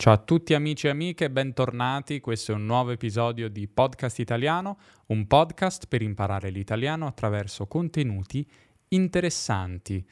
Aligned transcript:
Ciao 0.00 0.14
a 0.14 0.16
tutti 0.16 0.54
amici 0.54 0.86
e 0.86 0.88
amiche, 0.88 1.28
bentornati. 1.28 2.20
Questo 2.20 2.52
è 2.52 2.54
un 2.54 2.64
nuovo 2.64 2.90
episodio 2.90 3.50
di 3.50 3.68
Podcast 3.68 4.18
Italiano, 4.18 4.78
un 5.08 5.26
podcast 5.26 5.88
per 5.88 6.00
imparare 6.00 6.48
l'italiano 6.48 7.06
attraverso 7.06 7.66
contenuti 7.66 8.50
interessanti. 8.88 10.02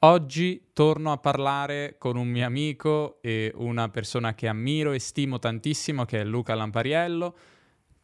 Oggi 0.00 0.68
torno 0.74 1.12
a 1.12 1.16
parlare 1.16 1.94
con 1.96 2.18
un 2.18 2.28
mio 2.28 2.44
amico 2.44 3.22
e 3.22 3.50
una 3.54 3.88
persona 3.88 4.34
che 4.34 4.48
ammiro 4.48 4.92
e 4.92 4.98
stimo 4.98 5.38
tantissimo, 5.38 6.04
che 6.04 6.20
è 6.20 6.24
Luca 6.24 6.54
Lampariello 6.54 7.34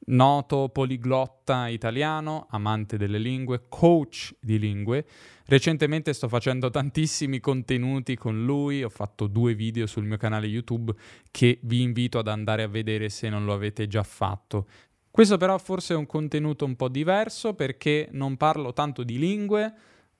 noto 0.07 0.69
poliglotta 0.69 1.69
italiano, 1.69 2.47
amante 2.51 2.97
delle 2.97 3.19
lingue, 3.19 3.67
coach 3.69 4.35
di 4.41 4.59
lingue. 4.59 5.07
Recentemente 5.47 6.13
sto 6.13 6.29
facendo 6.29 6.71
tantissimi 6.71 7.41
contenuti 7.41 8.17
con 8.17 8.45
lui, 8.45 8.83
ho 8.83 8.89
fatto 8.89 9.27
due 9.27 9.55
video 9.55 9.87
sul 9.87 10.05
mio 10.05 10.17
canale 10.17 10.47
YouTube 10.47 10.93
che 11.31 11.59
vi 11.63 11.83
invito 11.83 12.19
ad 12.19 12.29
andare 12.29 12.63
a 12.63 12.69
vedere 12.69 13.09
se 13.09 13.29
non 13.29 13.45
lo 13.45 13.53
avete 13.53 13.87
già 13.87 14.03
fatto. 14.03 14.67
Questo 15.11 15.37
però 15.37 15.57
forse 15.59 15.95
è 15.95 15.97
un 15.97 16.07
contenuto 16.07 16.65
un 16.65 16.75
po' 16.75 16.89
diverso 16.89 17.55
perché 17.55 18.09
non 18.13 18.37
parlo 18.37 18.73
tanto 18.73 19.05
di 19.05 19.19
lingue, 19.19 19.73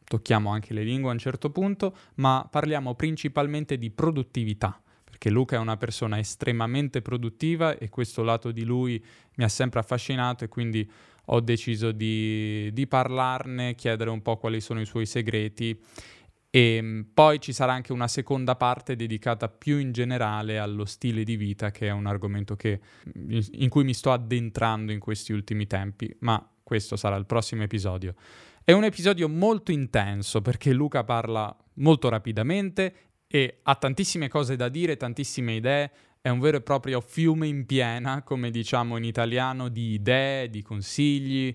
tocchiamo 0.05 0.51
anche 0.51 0.73
le 0.73 0.85
lingue 0.85 1.09
a 1.09 1.15
un 1.15 1.19
certo 1.19 1.51
punto, 1.51 1.97
ma 2.17 2.47
parliamo 2.49 2.95
principalmente 2.95 3.77
di 3.77 3.91
produttività 3.91 4.79
perché 5.25 5.31
Luca 5.31 5.57
è 5.57 5.59
una 5.59 5.79
persona 5.79 6.19
estremamente 6.19 7.01
produttiva 7.01 7.79
e 7.79 7.89
questo 7.89 8.23
lato 8.23 8.53
di 8.53 8.63
lui 8.63 9.03
mi 9.37 9.45
ha 9.45 9.49
sempre 9.49 9.81
affascinato 9.81 10.45
e 10.45 10.49
quindi 10.49 10.89
ho 11.27 11.41
deciso 11.41 11.93
di, 11.93 12.71
di 12.75 12.87
parlarne, 12.87 13.75
chiedere 13.75 14.11
un 14.11 14.21
po' 14.21 14.37
quali 14.37 14.61
sono 14.61 14.83
i 14.83 14.85
suoi 14.85 15.07
segreti 15.07 15.81
e 16.51 16.79
mm, 16.83 17.01
poi 17.15 17.41
ci 17.41 17.55
sarà 17.55 17.73
anche 17.73 17.93
una 17.93 18.07
seconda 18.07 18.55
parte 18.55 18.97
dedicata 18.97 19.49
più 19.49 19.79
in 19.79 19.93
generale 19.93 20.59
allo 20.59 20.85
stile 20.85 21.25
di 21.25 21.37
vita, 21.37 21.71
che 21.71 21.87
è 21.87 21.91
un 21.91 22.05
argomento 22.05 22.55
che, 22.55 22.81
in 23.15 23.69
cui 23.71 23.85
mi 23.85 23.95
sto 23.95 24.13
addentrando 24.13 24.93
in 24.93 24.99
questi 24.99 25.33
ultimi 25.33 25.67
tempi, 25.67 26.15
ma 26.21 26.47
questo 26.63 26.97
sarà 26.97 27.17
il 27.17 27.25
prossimo 27.25 27.63
episodio. 27.63 28.15
È 28.63 28.73
un 28.73 28.85
episodio 28.85 29.29
molto 29.31 29.73
intenso 29.73 30.43
perché 30.43 30.75
Luca 30.75 31.03
parla 31.03 31.55
molto 31.77 32.11
rapidamente 32.11 32.95
e 33.35 33.59
ha 33.65 33.75
tantissime 33.75 34.29
cose 34.29 34.55
da 34.55 34.69
dire, 34.69 34.97
tantissime 34.97 35.55
idee, 35.55 35.91
è 36.21 36.29
un 36.29 36.39
vero 36.39 36.59
e 36.59 36.61
proprio 36.61 37.01
fiume 37.01 37.49
in 37.49 37.67
piena, 37.67 38.23
come 38.23 38.53
diciamo 38.53 38.97
in 38.97 39.03
italiano, 39.03 39.69
di 39.69 39.95
idee, 39.95 40.49
di 40.49 40.63
consigli. 40.63 41.53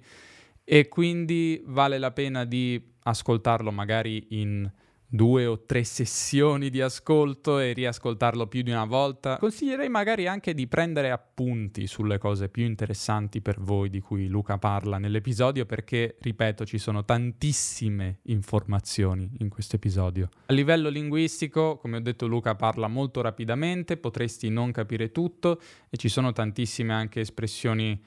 E 0.66 0.89
quindi 0.89 1.63
vale 1.67 1.97
la 1.97 2.11
pena 2.11 2.44
di 2.44 2.83
ascoltarlo 3.03 3.71
magari 3.71 4.25
in 4.31 4.69
due 5.11 5.47
o 5.47 5.65
tre 5.65 5.83
sessioni 5.83 6.69
di 6.69 6.81
ascolto 6.81 7.57
e 7.57 7.73
riascoltarlo 7.73 8.47
più 8.47 8.61
di 8.61 8.69
una 8.69 8.85
volta. 8.85 9.38
Consiglierei 9.38 9.89
magari 9.89 10.27
anche 10.27 10.53
di 10.53 10.67
prendere 10.67 11.09
appunti 11.09 11.88
sulle 11.88 12.19
cose 12.19 12.47
più 12.47 12.63
interessanti 12.63 13.41
per 13.41 13.59
voi 13.59 13.89
di 13.89 13.99
cui 13.99 14.27
Luca 14.27 14.59
parla 14.59 14.99
nell'episodio 14.99 15.65
perché, 15.65 16.15
ripeto, 16.19 16.65
ci 16.65 16.77
sono 16.77 17.03
tantissime 17.03 18.19
informazioni 18.23 19.31
in 19.39 19.49
questo 19.49 19.77
episodio. 19.77 20.30
A 20.45 20.53
livello 20.53 20.89
linguistico, 20.89 21.77
come 21.77 21.97
ho 21.97 22.02
detto, 22.02 22.27
Luca 22.27 22.53
parla 22.53 22.87
molto 22.87 23.21
rapidamente, 23.21 23.97
potresti 23.97 24.49
non 24.49 24.71
capire 24.71 25.11
tutto 25.11 25.59
e 25.89 25.97
ci 25.97 26.07
sono 26.07 26.31
tantissime 26.31 26.93
anche 26.93 27.21
espressioni 27.21 27.99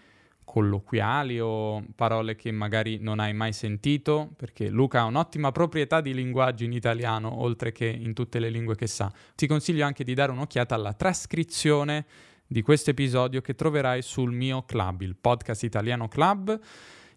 colloquiali 0.45 1.41
o 1.41 1.85
parole 1.95 2.37
che 2.37 2.51
magari 2.51 2.99
non 3.01 3.21
hai 3.21 3.33
mai 3.33 3.53
sentito, 3.53 4.33
perché 4.37 4.69
Luca 4.69 5.01
ha 5.01 5.05
un'ottima 5.05 5.53
proprietà 5.53 6.01
di 6.01 6.15
linguaggio 6.15 6.65
in 6.65 6.73
italiano, 6.73 7.41
oltre 7.41 7.73
che 7.73 7.87
in 7.87 8.13
tutte 8.15 8.39
le 8.39 8.51
lingue 8.51 8.75
che 8.75 8.87
sa. 8.87 9.13
Ti 9.35 9.47
consiglio 9.47 9.85
anche 9.85 10.05
di 10.05 10.15
dare 10.15 10.33
un'occhiata 10.33 10.75
alla 10.75 10.93
trascrizione 10.93 12.07
di 12.47 12.63
questo 12.63 12.91
episodio 12.91 13.41
che 13.41 13.55
troverai 13.55 14.03
sul 14.03 14.33
mio 14.33 14.65
club, 14.65 15.01
il 15.01 15.17
Podcast 15.17 15.63
Italiano 15.63 16.09
Club, 16.09 16.59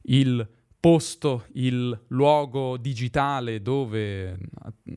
il 0.03 0.47
posto 0.85 1.45
il 1.53 1.99
luogo 2.09 2.77
digitale 2.77 3.63
dove 3.63 4.37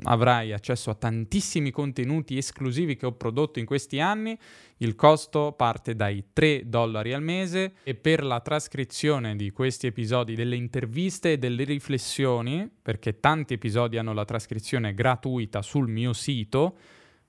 avrai 0.03 0.53
accesso 0.53 0.91
a 0.91 0.95
tantissimi 0.95 1.71
contenuti 1.71 2.37
esclusivi 2.37 2.95
che 2.95 3.07
ho 3.07 3.13
prodotto 3.13 3.59
in 3.59 3.65
questi 3.65 3.99
anni. 3.99 4.39
Il 4.81 4.95
costo 4.95 5.53
parte 5.53 5.97
dai 5.97 6.27
3 6.35 6.69
dollari 6.69 7.15
al 7.15 7.23
mese 7.23 7.77
e 7.85 7.95
per 7.95 8.23
la 8.23 8.41
trascrizione 8.41 9.35
di 9.35 9.51
questi 9.51 9.87
episodi, 9.87 10.35
delle 10.35 10.57
interviste 10.57 11.33
e 11.33 11.39
delle 11.39 11.65
riflessioni, 11.65 12.71
perché 12.83 13.19
tanti 13.19 13.55
episodi 13.55 13.97
hanno 13.97 14.13
la 14.13 14.27
trascrizione 14.27 14.93
gratuita 14.93 15.63
sul 15.63 15.89
mio 15.89 16.13
sito, 16.13 16.77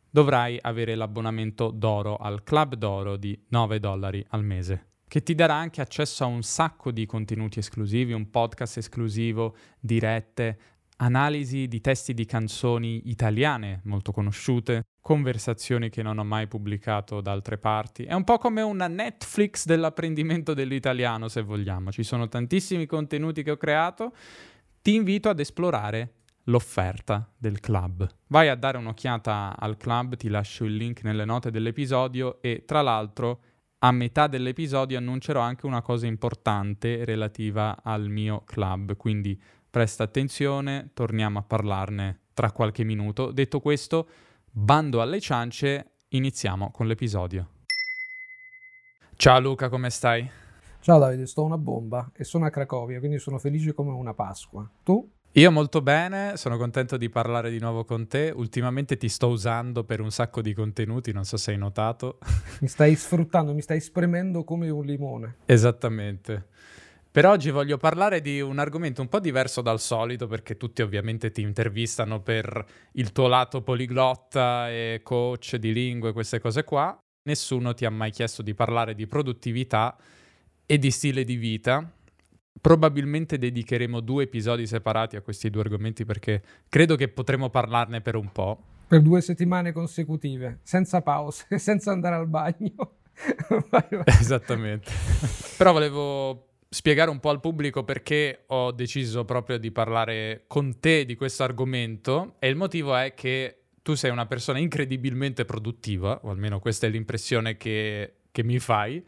dovrai 0.10 0.60
avere 0.60 0.96
l'abbonamento 0.96 1.72
d'oro 1.72 2.18
al 2.18 2.44
club 2.44 2.76
d'oro 2.76 3.16
di 3.16 3.42
9 3.48 3.80
dollari 3.80 4.22
al 4.32 4.44
mese 4.44 4.89
che 5.10 5.24
ti 5.24 5.34
darà 5.34 5.56
anche 5.56 5.82
accesso 5.82 6.24
a 6.24 6.28
un 6.28 6.44
sacco 6.44 6.92
di 6.92 7.08
contenuti 7.08 7.58
esclusivi, 7.58 8.14
un 8.14 8.30
podcast 8.30 8.78
esclusivo, 8.78 9.56
dirette, 9.80 10.60
analisi 10.98 11.68
di 11.68 11.82
testi 11.82 12.14
di 12.14 12.26
canzoni 12.26 13.10
italiane 13.10 13.82
molto 13.86 14.12
conosciute, 14.12 14.84
conversazioni 15.02 15.90
che 15.90 16.04
non 16.04 16.20
ho 16.20 16.24
mai 16.24 16.46
pubblicato 16.48 17.22
da 17.22 17.32
altre 17.32 17.58
parti. 17.58 18.04
È 18.04 18.14
un 18.14 18.24
po' 18.24 18.38
come 18.38 18.62
una 18.62 18.88
Netflix 18.88 19.66
dell'apprendimento 19.66 20.54
dell'italiano, 20.54 21.28
se 21.28 21.42
vogliamo. 21.42 21.92
Ci 21.92 22.04
sono 22.04 22.28
tantissimi 22.28 22.86
contenuti 22.86 23.42
che 23.42 23.52
ho 23.52 23.58
creato. 23.58 24.14
Ti 24.80 24.94
invito 24.94 25.28
ad 25.30 25.40
esplorare 25.40 26.14
l'offerta 26.44 27.28
del 27.36 27.60
club. 27.60 28.08
Vai 28.28 28.48
a 28.48 28.56
dare 28.56 28.78
un'occhiata 28.78 29.56
al 29.58 29.76
club, 29.76 30.18
ti 30.18 30.28
lascio 30.28 30.66
il 30.66 30.76
link 30.76 31.04
nelle 31.04 31.26
note 31.26 31.50
dell'episodio 31.50 32.40
e 32.42 32.64
tra 32.66 32.84
l'altro 32.84 33.42
a 33.80 33.92
metà 33.92 34.28
dell'episodio 34.28 34.98
annuncerò 34.98 35.40
anche 35.40 35.66
una 35.66 35.82
cosa 35.82 36.06
importante 36.06 37.06
relativa 37.06 37.82
al 37.82 38.10
mio 38.10 38.44
club, 38.44 38.98
quindi 38.98 39.40
presta 39.70 40.04
attenzione, 40.04 40.90
torniamo 40.94 41.40
a 41.40 41.44
parlarne 41.44 42.20
tra 42.34 42.52
qualche 42.52 42.84
minuto. 42.84 43.32
Detto 43.32 43.62
questo, 43.62 44.08
bando 44.52 45.02
alle 45.02 45.22
ciance, 45.22 45.92
iniziamo 46.10 46.72
con 46.72 46.88
l'episodio. 46.88 47.50
Ciao 49.16 49.40
Luca, 49.40 49.70
come 49.70 49.90
stai? 49.90 50.30
Ciao 50.82 51.00
Davide, 51.00 51.26
sto 51.26 51.44
una 51.44 51.58
bomba 51.58 52.12
e 52.16 52.24
sono 52.24 52.46
a 52.46 52.50
Cracovia, 52.50 53.00
quindi 53.00 53.20
sono 53.20 53.38
felice 53.38 53.74
come 53.74 53.92
una 53.92 54.14
Pasqua. 54.14 54.70
Tu? 54.84 55.10
Io 55.34 55.52
molto 55.52 55.82
bene, 55.84 56.38
sono 56.38 56.58
contento 56.58 56.98
di 56.98 57.08
parlare 57.08 57.52
di 57.52 57.60
nuovo 57.60 57.86
con 57.86 58.08
te. 58.08 58.34
Ultimamente 58.36 58.98
ti 58.98 59.08
sto 59.08 59.28
usando 59.28 59.84
per 59.84 60.02
un 60.02 60.10
sacco 60.10 60.42
di 60.42 60.56
contenuti, 60.56 61.14
non 61.14 61.24
so 61.24 61.38
se 61.38 61.52
hai 61.52 61.58
notato. 61.58 62.18
Mi 62.62 62.68
stai 62.68 62.96
sfruttando, 62.96 63.54
mi 63.54 63.62
stai 63.62 63.80
spremendo 63.80 64.44
come 64.44 64.72
un 64.72 64.84
limone. 64.84 65.36
Esattamente. 65.46 66.48
Per 67.12 67.28
oggi 67.28 67.52
voglio 67.52 67.78
parlare 67.78 68.22
di 68.22 68.42
un 68.42 68.58
argomento 68.58 69.02
un 69.02 69.08
po' 69.08 69.20
diverso 69.20 69.62
dal 69.62 69.80
solito, 69.80 70.26
perché 70.26 70.58
tutti 70.58 70.82
ovviamente 70.82 71.30
ti 71.30 71.42
intervistano 71.42 72.22
per 72.22 72.66
il 72.94 73.12
tuo 73.12 73.28
lato 73.28 73.62
poliglotta 73.62 74.72
e 74.72 75.02
coach 75.04 75.58
di 75.58 75.72
lingue, 75.72 76.12
queste 76.12 76.40
cose 76.40 76.64
qua. 76.64 76.98
Nessuno 77.28 77.76
ti 77.76 77.86
ha 77.86 77.92
mai 77.92 78.10
chiesto 78.10 78.42
di 78.42 78.56
parlare 78.56 78.96
di 78.96 79.06
produttività 79.06 79.96
e 80.66 80.78
di 80.80 80.92
stile 80.92 81.24
di 81.24 81.36
vita, 81.36 81.88
Probabilmente 82.62 83.38
dedicheremo 83.38 84.00
due 84.00 84.24
episodi 84.24 84.68
separati 84.68 85.16
a 85.16 85.22
questi 85.22 85.50
due 85.50 85.62
argomenti 85.62 86.06
perché 86.06 86.42
credo 86.68 86.96
che 86.96 87.08
potremo 87.08 87.50
parlarne 87.50 88.02
per 88.02 88.16
un 88.16 88.32
po'. 88.32 88.62
Per 88.88 89.02
due 89.02 89.22
settimane 89.22 89.72
consecutive, 89.72 90.60
senza 90.64 91.02
pause, 91.02 91.46
senza 91.60 91.92
andare 91.92 92.16
al 92.16 92.28
bagno. 92.28 92.96
vai, 93.70 93.88
vai. 93.90 94.04
Esattamente. 94.06 94.92
Però 95.58 95.72
volevo 95.72 96.48
spiegare 96.70 97.10
un 97.10 97.20
po' 97.20 97.30
al 97.30 97.40
pubblico 97.40 97.84
perché 97.84 98.44
ho 98.48 98.72
deciso 98.72 99.26
proprio 99.26 99.58
di 99.58 99.72
parlare 99.72 100.44
con 100.48 100.80
te 100.80 101.04
di 101.06 101.16
questo 101.16 101.44
argomento 101.44 102.36
e 102.40 102.48
il 102.48 102.56
motivo 102.56 102.96
è 102.96 103.14
che 103.16 103.56
tu 103.82 103.96
sei 103.96 104.12
una 104.12 104.28
persona 104.28 104.60
incredibilmente 104.60 105.46
produttiva, 105.46 106.20
o 106.24 106.30
almeno 106.30 106.60
questa 106.60 106.86
è 106.86 106.90
l'impressione 106.90 107.58
che, 107.58 108.18
che 108.32 108.44
mi 108.44 108.60
fai, 108.60 109.04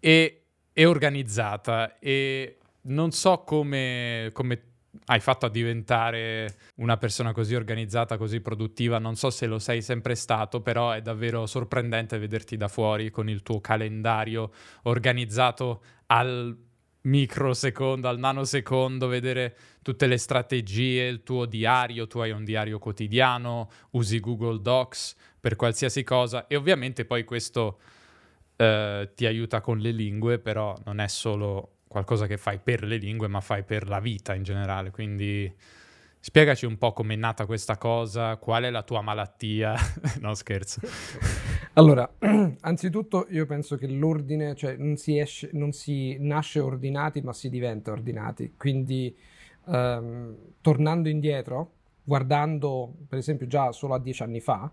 e, 0.00 0.42
e 0.72 0.86
organizzata 0.86 1.98
e 1.98 2.58
non 2.84 3.12
so 3.12 3.42
come, 3.44 4.30
come 4.32 4.62
hai 5.06 5.20
fatto 5.20 5.46
a 5.46 5.50
diventare 5.50 6.56
una 6.76 6.96
persona 6.96 7.32
così 7.32 7.54
organizzata, 7.54 8.16
così 8.16 8.40
produttiva. 8.40 8.98
Non 8.98 9.16
so 9.16 9.30
se 9.30 9.46
lo 9.46 9.58
sei 9.58 9.82
sempre 9.82 10.14
stato, 10.14 10.60
però 10.60 10.92
è 10.92 11.02
davvero 11.02 11.46
sorprendente 11.46 12.18
vederti 12.18 12.56
da 12.56 12.68
fuori 12.68 13.10
con 13.10 13.28
il 13.28 13.42
tuo 13.42 13.60
calendario 13.60 14.52
organizzato 14.82 15.82
al 16.06 16.56
microsecondo, 17.02 18.08
al 18.08 18.18
nanosecondo, 18.18 19.08
vedere 19.08 19.56
tutte 19.82 20.06
le 20.06 20.16
strategie, 20.16 21.06
il 21.06 21.22
tuo 21.22 21.44
diario, 21.44 22.06
tu 22.06 22.20
hai 22.20 22.30
un 22.30 22.44
diario 22.44 22.78
quotidiano, 22.78 23.68
usi 23.90 24.20
Google 24.20 24.60
Docs 24.62 25.16
per 25.38 25.56
qualsiasi 25.56 26.02
cosa 26.02 26.46
e 26.46 26.56
ovviamente 26.56 27.04
poi 27.04 27.24
questo 27.24 27.78
eh, 28.56 29.10
ti 29.14 29.26
aiuta 29.26 29.60
con 29.60 29.78
le 29.78 29.90
lingue, 29.90 30.38
però 30.38 30.74
non 30.84 31.00
è 31.00 31.08
solo 31.08 31.73
qualcosa 31.94 32.26
che 32.26 32.36
fai 32.38 32.58
per 32.58 32.82
le 32.82 32.96
lingue, 32.96 33.28
ma 33.28 33.40
fai 33.40 33.62
per 33.62 33.88
la 33.88 34.00
vita 34.00 34.34
in 34.34 34.42
generale. 34.42 34.90
Quindi 34.90 35.48
spiegaci 36.18 36.66
un 36.66 36.76
po' 36.76 36.92
com'è 36.92 37.14
nata 37.14 37.46
questa 37.46 37.78
cosa, 37.78 38.36
qual 38.36 38.64
è 38.64 38.70
la 38.70 38.82
tua 38.82 39.00
malattia. 39.00 39.76
no, 40.18 40.34
scherzo. 40.34 40.80
Allora, 41.74 42.12
anzitutto 42.62 43.28
io 43.30 43.46
penso 43.46 43.76
che 43.76 43.86
l'ordine, 43.86 44.56
cioè 44.56 44.74
non 44.76 44.96
si, 44.96 45.18
esce, 45.18 45.50
non 45.52 45.70
si 45.70 46.16
nasce 46.18 46.58
ordinati, 46.58 47.20
ma 47.20 47.32
si 47.32 47.48
diventa 47.48 47.92
ordinati. 47.92 48.54
Quindi, 48.56 49.16
ehm, 49.68 50.36
tornando 50.60 51.08
indietro, 51.08 51.74
guardando 52.02 52.92
per 53.08 53.18
esempio 53.18 53.46
già 53.46 53.70
solo 53.70 53.94
a 53.94 54.00
dieci 54.00 54.24
anni 54.24 54.40
fa, 54.40 54.68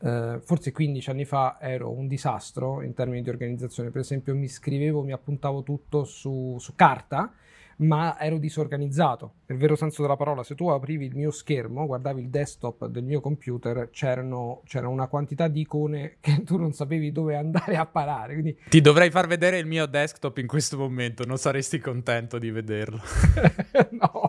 eh, 0.00 0.40
forse 0.42 0.72
15 0.72 1.10
anni 1.10 1.24
fa 1.24 1.58
ero 1.60 1.90
un 1.90 2.06
disastro 2.06 2.82
in 2.82 2.94
termini 2.94 3.22
di 3.22 3.30
organizzazione. 3.30 3.90
Per 3.90 4.00
esempio, 4.00 4.34
mi 4.34 4.48
scrivevo, 4.48 5.02
mi 5.02 5.12
appuntavo 5.12 5.62
tutto 5.62 6.04
su, 6.04 6.56
su 6.58 6.74
carta 6.74 7.32
ma 7.78 8.18
ero 8.18 8.38
disorganizzato. 8.38 9.34
Nel 9.46 9.58
vero 9.58 9.76
senso 9.76 10.02
della 10.02 10.16
parola, 10.16 10.42
se 10.42 10.54
tu 10.54 10.68
aprivi 10.68 11.06
il 11.06 11.16
mio 11.16 11.30
schermo, 11.30 11.86
guardavi 11.86 12.22
il 12.22 12.28
desktop 12.28 12.86
del 12.86 13.04
mio 13.04 13.20
computer, 13.20 13.90
c'erano, 13.90 14.62
c'era 14.64 14.88
una 14.88 15.08
quantità 15.08 15.48
di 15.48 15.60
icone 15.60 16.16
che 16.20 16.42
tu 16.42 16.56
non 16.56 16.72
sapevi 16.72 17.12
dove 17.12 17.36
andare 17.36 17.76
a 17.76 17.86
parare. 17.86 18.34
Quindi... 18.34 18.56
Ti 18.68 18.80
dovrei 18.80 19.10
far 19.10 19.26
vedere 19.26 19.58
il 19.58 19.66
mio 19.66 19.86
desktop 19.86 20.38
in 20.38 20.46
questo 20.46 20.78
momento, 20.78 21.24
non 21.26 21.38
saresti 21.38 21.78
contento 21.78 22.38
di 22.38 22.50
vederlo. 22.50 23.00
no. 23.90 24.25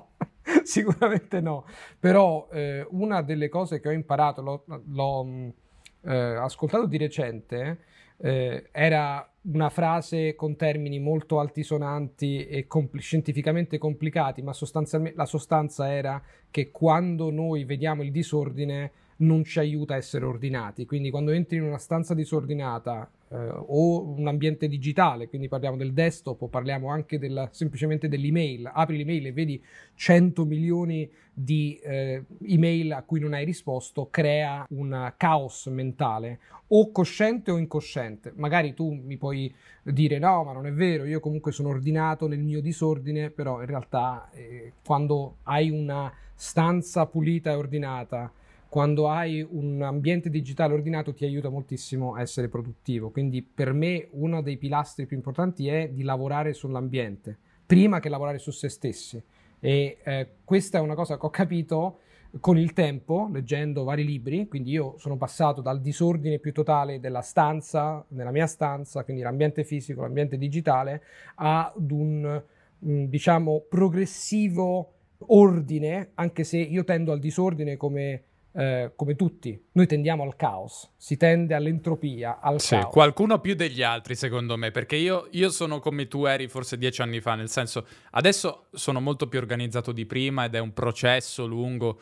Sicuramente 0.70 1.40
no, 1.40 1.66
però 1.98 2.50
eh, 2.52 2.86
una 2.90 3.22
delle 3.22 3.48
cose 3.48 3.80
che 3.80 3.88
ho 3.88 3.92
imparato, 3.92 4.42
l'ho, 4.42 4.66
l'ho 4.88 5.54
eh, 6.02 6.14
ascoltato 6.14 6.86
di 6.88 6.98
recente, 6.98 7.80
eh, 8.18 8.68
era 8.74 9.26
una 9.44 9.70
frase 9.70 10.36
con 10.36 10.58
termini 10.58 11.00
molto 11.00 11.40
altisonanti 11.40 12.46
e 12.48 12.68
compl- 12.68 13.00
scientificamente 13.00 13.78
complicati, 13.78 14.42
ma 14.42 14.52
sostanzialmente 14.52 15.16
la 15.18 15.26
sostanza 15.26 15.90
era 15.90 16.22
che 16.52 16.70
quando 16.70 17.32
noi 17.32 17.64
vediamo 17.64 18.04
il 18.04 18.12
disordine 18.12 18.92
non 19.20 19.46
ci 19.46 19.60
aiuta 19.60 19.94
a 19.94 19.98
essere 19.98 20.26
ordinati. 20.26 20.86
Quindi 20.86 21.10
quando 21.10 21.32
entri 21.32 21.56
in 21.56 21.64
una 21.64 21.78
stanza 21.78 22.14
disordinata 22.14 23.10
eh, 23.30 23.36
o 23.38 24.04
un 24.04 24.28
ambiente 24.28 24.68
digitale, 24.68 25.28
quindi 25.28 25.48
parliamo 25.48 25.76
del 25.76 25.94
desktop 25.94 26.44
o 26.44 26.48
parliamo 26.48 26.90
anche 26.90 27.20
del, 27.20 27.50
semplicemente 27.52 28.08
dell'email, 28.08 28.70
apri 28.74 28.98
l'email 28.98 29.28
e 29.28 29.32
vedi 29.34 29.64
100 29.96 30.46
milioni 30.46 31.10
di 31.34 31.80
eh, 31.84 32.24
email 32.46 32.94
a 32.94 33.04
cui 33.04 33.20
non 33.20 33.34
hai 33.34 33.46
risposto, 33.46 34.08
crea 34.10 34.66
un 34.70 35.14
caos 35.18 35.68
mentale 35.68 36.40
o 36.70 36.92
cosciente 36.92 37.52
o 37.52 37.58
incosciente. 37.58 38.34
Magari 38.36 38.74
tu 38.74 38.92
mi 38.92 39.18
puoi 39.18 39.54
dire 39.84 40.20
no, 40.20 40.44
ma 40.44 40.54
non 40.54 40.66
è 40.66 40.74
vero, 40.74 41.06
io 41.06 41.20
comunque 41.20 41.52
sono 41.52 41.70
ordinato 41.70 42.28
nel 42.28 42.40
mio 42.40 42.62
disordine, 42.62 43.30
però 43.30 43.60
in 43.62 43.68
realtà 43.68 44.30
eh, 44.34 44.74
quando 44.86 45.38
hai 45.44 45.70
una 45.70 46.12
stanza 46.34 47.06
pulita 47.06 47.52
e 47.52 47.56
ordinata, 47.56 48.32
quando 48.70 49.10
hai 49.10 49.46
un 49.50 49.82
ambiente 49.82 50.30
digitale 50.30 50.74
ordinato 50.74 51.14
ti 51.14 51.26
aiuta 51.26 51.50
moltissimo 51.50 52.16
a 52.16 52.22
essere 52.22 52.50
produttivo. 52.50 53.10
Quindi 53.10 53.42
per 53.42 53.74
me 53.74 54.08
uno 54.12 54.42
dei 54.42 54.58
pilastri 54.58 55.06
più 55.06 55.16
importanti 55.16 55.68
è 55.68 55.90
di 55.90 56.04
lavorare 56.04 56.54
sull'ambiente, 56.54 57.38
prima 57.66 58.00
che 58.00 58.10
lavorare 58.10 58.40
su 58.40 58.52
se 58.52 58.70
stessi. 58.70 59.22
E 59.60 59.98
eh, 60.04 60.28
questa 60.44 60.78
è 60.78 60.82
una 60.82 60.96
cosa 60.96 61.18
che 61.18 61.26
ho 61.26 61.30
capito 61.30 62.00
con 62.40 62.58
il 62.58 62.74
tempo, 62.74 63.30
leggendo 63.32 63.84
vari 63.84 64.06
libri, 64.06 64.48
quindi 64.48 64.72
io 64.72 64.96
sono 64.98 65.18
passato 65.18 65.62
dal 65.62 65.82
disordine 65.82 66.40
più 66.40 66.52
totale 66.52 67.00
della 67.00 67.22
stanza, 67.22 68.04
nella 68.10 68.32
mia 68.32 68.48
stanza, 68.48 69.04
quindi 69.04 69.24
l'ambiente 69.24 69.64
fisico, 69.64 70.02
l'ambiente 70.02 70.38
digitale, 70.38 71.02
ad 71.36 71.90
un, 71.90 72.44
diciamo, 72.78 73.64
progressivo 73.68 74.92
ordine, 75.28 76.12
anche 76.16 76.44
se 76.44 76.58
io 76.58 76.84
tendo 76.84 77.12
al 77.12 77.20
disordine 77.20 77.78
come 77.78 78.24
eh, 78.54 78.94
come 78.96 79.16
tutti, 79.16 79.60
noi 79.74 79.86
tendiamo 79.86 80.24
al 80.24 80.36
caos, 80.36 80.92
si 80.98 81.16
tende 81.16 81.54
all'entropia, 81.54 82.40
al 82.40 82.60
sì, 82.60 82.76
caos. 82.76 82.92
qualcuno 82.92 83.40
più 83.40 83.54
degli 83.54 83.84
altri 83.84 84.16
secondo 84.16 84.58
me, 84.58 84.72
perché 84.72 84.96
io, 84.96 85.28
io, 85.32 85.50
sono 85.50 85.80
come 85.80 86.08
tu 86.08 86.26
eri 86.26 86.48
forse 86.48 86.78
dieci 86.78 87.02
anni 87.02 87.22
fa, 87.22 87.36
nel 87.36 87.50
senso 87.50 87.86
adesso 88.12 88.66
sono 88.72 89.00
molto 89.00 89.28
più 89.28 89.38
organizzato 89.40 89.92
di 89.92 90.06
prima 90.06 90.46
ed 90.46 90.56
è 90.56 90.60
un 90.60 90.74
processo 90.74 91.46
lungo, 91.46 92.00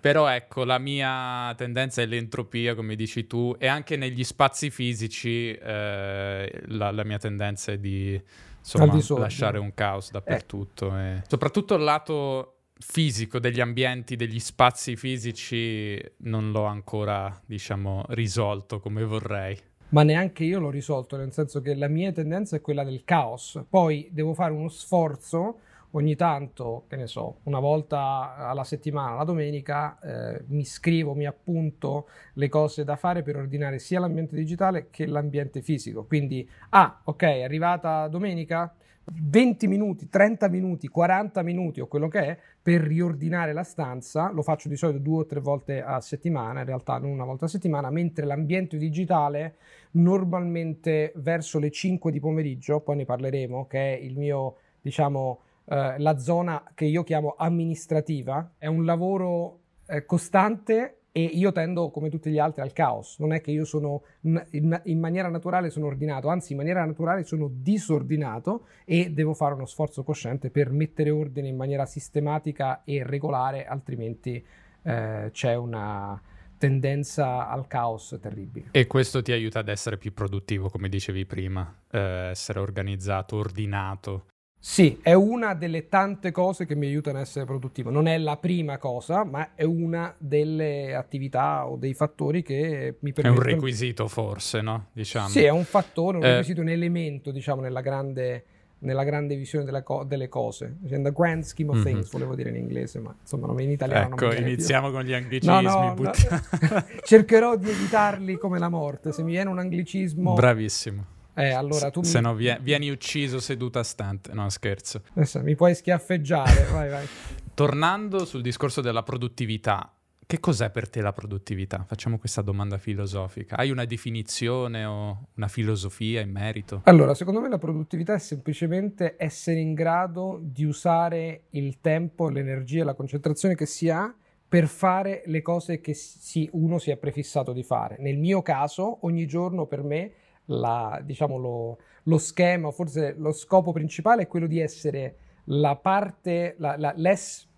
però 0.00 0.28
ecco 0.28 0.64
la 0.64 0.78
mia 0.78 1.52
tendenza 1.56 2.02
è 2.02 2.06
l'entropia 2.06 2.74
come 2.74 2.94
dici 2.94 3.26
tu 3.26 3.54
e 3.58 3.66
anche 3.66 3.96
negli 3.96 4.24
spazi 4.24 4.70
fisici 4.70 5.52
eh, 5.52 6.62
la, 6.66 6.90
la, 6.90 7.04
mia 7.04 7.18
tendenza 7.18 7.72
è 7.72 7.78
di 7.78 8.20
insomma, 8.58 9.18
lasciare 9.18 9.58
un 9.58 9.74
caos 9.74 10.10
dappertutto 10.10 10.96
eh. 10.96 11.16
e 11.16 11.22
soprattutto 11.26 11.74
il 11.74 11.82
lato 11.82 12.59
fisico 12.80 13.38
degli 13.38 13.60
ambienti, 13.60 14.16
degli 14.16 14.40
spazi 14.40 14.96
fisici 14.96 16.00
non 16.18 16.50
l'ho 16.50 16.64
ancora, 16.64 17.40
diciamo, 17.46 18.04
risolto 18.08 18.80
come 18.80 19.04
vorrei. 19.04 19.58
Ma 19.90 20.02
neanche 20.02 20.44
io 20.44 20.60
l'ho 20.60 20.70
risolto, 20.70 21.16
nel 21.16 21.32
senso 21.32 21.60
che 21.60 21.74
la 21.74 21.88
mia 21.88 22.12
tendenza 22.12 22.56
è 22.56 22.60
quella 22.60 22.84
del 22.84 23.02
caos. 23.04 23.62
Poi 23.68 24.08
devo 24.12 24.34
fare 24.34 24.52
uno 24.52 24.68
sforzo 24.68 25.58
ogni 25.92 26.14
tanto, 26.14 26.84
che 26.88 26.96
ne 26.96 27.06
so, 27.06 27.38
una 27.44 27.58
volta 27.58 28.36
alla 28.36 28.64
settimana, 28.64 29.16
la 29.16 29.24
domenica, 29.24 29.98
eh, 29.98 30.44
mi 30.48 30.64
scrivo, 30.64 31.14
mi 31.14 31.26
appunto 31.26 32.08
le 32.34 32.48
cose 32.48 32.84
da 32.84 32.96
fare 32.96 33.22
per 33.22 33.36
ordinare 33.36 33.78
sia 33.78 33.98
l'ambiente 33.98 34.36
digitale 34.36 34.88
che 34.90 35.06
l'ambiente 35.06 35.62
fisico. 35.62 36.04
Quindi, 36.04 36.48
ah, 36.70 37.00
ok, 37.02 37.22
è 37.22 37.42
arrivata 37.42 38.06
domenica, 38.06 38.72
20 39.12 39.66
minuti, 39.66 40.08
30 40.08 40.48
minuti, 40.48 40.88
40 40.88 41.42
minuti 41.42 41.80
o 41.80 41.86
quello 41.86 42.08
che 42.08 42.20
è 42.20 42.38
per 42.62 42.80
riordinare 42.80 43.52
la 43.52 43.64
stanza, 43.64 44.30
lo 44.30 44.42
faccio 44.42 44.68
di 44.68 44.76
solito 44.76 45.00
due 45.00 45.20
o 45.22 45.26
tre 45.26 45.40
volte 45.40 45.82
a 45.82 46.00
settimana, 46.00 46.60
in 46.60 46.66
realtà 46.66 46.98
non 46.98 47.10
una 47.10 47.24
volta 47.24 47.46
a 47.46 47.48
settimana, 47.48 47.90
mentre 47.90 48.24
l'ambiente 48.24 48.76
digitale 48.76 49.56
normalmente 49.92 51.12
verso 51.16 51.58
le 51.58 51.70
5 51.70 52.12
di 52.12 52.20
pomeriggio, 52.20 52.80
poi 52.80 52.96
ne 52.96 53.04
parleremo, 53.04 53.66
che 53.66 53.96
è 53.96 53.98
il 53.98 54.16
mio, 54.16 54.56
diciamo, 54.80 55.40
eh, 55.64 55.98
la 55.98 56.18
zona 56.18 56.62
che 56.74 56.84
io 56.84 57.02
chiamo 57.02 57.34
amministrativa, 57.36 58.52
è 58.58 58.66
un 58.66 58.84
lavoro 58.84 59.58
eh, 59.86 60.04
costante 60.06 60.99
e 61.12 61.22
io 61.22 61.50
tendo 61.52 61.90
come 61.90 62.08
tutti 62.08 62.30
gli 62.30 62.38
altri 62.38 62.62
al 62.62 62.72
caos, 62.72 63.18
non 63.18 63.32
è 63.32 63.40
che 63.40 63.50
io 63.50 63.64
sono 63.64 64.02
in, 64.22 64.98
maniera 64.98 65.28
naturale 65.28 65.70
sono 65.70 65.86
ordinato, 65.86 66.28
anzi 66.28 66.52
in 66.52 66.58
maniera 66.58 66.84
naturale 66.84 67.24
sono 67.24 67.50
disordinato 67.52 68.66
e 68.84 69.10
devo 69.10 69.34
fare 69.34 69.54
uno 69.54 69.66
sforzo 69.66 70.02
cosciente 70.02 70.50
per 70.50 70.70
mettere 70.70 71.10
ordine 71.10 71.48
in 71.48 71.56
maniera 71.56 71.84
sistematica 71.84 72.82
e 72.84 73.02
regolare, 73.04 73.66
altrimenti 73.66 74.44
eh, 74.82 75.28
c'è 75.32 75.54
una 75.54 76.20
tendenza 76.58 77.48
al 77.48 77.66
caos 77.66 78.18
terribile. 78.20 78.68
E 78.72 78.86
questo 78.86 79.22
ti 79.22 79.32
aiuta 79.32 79.60
ad 79.60 79.68
essere 79.68 79.96
più 79.96 80.12
produttivo, 80.12 80.68
come 80.68 80.88
dicevi 80.88 81.24
prima, 81.24 81.74
eh, 81.90 82.28
essere 82.30 82.60
organizzato, 82.60 83.36
ordinato. 83.36 84.26
Sì, 84.62 84.98
è 85.00 85.14
una 85.14 85.54
delle 85.54 85.88
tante 85.88 86.30
cose 86.32 86.66
che 86.66 86.74
mi 86.74 86.86
aiutano 86.86 87.16
a 87.16 87.22
essere 87.22 87.46
produttivo. 87.46 87.88
Non 87.88 88.06
è 88.06 88.18
la 88.18 88.36
prima 88.36 88.76
cosa, 88.76 89.24
ma 89.24 89.54
è 89.54 89.62
una 89.64 90.14
delle 90.18 90.94
attività 90.94 91.66
o 91.66 91.76
dei 91.76 91.94
fattori 91.94 92.42
che 92.42 92.96
mi 93.00 93.14
permettono... 93.14 93.42
È 93.42 93.48
un 93.48 93.54
requisito 93.54 94.06
forse, 94.06 94.60
no? 94.60 94.88
Diciamo. 94.92 95.28
Sì, 95.28 95.42
è 95.44 95.48
un 95.48 95.64
fattore, 95.64 96.18
un 96.18 96.24
eh... 96.24 96.28
requisito, 96.32 96.60
un 96.60 96.68
elemento, 96.68 97.30
diciamo, 97.30 97.62
nella 97.62 97.80
grande, 97.80 98.44
nella 98.80 99.02
grande 99.02 99.34
visione 99.34 99.82
co- 99.82 100.04
delle 100.04 100.28
cose. 100.28 100.76
In 100.88 101.04
the 101.04 101.12
grand 101.12 101.42
scheme 101.42 101.70
of 101.70 101.76
mm-hmm. 101.76 101.84
things, 101.86 102.10
volevo 102.10 102.34
dire 102.34 102.50
in 102.50 102.56
inglese, 102.56 102.98
ma 102.98 103.16
insomma 103.18 103.58
in 103.62 103.70
italiano 103.70 104.14
ecco, 104.14 104.30
iniziamo 104.30 104.88
più. 104.88 104.96
con 104.96 105.04
gli 105.06 105.14
anglicismi. 105.14 105.62
No, 105.62 105.94
no, 105.94 105.94
no. 105.98 106.10
Cercherò 107.02 107.56
di 107.56 107.70
evitarli 107.70 108.36
come 108.36 108.58
la 108.58 108.68
morte. 108.68 109.10
Se 109.12 109.22
mi 109.22 109.30
viene 109.30 109.48
un 109.48 109.58
anglicismo... 109.58 110.34
Bravissimo 110.34 111.18
eh, 111.48 111.52
allora 111.52 111.90
tu 111.90 112.02
Se 112.02 112.18
mi... 112.18 112.24
no 112.24 112.34
vieni, 112.34 112.60
vieni, 112.62 112.90
ucciso 112.90 113.40
seduta 113.40 113.82
stante. 113.82 114.32
No, 114.32 114.48
scherzo. 114.48 115.02
Adesso 115.14 115.40
mi 115.42 115.54
puoi 115.54 115.74
schiaffeggiare, 115.74 116.66
vai, 116.72 116.88
vai. 116.88 117.06
Tornando 117.54 118.24
sul 118.24 118.42
discorso 118.42 118.80
della 118.80 119.02
produttività, 119.02 119.92
che 120.30 120.38
cos'è 120.38 120.70
per 120.70 120.88
te 120.88 121.00
la 121.00 121.12
produttività? 121.12 121.82
Facciamo 121.84 122.16
questa 122.16 122.40
domanda 122.40 122.78
filosofica. 122.78 123.56
Hai 123.56 123.72
una 123.72 123.84
definizione 123.84 124.84
o 124.84 125.26
una 125.34 125.48
filosofia 125.48 126.20
in 126.20 126.30
merito? 126.30 126.82
Allora, 126.84 127.14
secondo 127.14 127.40
me 127.40 127.48
la 127.48 127.58
produttività 127.58 128.14
è 128.14 128.20
semplicemente 128.20 129.16
essere 129.18 129.58
in 129.58 129.74
grado 129.74 130.38
di 130.40 130.64
usare 130.64 131.46
il 131.50 131.80
tempo, 131.80 132.28
l'energia, 132.28 132.84
la 132.84 132.94
concentrazione 132.94 133.56
che 133.56 133.66
si 133.66 133.88
ha 133.88 134.14
per 134.46 134.68
fare 134.68 135.22
le 135.26 135.42
cose 135.42 135.80
che 135.80 135.94
si, 135.94 136.48
uno 136.52 136.78
si 136.78 136.92
è 136.92 136.96
prefissato 136.96 137.52
di 137.52 137.64
fare. 137.64 137.96
Nel 137.98 138.16
mio 138.16 138.40
caso, 138.40 139.04
ogni 139.06 139.26
giorno 139.26 139.66
per 139.66 139.82
me 139.82 140.12
la, 140.50 141.00
diciamo, 141.04 141.36
lo, 141.36 141.78
lo, 142.04 142.18
schema, 142.18 142.70
forse 142.70 143.14
lo 143.16 143.32
scopo 143.32 143.72
principale 143.72 144.22
è 144.22 144.26
quello 144.26 144.46
di 144.46 144.60
essere 144.60 145.16
la 145.44 145.76
parte, 145.76 146.54
la, 146.58 146.76
la, 146.78 146.94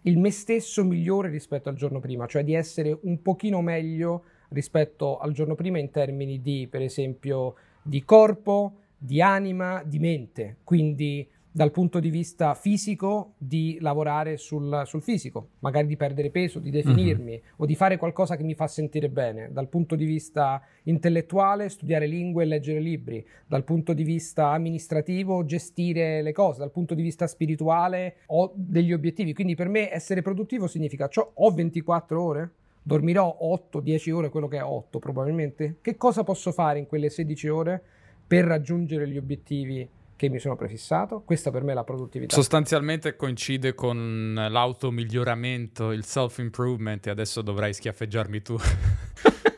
il 0.03 0.19
me 0.19 0.31
stesso 0.31 0.85
migliore 0.85 1.29
rispetto 1.29 1.69
al 1.69 1.75
giorno 1.75 2.01
prima, 2.01 2.27
cioè 2.27 2.45
di 2.45 2.55
essere 2.55 2.99
un 3.03 3.21
pochino 3.23 3.61
meglio 3.61 4.25
rispetto 4.49 5.19
al 5.19 5.33
giorno 5.33 5.55
prima 5.55 5.79
in 5.79 5.91
termini 5.91 6.41
di, 6.41 6.67
per 6.71 6.83
esempio, 6.83 7.55
di 7.83 8.05
corpo, 8.05 8.75
di 8.97 9.21
anima, 9.21 9.83
di 9.85 9.99
mente. 9.99 10.59
Quindi 10.65 11.27
dal 11.55 11.71
punto 11.71 12.01
di 12.01 12.09
vista 12.09 12.55
fisico 12.55 13.35
di 13.37 13.77
lavorare 13.81 14.39
sul, 14.39 14.85
sul 14.87 15.03
fisico, 15.03 15.49
magari 15.59 15.87
di 15.87 15.99
perdere 15.99 16.31
peso, 16.31 16.59
di 16.59 16.71
definirmi 16.71 17.31
mm-hmm. 17.31 17.43
o 17.57 17.67
di 17.67 17.75
fare 17.75 17.99
qualcosa 17.99 18.37
che 18.37 18.43
mi 18.43 18.55
fa 18.55 18.67
sentire 18.67 19.11
bene. 19.11 19.51
Dal 19.53 19.69
punto 19.69 19.95
di 19.95 20.07
vista 20.07 20.63
intellettuale, 20.85 21.69
studiare 21.69 22.07
lingue 22.07 22.45
e 22.45 22.47
leggere 22.47 22.81
libri. 22.81 23.25
Dal 23.47 23.65
punto 23.65 23.93
di 23.93 24.03
vista 24.03 24.49
amministrativo, 24.49 25.45
gestire 25.45 26.23
le 26.23 26.33
cose. 26.33 26.61
Dal 26.61 26.71
punto 26.71 26.95
di 26.95 27.03
vista 27.03 27.27
spirituale, 27.27 28.17
ho 28.29 28.51
degli 28.55 28.95
obiettivi. 28.95 29.35
Quindi 29.35 29.55
per 29.55 29.69
me 29.69 29.93
essere 29.93 30.23
produttivo 30.23 30.67
significa 30.67 31.11
ho 31.35 31.51
24 31.51 32.23
ore, 32.23 32.51
dormirò 32.83 33.37
8-10 33.43 34.11
ore, 34.11 34.31
quello 34.31 34.49
che 34.49 34.57
è 34.57 34.65
8 34.65 34.99
probabilmente. 34.99 35.77
Che 35.83 35.99
cosa 35.99 36.25
posso 36.25 36.51
fare 36.51 36.79
in 36.79 36.87
quelle 36.87 37.11
16 37.11 37.49
ore 37.49 37.83
per 38.27 38.47
raggiungere 38.47 39.07
gli 39.07 39.19
obiettivi? 39.19 39.87
Che 40.27 40.29
mi 40.29 40.39
sono 40.39 40.55
prefissato. 40.57 41.23
Questa 41.25 41.51
per 41.51 41.65
me 41.65 41.73
è 41.73 41.75
la 41.75 41.85
produttività. 41.85 42.35
Sostanzialmente 42.35 43.17
coincide 43.17 43.75
con 43.75 44.35
l'automiglioramento, 44.35 45.91
il 45.91 46.05
self-improvement 46.05 47.07
e 47.07 47.11
adesso 47.11 47.43
dovrai 47.43 47.73
schiaffeggiarmi 47.73 48.43
tu. 48.43 48.57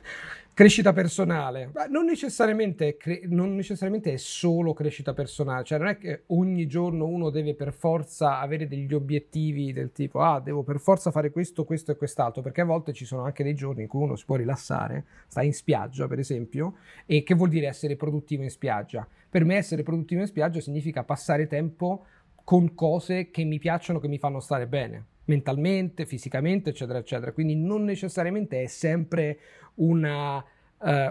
Crescita 0.55 0.93
personale, 0.93 1.73
non 1.89 2.05
necessariamente, 2.05 2.97
cre- 2.97 3.23
non 3.25 3.57
necessariamente, 3.57 4.13
è 4.13 4.17
solo 4.17 4.73
crescita 4.73 5.13
personale, 5.13 5.65
cioè 5.65 5.79
non 5.79 5.89
è 5.89 5.99
che 5.99 6.23
ogni 6.27 6.69
giorno 6.69 7.07
uno 7.07 7.31
deve 7.31 7.57
per 7.57 7.73
forza 7.73 8.39
avere 8.39 8.69
degli 8.69 8.95
obiettivi 8.95 9.73
del 9.73 9.91
tipo 9.91 10.21
ah 10.21 10.39
devo 10.39 10.63
per 10.63 10.79
forza 10.79 11.11
fare 11.11 11.33
questo, 11.33 11.65
questo 11.65 11.91
e 11.91 11.97
quest'altro, 11.97 12.41
perché 12.41 12.61
a 12.61 12.67
volte 12.67 12.93
ci 12.93 13.05
sono 13.05 13.25
anche 13.25 13.43
dei 13.43 13.57
giorni 13.57 13.83
in 13.83 13.89
cui 13.89 14.03
uno 14.03 14.15
si 14.15 14.25
può 14.25 14.37
rilassare, 14.37 15.07
sta 15.27 15.43
in 15.43 15.53
spiaggia 15.53 16.07
per 16.07 16.21
esempio, 16.21 16.75
e 17.05 17.25
che 17.25 17.35
vuol 17.35 17.49
dire 17.49 17.67
essere 17.67 17.97
produttivo 17.97 18.45
in 18.45 18.51
spiaggia? 18.51 19.05
Per 19.29 19.45
me 19.45 19.57
essere 19.57 19.83
produttivo 19.83 20.21
in 20.21 20.29
spiaggia 20.29 20.61
significa 20.61 21.03
passare 21.03 21.49
tempo 21.49 22.07
con 22.45 22.77
cose 22.77 23.33
che 23.33 23.43
mi 23.43 23.59
piacciono, 23.59 23.99
che 23.99 24.07
mi 24.07 24.19
fanno 24.19 24.39
stare 24.39 24.69
bene 24.69 25.07
mentalmente, 25.27 26.07
fisicamente, 26.07 26.71
eccetera, 26.71 26.99
eccetera. 26.99 27.33
Quindi 27.33 27.57
non 27.57 27.85
necessariamente 27.85 28.63
è 28.63 28.67
sempre 28.67 29.39
una, 29.77 30.37
uh, 30.37 30.45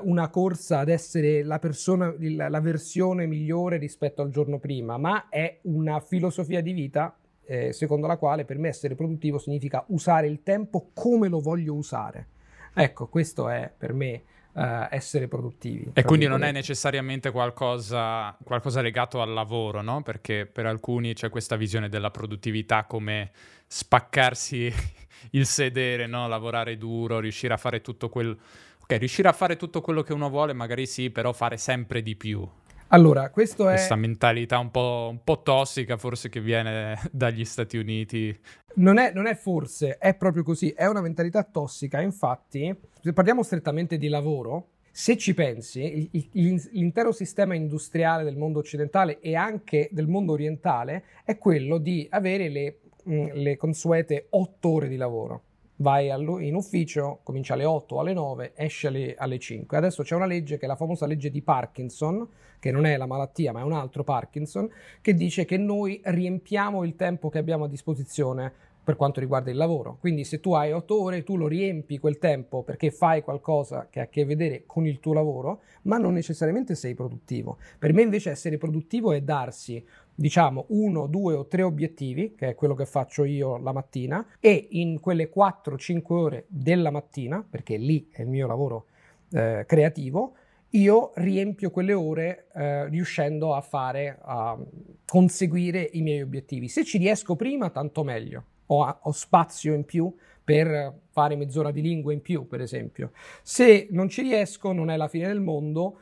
una 0.04 0.30
corsa 0.30 0.80
ad 0.80 0.90
essere 0.90 1.44
la 1.44 1.60
persona, 1.60 2.14
la, 2.20 2.50
la, 2.50 2.62
versione 2.62 3.26
migliore 3.26 3.78
rispetto 3.78 4.22
al 4.22 4.30
giorno 4.30 4.60
prima, 4.60 4.98
ma 4.98 5.30
è 5.30 5.60
una 5.64 6.00
filosofia 6.00 6.62
di 6.62 6.74
vita 6.74 7.16
eh, 7.46 7.74
secondo 7.74 8.08
la 8.08 8.18
quale 8.18 8.46
per 8.46 8.58
me 8.58 8.70
essere 8.70 8.96
produttivo 8.96 9.38
significa 9.38 9.84
usare 9.88 10.28
il 10.28 10.44
tempo 10.44 10.90
come 10.94 11.28
lo 11.28 11.40
voglio 11.40 11.74
usare. 11.74 12.28
Ecco, 12.74 13.08
questo 13.08 13.50
è 13.50 13.72
per 13.76 13.94
me 13.94 14.24
Uh, 14.54 14.86
essere 14.92 15.28
produttivi. 15.28 15.90
E 15.94 16.04
quindi 16.04 16.28
non 16.28 16.44
è 16.44 16.52
necessariamente 16.52 17.32
qualcosa, 17.32 18.38
qualcosa, 18.44 18.82
legato 18.82 19.20
al 19.20 19.34
lavoro, 19.34 19.82
no? 19.82 20.04
Perché 20.04 20.46
per 20.46 20.68
alcuni 20.68 21.16
c'è 21.16 21.30
questa 21.30 21.56
visione 21.56 21.90
della 21.90 22.12
produttività 22.12 22.84
come 22.84 23.32
spaccarsi 23.66 24.72
il 25.32 25.48
sedere, 25.48 26.06
no? 26.06 26.28
Lavorare 26.28 26.78
duro, 26.78 27.20
riuscire 27.20 27.54
a 27.54 27.58
fare 27.58 27.82
tutto 27.82 28.10
quel... 28.10 28.38
Ok, 28.84 28.98
riuscire 29.00 29.28
a 29.28 29.34
fare 29.34 29.56
tutto 29.56 29.82
quello 29.82 30.04
che 30.04 30.14
uno 30.14 30.30
vuole, 30.30 30.54
magari 30.54 30.86
sì, 30.86 31.10
però 31.10 31.34
fare 31.34 31.58
sempre 31.58 32.04
di 32.04 32.16
più. 32.16 32.48
Allora, 32.88 33.30
questo 33.30 33.68
è... 33.70 33.74
Questa 33.74 33.96
mentalità 33.96 34.60
un 34.60 34.72
po', 34.72 35.08
un 35.10 35.24
po', 35.24 35.42
tossica 35.42 35.98
forse 35.98 36.30
che 36.30 36.42
viene 36.42 37.00
dagli 37.12 37.46
Stati 37.46 37.78
Uniti. 37.78 38.38
Non 38.76 38.98
è, 38.98 39.12
non 39.14 39.26
è, 39.26 39.36
forse, 39.36 39.98
è 39.98 40.16
proprio 40.16 40.44
così, 40.44 40.70
è 40.70 40.86
una 40.86 41.02
mentalità 41.02 41.44
tossica. 41.44 42.02
Infatti, 42.02 42.76
se 43.02 43.14
parliamo 43.14 43.44
strettamente 43.44 43.98
di 43.98 44.08
lavoro, 44.08 44.70
se 44.92 45.18
ci 45.18 45.34
pensi, 45.34 46.10
il, 46.12 46.30
il, 46.34 46.70
l'intero 46.74 47.12
sistema 47.12 47.56
industriale 47.56 48.24
del 48.24 48.38
mondo 48.38 48.60
occidentale 48.60 49.20
e 49.20 49.36
anche 49.36 49.90
del 49.92 50.08
mondo 50.08 50.34
orientale 50.34 51.04
è 51.24 51.38
quello 51.40 51.80
di 51.80 52.08
avere 52.12 52.50
le, 52.50 52.80
mh, 53.04 53.32
le 53.34 53.58
consuete 53.58 54.28
otto 54.30 54.70
ore 54.70 54.88
di 54.88 54.96
lavoro 54.98 55.44
vai 55.78 56.08
in 56.48 56.56
ufficio, 56.56 57.20
comincia 57.24 57.54
alle 57.56 57.66
8 57.66 57.96
o 57.96 58.00
alle 58.00 58.14
9, 58.14 58.54
esce 58.56 58.88
alle, 58.88 59.16
alle 59.16 59.40
5. 59.40 59.76
Adesso 59.76 60.04
c'è 60.04 60.16
una 60.16 60.26
legge 60.26 60.58
che 60.58 60.66
è 60.66 60.68
la 60.68 60.76
famosa 60.76 61.06
legge 61.06 61.30
di 61.30 61.42
Parkinson, 61.42 62.28
che 62.64 62.72
non 62.72 62.86
è 62.86 62.96
la 62.96 63.06
malattia 63.06 63.52
ma 63.52 63.60
è 63.60 63.64
un 63.64 63.74
altro 63.74 64.06
Parkinson, 64.06 64.70
che 65.02 65.14
dice 65.14 65.44
che 65.44 65.58
noi 65.58 66.00
riempiamo 66.02 66.86
il 66.86 66.96
tempo 66.96 67.28
che 67.28 67.38
abbiamo 67.38 67.66
a 67.66 67.68
disposizione 67.68 68.54
per 68.82 68.96
quanto 68.96 69.20
riguarda 69.20 69.52
il 69.52 69.58
lavoro. 69.58 69.98
Quindi 70.00 70.24
se 70.24 70.40
tu 70.40 70.54
hai 70.54 70.72
8 70.72 71.02
ore, 71.02 71.24
tu 71.24 71.36
lo 71.36 71.48
riempi 71.48 72.00
quel 72.00 72.20
tempo 72.20 72.64
perché 72.64 72.90
fai 72.90 73.22
qualcosa 73.22 73.88
che 73.90 74.00
ha 74.00 74.04
a 74.04 74.08
che 74.08 74.24
vedere 74.24 74.64
con 74.66 74.86
il 74.86 75.02
tuo 75.02 75.12
lavoro, 75.12 75.64
ma 75.84 75.98
non 75.98 76.14
necessariamente 76.14 76.74
sei 76.74 76.94
produttivo. 76.94 77.58
Per 77.78 77.92
me 77.92 78.02
invece 78.02 78.30
essere 78.30 78.58
produttivo 78.58 79.12
è 79.12 79.20
darsi 79.20 79.86
diciamo 80.16 80.66
uno, 80.70 81.08
due 81.08 81.34
o 81.34 81.48
tre 81.48 81.64
obiettivi, 81.64 82.34
che 82.34 82.50
è 82.50 82.56
quello 82.56 82.76
che 82.76 82.86
faccio 82.86 83.26
io 83.26 83.58
la 83.58 83.74
mattina, 83.74 84.26
e 84.40 84.68
in 84.72 85.02
quelle 85.02 85.30
4-5 85.30 86.02
ore 86.14 86.46
della 86.48 86.92
mattina, 86.92 87.46
perché 87.48 87.76
lì 87.76 88.08
è 88.10 88.22
il 88.22 88.30
mio 88.30 88.48
lavoro 88.48 88.86
eh, 89.32 89.66
creativo, 89.68 90.36
io 90.76 91.12
riempio 91.16 91.70
quelle 91.70 91.94
ore 91.94 92.48
eh, 92.54 92.88
riuscendo 92.90 93.54
a 93.54 93.62
fare, 93.62 94.18
a 94.22 94.58
conseguire 95.06 95.90
i 95.94 96.02
miei 96.02 96.22
obiettivi. 96.22 96.68
Se 96.68 96.84
ci 96.84 96.98
riesco 96.98 97.36
prima, 97.36 97.70
tanto 97.70 98.04
meglio. 98.04 98.46
Ho, 98.68 98.98
ho 99.02 99.12
spazio 99.12 99.74
in 99.74 99.86
più 99.86 100.14
per 100.44 101.02
fare 101.10 101.36
mezz'ora 101.36 101.72
di 101.72 101.82
lingua 101.82 102.12
in 102.12 102.22
più, 102.22 102.48
per 102.48 102.62
esempio. 102.62 103.12
Se 103.42 103.88
non 103.92 104.10
ci 104.10 104.22
riesco, 104.22 104.72
non 104.72 104.90
è 104.90 104.98
la 104.98 105.08
fine 105.08 105.28
del 105.28 105.42
mondo 105.42 106.00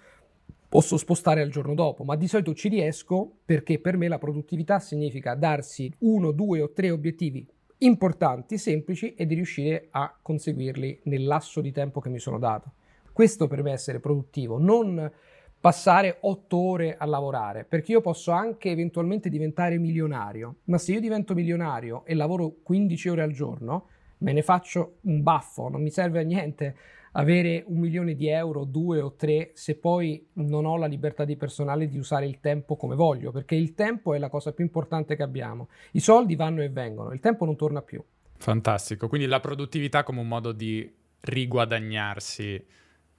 posso 0.71 0.95
spostare 0.95 1.41
al 1.41 1.49
giorno 1.49 1.73
dopo, 1.73 2.05
ma 2.05 2.15
di 2.15 2.29
solito 2.29 2.53
ci 2.53 2.69
riesco 2.69 3.39
perché 3.43 3.77
per 3.79 3.97
me 3.97 4.07
la 4.07 4.17
produttività 4.17 4.79
significa 4.79 5.35
darsi 5.35 5.93
uno, 5.99 6.31
due 6.31 6.61
o 6.61 6.71
tre 6.71 6.91
obiettivi 6.91 7.45
importanti, 7.79 8.57
semplici 8.57 9.13
e 9.15 9.25
di 9.25 9.35
riuscire 9.35 9.87
a 9.91 10.15
conseguirli 10.21 11.01
nel 11.05 11.25
lasso 11.25 11.59
di 11.59 11.73
tempo 11.73 11.99
che 11.99 12.09
mi 12.09 12.19
sono 12.19 12.39
dato. 12.39 12.71
Questo 13.13 13.48
per 13.48 13.62
me 13.63 13.72
è 13.72 13.74
essere 13.74 14.00
produttivo, 14.00 14.58
non 14.58 15.12
passare 15.60 16.18
otto 16.22 16.58
ore 16.58 16.98
a 16.98 17.06
lavorare, 17.06 17.65
perché 17.65 17.91
io 17.91 18.01
posso 18.01 18.32
anche 18.32 18.72
eventualmente 18.72 19.30
diventare 19.30 19.77
milionario, 19.77 20.56
ma 20.65 20.80
se 20.80 20.94
io 20.94 21.00
divento 21.00 21.36
milionario 21.36 22.03
e 22.06 22.15
lavoro 22.15 22.56
15 22.63 23.10
ore 23.10 23.22
al 23.22 23.32
giorno, 23.32 23.88
me 24.20 24.34
ne 24.34 24.41
faccio 24.41 24.98
un 25.01 25.22
baffo, 25.22 25.70
non 25.70 25.84
mi 25.84 25.91
serve 25.91 26.20
a 26.20 26.24
niente 26.24 26.75
avere 27.13 27.63
un 27.68 27.77
milione 27.77 28.15
di 28.15 28.27
euro, 28.30 28.63
due 28.63 29.01
o 29.01 29.13
tre, 29.13 29.51
se 29.53 29.75
poi 29.75 30.30
non 30.34 30.65
ho 30.65 30.77
la 30.77 30.86
libertà 30.86 31.25
di 31.25 31.36
personale 31.36 31.88
di 31.88 31.98
usare 31.98 32.25
il 32.25 32.39
tempo 32.39 32.75
come 32.75 32.96
voglio, 32.96 33.32
perché 33.32 33.56
il 33.56 33.74
tempo 33.74 34.13
è 34.13 34.18
la 34.18 34.30
cosa 34.30 34.53
più 34.53 34.63
importante 34.63 35.15
che 35.15 35.24
abbiamo. 35.24 35.68
I 35.91 36.00
soldi 36.00 36.36
vanno 36.36 36.62
e 36.62 36.70
vengono, 36.70 37.12
il 37.12 37.20
tempo 37.20 37.46
non 37.46 37.56
torna 37.56 37.82
più. 37.82 38.03
Fantastico, 38.38 39.08
quindi 39.08 39.27
la 39.27 39.39
produttività 39.39 40.03
come 40.03 40.22
un 40.22 40.27
modo 40.27 40.51
di 40.51 40.91
riguadagnarsi 41.20 42.65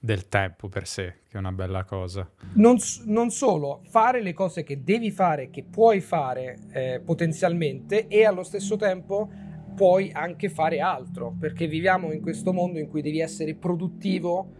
del 0.03 0.27
tempo 0.27 0.67
per 0.67 0.85
sé, 0.85 1.19
che 1.29 1.37
è 1.37 1.37
una 1.37 1.53
bella 1.53 1.85
cosa. 1.85 2.29
Non, 2.55 2.75
non 3.05 3.29
solo, 3.29 3.79
fare 3.85 4.21
le 4.21 4.33
cose 4.33 4.63
che 4.63 4.83
devi 4.83 5.11
fare, 5.11 5.49
che 5.49 5.63
puoi 5.63 6.01
fare 6.01 6.57
eh, 6.73 7.01
potenzialmente 7.01 8.07
e 8.07 8.25
allo 8.25 8.43
stesso 8.43 8.75
tempo 8.75 9.31
puoi 9.73 10.11
anche 10.11 10.49
fare 10.49 10.81
altro, 10.81 11.33
perché 11.39 11.67
viviamo 11.67 12.11
in 12.11 12.19
questo 12.19 12.51
mondo 12.51 12.79
in 12.79 12.89
cui 12.89 13.01
devi 13.01 13.21
essere 13.21 13.55
produttivo 13.55 14.51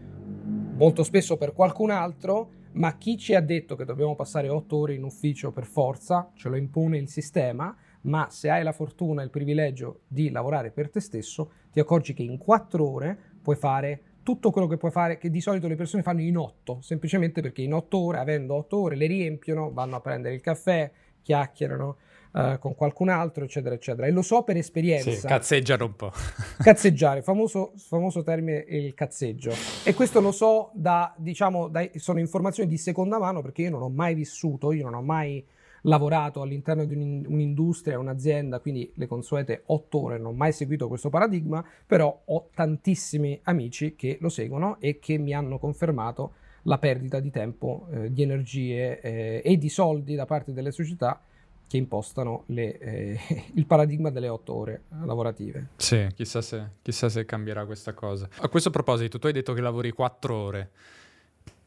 molto 0.78 1.02
spesso 1.02 1.36
per 1.36 1.52
qualcun 1.52 1.90
altro, 1.90 2.62
ma 2.72 2.96
chi 2.96 3.18
ci 3.18 3.34
ha 3.34 3.42
detto 3.42 3.76
che 3.76 3.84
dobbiamo 3.84 4.14
passare 4.14 4.48
otto 4.48 4.78
ore 4.78 4.94
in 4.94 5.04
ufficio 5.04 5.52
per 5.52 5.66
forza, 5.66 6.30
ce 6.34 6.48
lo 6.48 6.56
impone 6.56 6.96
il 6.96 7.10
sistema, 7.10 7.76
ma 8.04 8.28
se 8.30 8.48
hai 8.48 8.62
la 8.62 8.72
fortuna 8.72 9.20
e 9.20 9.24
il 9.26 9.30
privilegio 9.30 10.00
di 10.08 10.30
lavorare 10.30 10.70
per 10.70 10.88
te 10.88 11.00
stesso, 11.00 11.50
ti 11.70 11.80
accorgi 11.80 12.14
che 12.14 12.22
in 12.22 12.38
quattro 12.38 12.88
ore 12.88 13.18
puoi 13.42 13.56
fare 13.56 14.13
tutto 14.24 14.50
quello 14.50 14.66
che 14.66 14.76
puoi 14.76 14.90
fare, 14.90 15.18
che 15.18 15.30
di 15.30 15.40
solito 15.40 15.68
le 15.68 15.76
persone 15.76 16.02
fanno 16.02 16.20
in 16.22 16.36
otto, 16.36 16.78
semplicemente 16.80 17.40
perché 17.40 17.62
in 17.62 17.72
otto 17.72 17.98
ore, 17.98 18.18
avendo 18.18 18.56
otto 18.56 18.78
ore, 18.78 18.96
le 18.96 19.06
riempiono, 19.06 19.72
vanno 19.72 19.94
a 19.94 20.00
prendere 20.00 20.34
il 20.34 20.40
caffè, 20.40 20.90
chiacchierano, 21.22 21.96
uh, 22.32 22.58
con 22.58 22.74
qualcun 22.74 23.08
altro, 23.08 23.44
eccetera, 23.44 23.74
eccetera. 23.74 24.08
E 24.08 24.10
lo 24.10 24.22
so 24.22 24.42
per 24.42 24.56
esperienza. 24.56 25.10
Sì, 25.10 25.26
cazzeggiare 25.26 25.84
un 25.84 25.94
po'. 25.94 26.10
cazzeggiare, 26.58 27.22
famoso, 27.22 27.72
famoso 27.76 28.24
termine 28.24 28.64
il 28.68 28.94
cazzeggio. 28.94 29.52
E 29.84 29.94
questo 29.94 30.20
lo 30.20 30.32
so 30.32 30.70
da, 30.74 31.14
diciamo, 31.16 31.68
da, 31.68 31.88
sono 31.94 32.18
informazioni 32.18 32.68
di 32.68 32.78
seconda 32.78 33.18
mano 33.18 33.42
perché 33.42 33.62
io 33.62 33.70
non 33.70 33.82
ho 33.82 33.90
mai 33.90 34.14
vissuto, 34.14 34.72
io 34.72 34.84
non 34.84 34.94
ho 34.94 35.02
mai 35.02 35.44
lavorato 35.86 36.42
all'interno 36.42 36.84
di 36.84 36.94
un'industria, 36.94 37.98
un'azienda, 37.98 38.60
quindi 38.60 38.90
le 38.94 39.06
consuete 39.06 39.62
otto 39.66 40.04
ore, 40.04 40.18
non 40.18 40.26
ho 40.26 40.32
mai 40.32 40.52
seguito 40.52 40.88
questo 40.88 41.10
paradigma, 41.10 41.64
però 41.86 42.22
ho 42.24 42.48
tantissimi 42.54 43.38
amici 43.44 43.94
che 43.96 44.18
lo 44.20 44.28
seguono 44.28 44.78
e 44.80 44.98
che 44.98 45.18
mi 45.18 45.32
hanno 45.32 45.58
confermato 45.58 46.34
la 46.62 46.78
perdita 46.78 47.20
di 47.20 47.30
tempo, 47.30 47.86
eh, 47.90 48.12
di 48.12 48.22
energie 48.22 49.00
eh, 49.00 49.42
e 49.44 49.58
di 49.58 49.68
soldi 49.68 50.14
da 50.14 50.24
parte 50.24 50.52
delle 50.52 50.70
società 50.70 51.20
che 51.66 51.76
impostano 51.76 52.44
le, 52.46 52.78
eh, 52.78 53.20
il 53.54 53.66
paradigma 53.66 54.10
delle 54.10 54.28
otto 54.28 54.54
ore 54.54 54.82
lavorative. 55.04 55.68
Sì, 55.76 56.06
chissà 56.14 56.40
se, 56.40 56.68
chissà 56.82 57.08
se 57.08 57.24
cambierà 57.24 57.66
questa 57.66 57.92
cosa. 57.92 58.28
A 58.38 58.48
questo 58.48 58.70
proposito, 58.70 59.18
tu 59.18 59.26
hai 59.26 59.32
detto 59.32 59.52
che 59.52 59.60
lavori 59.60 59.90
quattro 59.90 60.34
ore. 60.34 60.70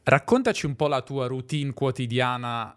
Raccontaci 0.02 0.66
un 0.66 0.74
po' 0.74 0.88
la 0.88 1.02
tua 1.02 1.26
routine 1.26 1.72
quotidiana 1.72 2.76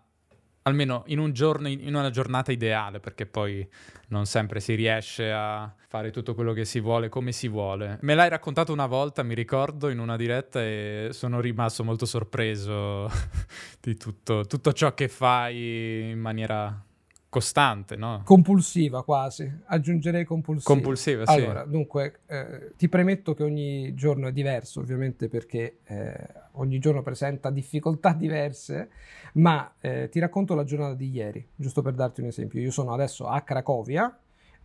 almeno 0.63 1.03
in 1.07 1.19
un 1.19 1.33
giorno, 1.33 1.67
in 1.67 1.95
una 1.95 2.09
giornata 2.09 2.51
ideale, 2.51 2.99
perché 2.99 3.25
poi 3.25 3.67
non 4.07 4.25
sempre 4.25 4.59
si 4.59 4.75
riesce 4.75 5.31
a 5.31 5.73
fare 5.87 6.11
tutto 6.11 6.33
quello 6.33 6.53
che 6.53 6.65
si 6.65 6.79
vuole 6.79 7.09
come 7.09 7.31
si 7.31 7.47
vuole. 7.47 7.97
Me 8.01 8.13
l'hai 8.13 8.29
raccontato 8.29 8.71
una 8.71 8.85
volta, 8.85 9.23
mi 9.23 9.33
ricordo, 9.33 9.89
in 9.89 9.99
una 9.99 10.15
diretta 10.15 10.61
e 10.61 11.09
sono 11.11 11.39
rimasto 11.39 11.83
molto 11.83 12.05
sorpreso 12.05 13.09
di 13.81 13.95
tutto, 13.95 14.45
tutto 14.45 14.73
ciò 14.73 14.93
che 14.93 15.07
fai 15.07 16.11
in 16.11 16.19
maniera 16.19 16.85
costante, 17.31 17.95
no? 17.95 18.23
Compulsiva 18.25 19.05
quasi, 19.05 19.49
aggiungerei 19.67 20.25
compulsiva. 20.25 20.73
Compulsiva, 20.73 21.25
sì. 21.25 21.39
Allora, 21.39 21.63
dunque, 21.63 22.19
eh, 22.27 22.73
ti 22.75 22.89
premetto 22.89 23.33
che 23.33 23.43
ogni 23.43 23.93
giorno 23.93 24.27
è 24.27 24.33
diverso, 24.33 24.81
ovviamente 24.81 25.29
perché 25.29 25.77
eh, 25.85 26.27
ogni 26.55 26.77
giorno 26.79 27.01
presenta 27.01 27.49
difficoltà 27.49 28.11
diverse, 28.19 28.89
ma 29.35 29.75
eh, 29.79 30.09
ti 30.09 30.19
racconto 30.19 30.55
la 30.55 30.65
giornata 30.65 30.93
di 30.93 31.09
ieri, 31.09 31.47
giusto 31.55 31.81
per 31.81 31.93
darti 31.93 32.19
un 32.19 32.27
esempio. 32.27 32.59
Io 32.59 32.69
sono 32.69 32.91
adesso 32.91 33.25
a 33.27 33.39
Cracovia 33.43 34.13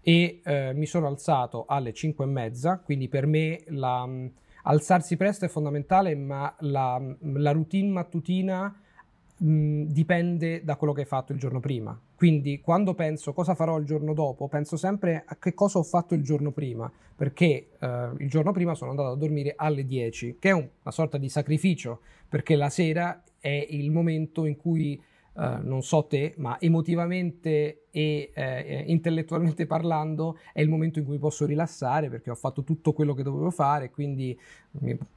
e 0.00 0.40
eh, 0.42 0.73
mi 0.75 0.87
sono 0.87 1.06
alzato 1.06 1.66
alle 1.68 1.92
5 1.92 2.25
e 2.25 2.28
mezza, 2.28 2.78
quindi 2.78 3.06
per 3.06 3.26
me 3.26 3.62
la, 3.68 4.02
um, 4.02 4.28
alzarsi 4.64 5.16
presto 5.16 5.44
è 5.44 5.49
fondamentale, 5.49 6.16
ma 6.16 6.52
la, 6.61 7.00
la 7.20 7.52
routine 7.52 7.92
mattutina 7.92 8.76
mh, 9.38 9.82
dipende 9.84 10.62
da 10.64 10.76
quello 10.76 10.92
che 10.92 11.00
hai 11.00 11.06
fatto 11.06 11.32
il 11.32 11.38
giorno 11.38 11.60
prima. 11.60 11.98
Quindi 12.14 12.60
quando 12.60 12.94
penso 12.94 13.32
cosa 13.32 13.54
farò 13.54 13.78
il 13.78 13.84
giorno 13.84 14.14
dopo, 14.14 14.48
penso 14.48 14.76
sempre 14.76 15.24
a 15.26 15.36
che 15.36 15.54
cosa 15.54 15.78
ho 15.78 15.82
fatto 15.82 16.14
il 16.14 16.22
giorno 16.22 16.50
prima, 16.50 16.90
perché 17.14 17.68
eh, 17.78 18.10
il 18.18 18.28
giorno 18.28 18.52
prima 18.52 18.74
sono 18.74 18.90
andato 18.90 19.10
a 19.10 19.16
dormire 19.16 19.54
alle 19.56 19.84
10, 19.84 20.36
che 20.38 20.48
è 20.48 20.52
un, 20.52 20.68
una 20.82 20.92
sorta 20.92 21.18
di 21.18 21.28
sacrificio, 21.28 22.00
perché 22.28 22.56
la 22.56 22.70
sera 22.70 23.22
è 23.38 23.66
il 23.70 23.90
momento 23.90 24.46
in 24.46 24.56
cui 24.56 25.00
Uh, 25.36 25.58
non 25.60 25.82
so 25.82 26.06
te, 26.06 26.32
ma 26.38 26.58
emotivamente 26.58 27.82
e 27.96 28.30
eh, 28.34 28.84
intellettualmente 28.88 29.64
parlando 29.66 30.38
è 30.52 30.60
il 30.60 30.68
momento 30.68 30.98
in 30.98 31.06
cui 31.06 31.18
posso 31.18 31.46
rilassare 31.46 32.10
perché 32.10 32.30
ho 32.30 32.34
fatto 32.34 32.62
tutto 32.62 32.92
quello 32.92 33.14
che 33.14 33.22
dovevo 33.22 33.50
fare, 33.50 33.90
quindi 33.90 34.38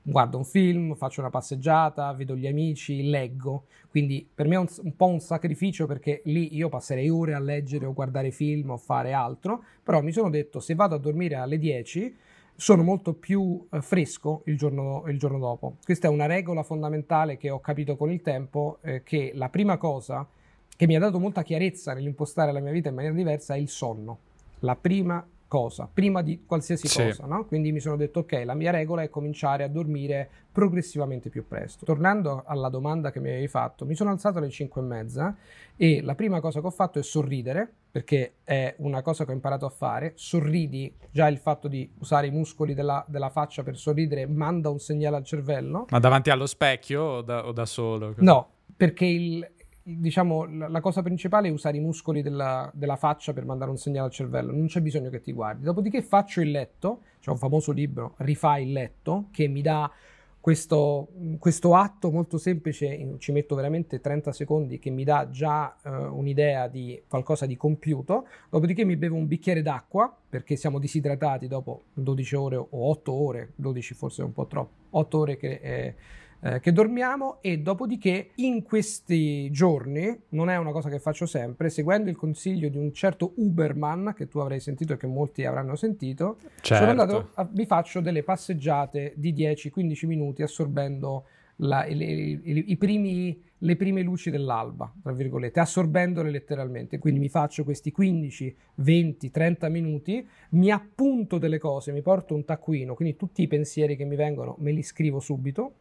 guardo 0.02 0.38
un 0.38 0.46
film, 0.46 0.96
faccio 0.96 1.20
una 1.20 1.30
passeggiata, 1.30 2.14
vedo 2.14 2.38
gli 2.38 2.48
amici, 2.48 3.10
leggo, 3.10 3.66
quindi 3.90 4.26
per 4.34 4.48
me 4.48 4.56
è 4.56 4.60
un, 4.60 4.68
un 4.84 4.96
po' 4.96 5.08
un 5.08 5.20
sacrificio 5.20 5.88
perché 5.88 6.22
lì 6.26 6.56
io 6.56 6.70
passerei 6.70 7.10
ore 7.10 7.34
a 7.34 7.40
leggere 7.40 7.86
o 7.86 7.94
guardare 7.94 8.32
film 8.32 8.70
o 8.70 8.78
fare 8.78 9.12
altro, 9.12 9.64
però 9.84 10.02
mi 10.02 10.14
sono 10.14 10.30
detto 10.30 10.62
se 10.62 10.74
vado 10.74 10.96
a 10.96 11.00
dormire 11.00 11.36
alle 11.36 11.58
10 11.58 12.16
sono 12.60 12.84
molto 12.84 13.14
più 13.14 13.66
eh, 13.72 13.82
fresco 13.82 14.42
il 14.46 14.58
giorno, 14.58 15.06
il 15.08 15.18
giorno, 15.18 15.40
dopo. 15.40 15.78
Questa 15.82 16.08
è 16.08 16.12
una 16.12 16.26
regola 16.26 16.62
fondamentale 16.62 17.38
che 17.38 17.50
ho 17.50 17.62
capito 17.62 17.96
con 17.96 18.12
il 18.12 18.22
tempo, 18.22 18.80
eh, 18.82 19.02
che 19.02 19.32
la 19.34 19.48
prima 19.48 19.78
cosa 19.78 20.28
che 20.76 20.86
mi 20.86 20.96
ha 20.98 21.00
dato 21.00 21.20
molta 21.20 21.42
chiarezza 21.42 21.94
nell'impostare 21.94 22.52
la 22.52 22.60
mia 22.60 22.74
vita 22.74 22.90
in 22.90 22.96
maniera 22.96 23.16
diversa 23.16 23.54
è 23.54 23.58
il 23.58 23.70
sonno. 23.70 24.20
La 24.60 24.76
prima 24.76 25.26
cosa, 25.50 25.90
prima 25.92 26.22
di 26.22 26.44
qualsiasi 26.46 26.88
sì. 26.88 27.04
cosa, 27.04 27.26
no? 27.26 27.46
Quindi 27.46 27.72
mi 27.72 27.80
sono 27.80 27.98
detto, 27.98 28.20
ok, 28.20 28.44
la 28.46 28.54
mia 28.54 28.70
regola 28.70 29.02
è 29.02 29.10
cominciare 29.10 29.64
a 29.64 29.68
dormire 29.68 30.30
progressivamente 30.52 31.30
più 31.30 31.48
presto. 31.48 31.84
Tornando 31.86 32.44
alla 32.46 32.70
domanda 32.70 33.12
che 33.12 33.20
mi 33.20 33.30
avevi 33.30 33.48
fatto, 33.48 33.86
mi 33.86 33.96
sono 33.96 34.12
alzato 34.12 34.38
alle 34.38 34.52
5 34.52 34.80
e 34.80 34.84
mezza 34.86 35.36
e 35.76 36.02
la 36.04 36.14
prima 36.14 36.40
cosa 36.40 36.62
che 36.62 36.68
ho 36.68 36.72
fatto 36.72 37.00
è 37.00 37.04
sorridere, 37.04 37.68
perché 37.92 38.36
è 38.44 38.76
una 38.78 39.02
cosa 39.02 39.26
che 39.26 39.32
ho 39.32 39.34
imparato 39.34 39.66
a 39.66 39.70
fare. 39.70 40.12
Sorridi, 40.16 40.96
già 41.10 41.28
il 41.28 41.40
fatto 41.40 41.68
di 41.68 41.92
usare 41.98 42.28
i 42.28 42.32
muscoli 42.32 42.76
della, 42.76 43.04
della 43.08 43.30
faccia 43.30 43.64
per 43.64 43.76
sorridere 43.76 44.28
manda 44.28 44.70
un 44.70 44.80
segnale 44.80 45.16
al 45.16 45.24
cervello. 45.24 45.88
Ma 45.90 46.00
davanti 46.00 46.30
allo 46.30 46.46
specchio 46.46 47.02
o 47.02 47.22
da, 47.24 47.48
o 47.48 47.52
da 47.52 47.66
solo? 47.66 48.14
No, 48.18 48.50
perché 48.78 49.06
il, 49.06 49.52
diciamo, 49.98 50.46
la, 50.68 50.82
cosa 50.82 51.02
principale 51.02 51.48
è 51.48 51.52
usare 51.52 51.78
i 51.78 51.80
muscoli 51.80 52.22
della, 52.22 52.70
della, 52.74 52.96
faccia 52.96 53.34
per 53.34 53.46
mandare 53.46 53.72
un 53.72 53.78
segnale 53.78 54.08
al 54.08 54.14
cervello, 54.14 54.52
non 54.52 54.68
c'è 54.68 54.82
bisogno 54.82 55.10
che 55.10 55.22
ti 55.22 55.32
guardi. 55.32 55.64
Dopodiché 55.64 56.02
faccio 56.02 56.42
il 56.42 56.52
letto, 56.52 57.02
c'è 57.20 57.32
un 57.32 57.38
famoso 57.38 57.72
libro, 57.72 58.14
Rifai 58.18 58.66
il 58.68 58.74
letto, 58.74 59.28
che 59.32 59.48
mi 59.48 59.62
dà 59.62 59.92
questo, 60.40 61.10
questo, 61.38 61.76
atto 61.76 62.12
molto 62.12 62.38
semplice, 62.38 63.18
ci 63.18 63.32
metto 63.32 63.56
veramente 63.56 64.00
30 64.00 64.32
secondi, 64.32 64.80
che 64.80 64.90
mi 64.90 65.04
dà 65.04 65.30
già 65.30 65.76
uh, 65.84 65.90
un'idea 66.18 66.68
di 66.68 67.02
qualcosa 67.08 67.46
di 67.46 67.58
compiuto. 67.58 68.28
Dopodiché 68.50 68.86
mi 68.86 68.96
bevo 68.96 69.16
un 69.16 69.28
bicchiere 69.28 69.62
d'acqua, 69.62 70.16
perché 70.30 70.56
siamo 70.56 70.80
disidratati 70.80 71.48
dopo 71.48 71.84
12 71.94 72.36
ore 72.36 72.56
o 72.56 72.68
8 72.72 73.12
ore, 73.12 73.52
12 73.56 73.94
forse 73.94 74.22
è 74.22 74.26
un 74.26 74.34
po' 74.34 74.48
troppo, 74.48 74.72
8 74.92 75.18
ore 75.18 75.38
che... 75.38 75.60
Eh, 75.62 75.96
eh, 76.42 76.60
che 76.60 76.72
dormiamo 76.72 77.40
e 77.42 77.60
dopodiché 77.60 78.30
in 78.36 78.64
questi 78.64 79.52
giorni, 79.52 80.18
non 80.30 80.50
è 80.50 80.58
una 80.58 80.72
cosa 80.72 80.90
che 80.90 81.00
faccio 81.00 81.26
sempre, 81.26 81.70
seguendo 81.70 82.10
il 82.10 82.16
consiglio 82.16 82.70
di 82.70 82.78
un 82.78 82.94
certo 82.94 83.34
Uberman 83.36 84.14
che 84.16 84.28
tu 84.28 84.40
avrai 84.40 84.60
sentito 84.60 84.94
e 84.94 84.98
che 84.98 85.08
molti 85.08 85.46
avranno 85.46 85.76
sentito, 85.76 86.38
certo. 86.62 86.76
sono 86.76 86.90
andato 86.90 87.32
a, 87.34 87.48
vi 87.52 87.66
faccio 87.66 88.00
delle 88.00 88.24
passeggiate 88.24 89.14
di 89.16 89.34
10-15 89.34 90.08
minuti 90.08 90.42
assorbendo 90.42 91.26
la, 91.58 91.86
i, 91.86 91.98
i, 91.98 92.64
i 92.68 92.78
primi, 92.78 93.44
le 93.58 93.76
prime 93.76 94.02
luci 94.02 94.30
dell'alba, 94.30 94.94
tra 95.04 95.12
virgolette, 95.12 95.60
assorbendole 95.60 96.30
letteralmente. 96.30 97.00
Quindi 97.00 97.20
mi 97.20 97.28
faccio 97.28 97.66
questi 97.66 97.92
15, 97.92 98.56
20, 98.76 99.30
30 99.30 99.68
minuti, 99.68 100.26
mi 100.52 100.72
appunto 100.72 101.38
delle 101.38 101.58
cose, 101.58 101.92
mi 101.92 102.02
porto 102.02 102.34
un 102.34 102.46
taccuino, 102.46 102.94
quindi 102.94 103.18
tutti 103.18 103.42
i 103.42 103.48
pensieri 103.48 103.98
che 103.98 104.06
mi 104.06 104.16
vengono 104.16 104.56
me 104.60 104.72
li 104.72 104.84
scrivo 104.84 105.20
subito 105.20 105.74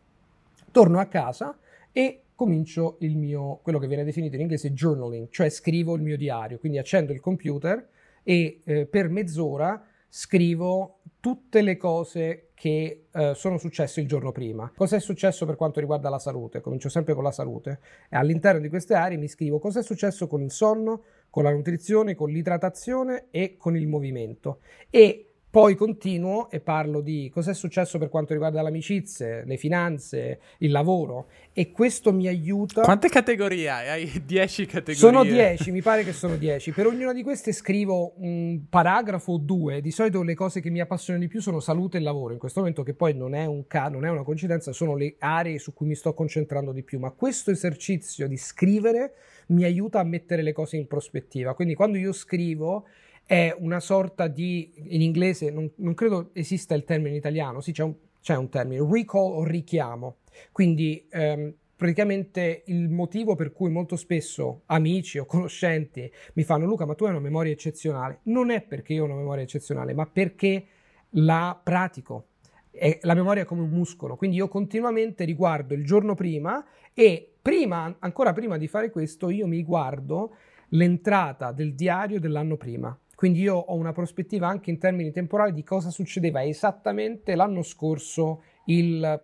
torno 0.70 0.98
a 0.98 1.06
casa 1.06 1.58
e 1.92 2.22
comincio 2.34 2.98
il 3.00 3.16
mio, 3.16 3.58
quello 3.62 3.78
che 3.78 3.88
viene 3.88 4.04
definito 4.04 4.36
in 4.36 4.42
inglese 4.42 4.72
journaling, 4.72 5.28
cioè 5.30 5.48
scrivo 5.50 5.96
il 5.96 6.02
mio 6.02 6.16
diario, 6.16 6.58
quindi 6.58 6.78
accendo 6.78 7.12
il 7.12 7.20
computer 7.20 7.88
e 8.22 8.60
eh, 8.64 8.86
per 8.86 9.08
mezz'ora 9.08 9.84
scrivo 10.08 11.00
tutte 11.20 11.62
le 11.62 11.76
cose 11.76 12.50
che 12.54 13.06
eh, 13.10 13.32
sono 13.34 13.58
successe 13.58 14.00
il 14.00 14.08
giorno 14.08 14.32
prima. 14.32 14.72
Cosa 14.74 14.96
è 14.96 15.00
successo 15.00 15.46
per 15.46 15.56
quanto 15.56 15.80
riguarda 15.80 16.08
la 16.08 16.18
salute? 16.18 16.60
Comincio 16.60 16.88
sempre 16.88 17.14
con 17.14 17.22
la 17.22 17.30
salute 17.30 17.80
e 18.08 18.16
all'interno 18.16 18.60
di 18.60 18.68
queste 18.68 18.94
aree 18.94 19.16
mi 19.16 19.28
scrivo 19.28 19.58
cosa 19.58 19.80
è 19.80 19.82
successo 19.82 20.26
con 20.26 20.40
il 20.40 20.50
sonno, 20.50 21.02
con 21.30 21.42
la 21.42 21.52
nutrizione, 21.52 22.14
con 22.14 22.30
l'idratazione 22.30 23.26
e 23.30 23.56
con 23.56 23.76
il 23.76 23.86
movimento. 23.86 24.60
E 24.90 25.27
poi 25.58 25.74
continuo 25.74 26.48
e 26.50 26.60
parlo 26.60 27.00
di 27.00 27.28
cosa 27.34 27.50
è 27.50 27.54
successo 27.54 27.98
per 27.98 28.08
quanto 28.08 28.32
riguarda 28.32 28.62
le 28.62 28.68
amicizie, 28.68 29.42
le 29.44 29.56
finanze, 29.56 30.38
il 30.58 30.70
lavoro 30.70 31.30
e 31.52 31.72
questo 31.72 32.12
mi 32.12 32.28
aiuta. 32.28 32.82
Quante 32.82 33.08
categorie 33.08 33.68
hai? 33.68 33.88
Hai 33.88 34.22
10 34.24 34.66
categorie? 34.66 34.94
Sono 34.94 35.24
10, 35.26 35.72
mi 35.72 35.82
pare 35.82 36.04
che 36.04 36.12
sono 36.12 36.36
10. 36.36 36.70
Per 36.70 36.86
ognuna 36.86 37.12
di 37.12 37.24
queste 37.24 37.50
scrivo 37.50 38.12
un 38.18 38.68
paragrafo 38.70 39.32
o 39.32 39.38
due. 39.38 39.80
Di 39.80 39.90
solito 39.90 40.22
le 40.22 40.34
cose 40.34 40.60
che 40.60 40.70
mi 40.70 40.78
appassionano 40.78 41.24
di 41.24 41.28
più 41.28 41.40
sono 41.40 41.58
salute 41.58 41.96
e 41.96 42.02
lavoro. 42.02 42.34
In 42.34 42.38
questo 42.38 42.60
momento 42.60 42.84
che 42.84 42.94
poi 42.94 43.14
non 43.14 43.34
è, 43.34 43.44
un 43.44 43.66
ca- 43.66 43.88
non 43.88 44.04
è 44.04 44.10
una 44.10 44.22
coincidenza, 44.22 44.70
sono 44.70 44.94
le 44.94 45.16
aree 45.18 45.58
su 45.58 45.74
cui 45.74 45.88
mi 45.88 45.96
sto 45.96 46.14
concentrando 46.14 46.70
di 46.70 46.84
più. 46.84 47.00
Ma 47.00 47.10
questo 47.10 47.50
esercizio 47.50 48.28
di 48.28 48.36
scrivere 48.36 49.14
mi 49.48 49.64
aiuta 49.64 49.98
a 49.98 50.04
mettere 50.04 50.42
le 50.42 50.52
cose 50.52 50.76
in 50.76 50.86
prospettiva. 50.86 51.54
Quindi 51.54 51.74
quando 51.74 51.98
io 51.98 52.12
scrivo 52.12 52.84
è 53.28 53.54
una 53.58 53.78
sorta 53.78 54.26
di, 54.26 54.72
in 54.86 55.02
inglese 55.02 55.50
non, 55.50 55.70
non 55.76 55.92
credo 55.92 56.30
esista 56.32 56.74
il 56.74 56.84
termine 56.84 57.10
in 57.10 57.16
italiano, 57.16 57.60
sì 57.60 57.72
c'è 57.72 57.82
un, 57.82 57.94
c'è 58.22 58.34
un 58.34 58.48
termine, 58.48 58.86
recall 58.90 59.32
o 59.32 59.44
richiamo. 59.44 60.20
Quindi 60.50 61.06
ehm, 61.10 61.52
praticamente 61.76 62.62
il 62.68 62.88
motivo 62.88 63.36
per 63.36 63.52
cui 63.52 63.68
molto 63.68 63.96
spesso 63.96 64.62
amici 64.64 65.18
o 65.18 65.26
conoscenti 65.26 66.10
mi 66.36 66.42
fanno 66.42 66.64
Luca 66.64 66.86
ma 66.86 66.94
tu 66.94 67.04
hai 67.04 67.10
una 67.10 67.20
memoria 67.20 67.52
eccezionale, 67.52 68.20
non 68.24 68.48
è 68.48 68.62
perché 68.62 68.94
io 68.94 69.02
ho 69.02 69.04
una 69.04 69.16
memoria 69.16 69.42
eccezionale, 69.42 69.92
ma 69.92 70.06
perché 70.06 70.64
la 71.10 71.60
pratico. 71.62 72.28
E 72.70 72.98
la 73.02 73.12
memoria 73.12 73.42
è 73.42 73.46
come 73.46 73.60
un 73.60 73.70
muscolo, 73.70 74.16
quindi 74.16 74.38
io 74.38 74.48
continuamente 74.48 75.26
riguardo 75.26 75.74
il 75.74 75.84
giorno 75.84 76.14
prima 76.14 76.64
e 76.94 77.34
prima, 77.42 77.94
ancora 77.98 78.32
prima 78.32 78.56
di 78.56 78.68
fare 78.68 78.90
questo, 78.90 79.28
io 79.28 79.46
mi 79.46 79.62
guardo 79.64 80.34
l'entrata 80.70 81.52
del 81.52 81.74
diario 81.74 82.18
dell'anno 82.18 82.56
prima. 82.56 82.98
Quindi 83.18 83.40
io 83.40 83.56
ho 83.56 83.74
una 83.74 83.90
prospettiva 83.90 84.46
anche 84.46 84.70
in 84.70 84.78
termini 84.78 85.10
temporali 85.10 85.52
di 85.52 85.64
cosa 85.64 85.90
succedeva 85.90 86.44
esattamente 86.44 87.34
l'anno 87.34 87.62
scorso, 87.62 88.44
il 88.66 89.20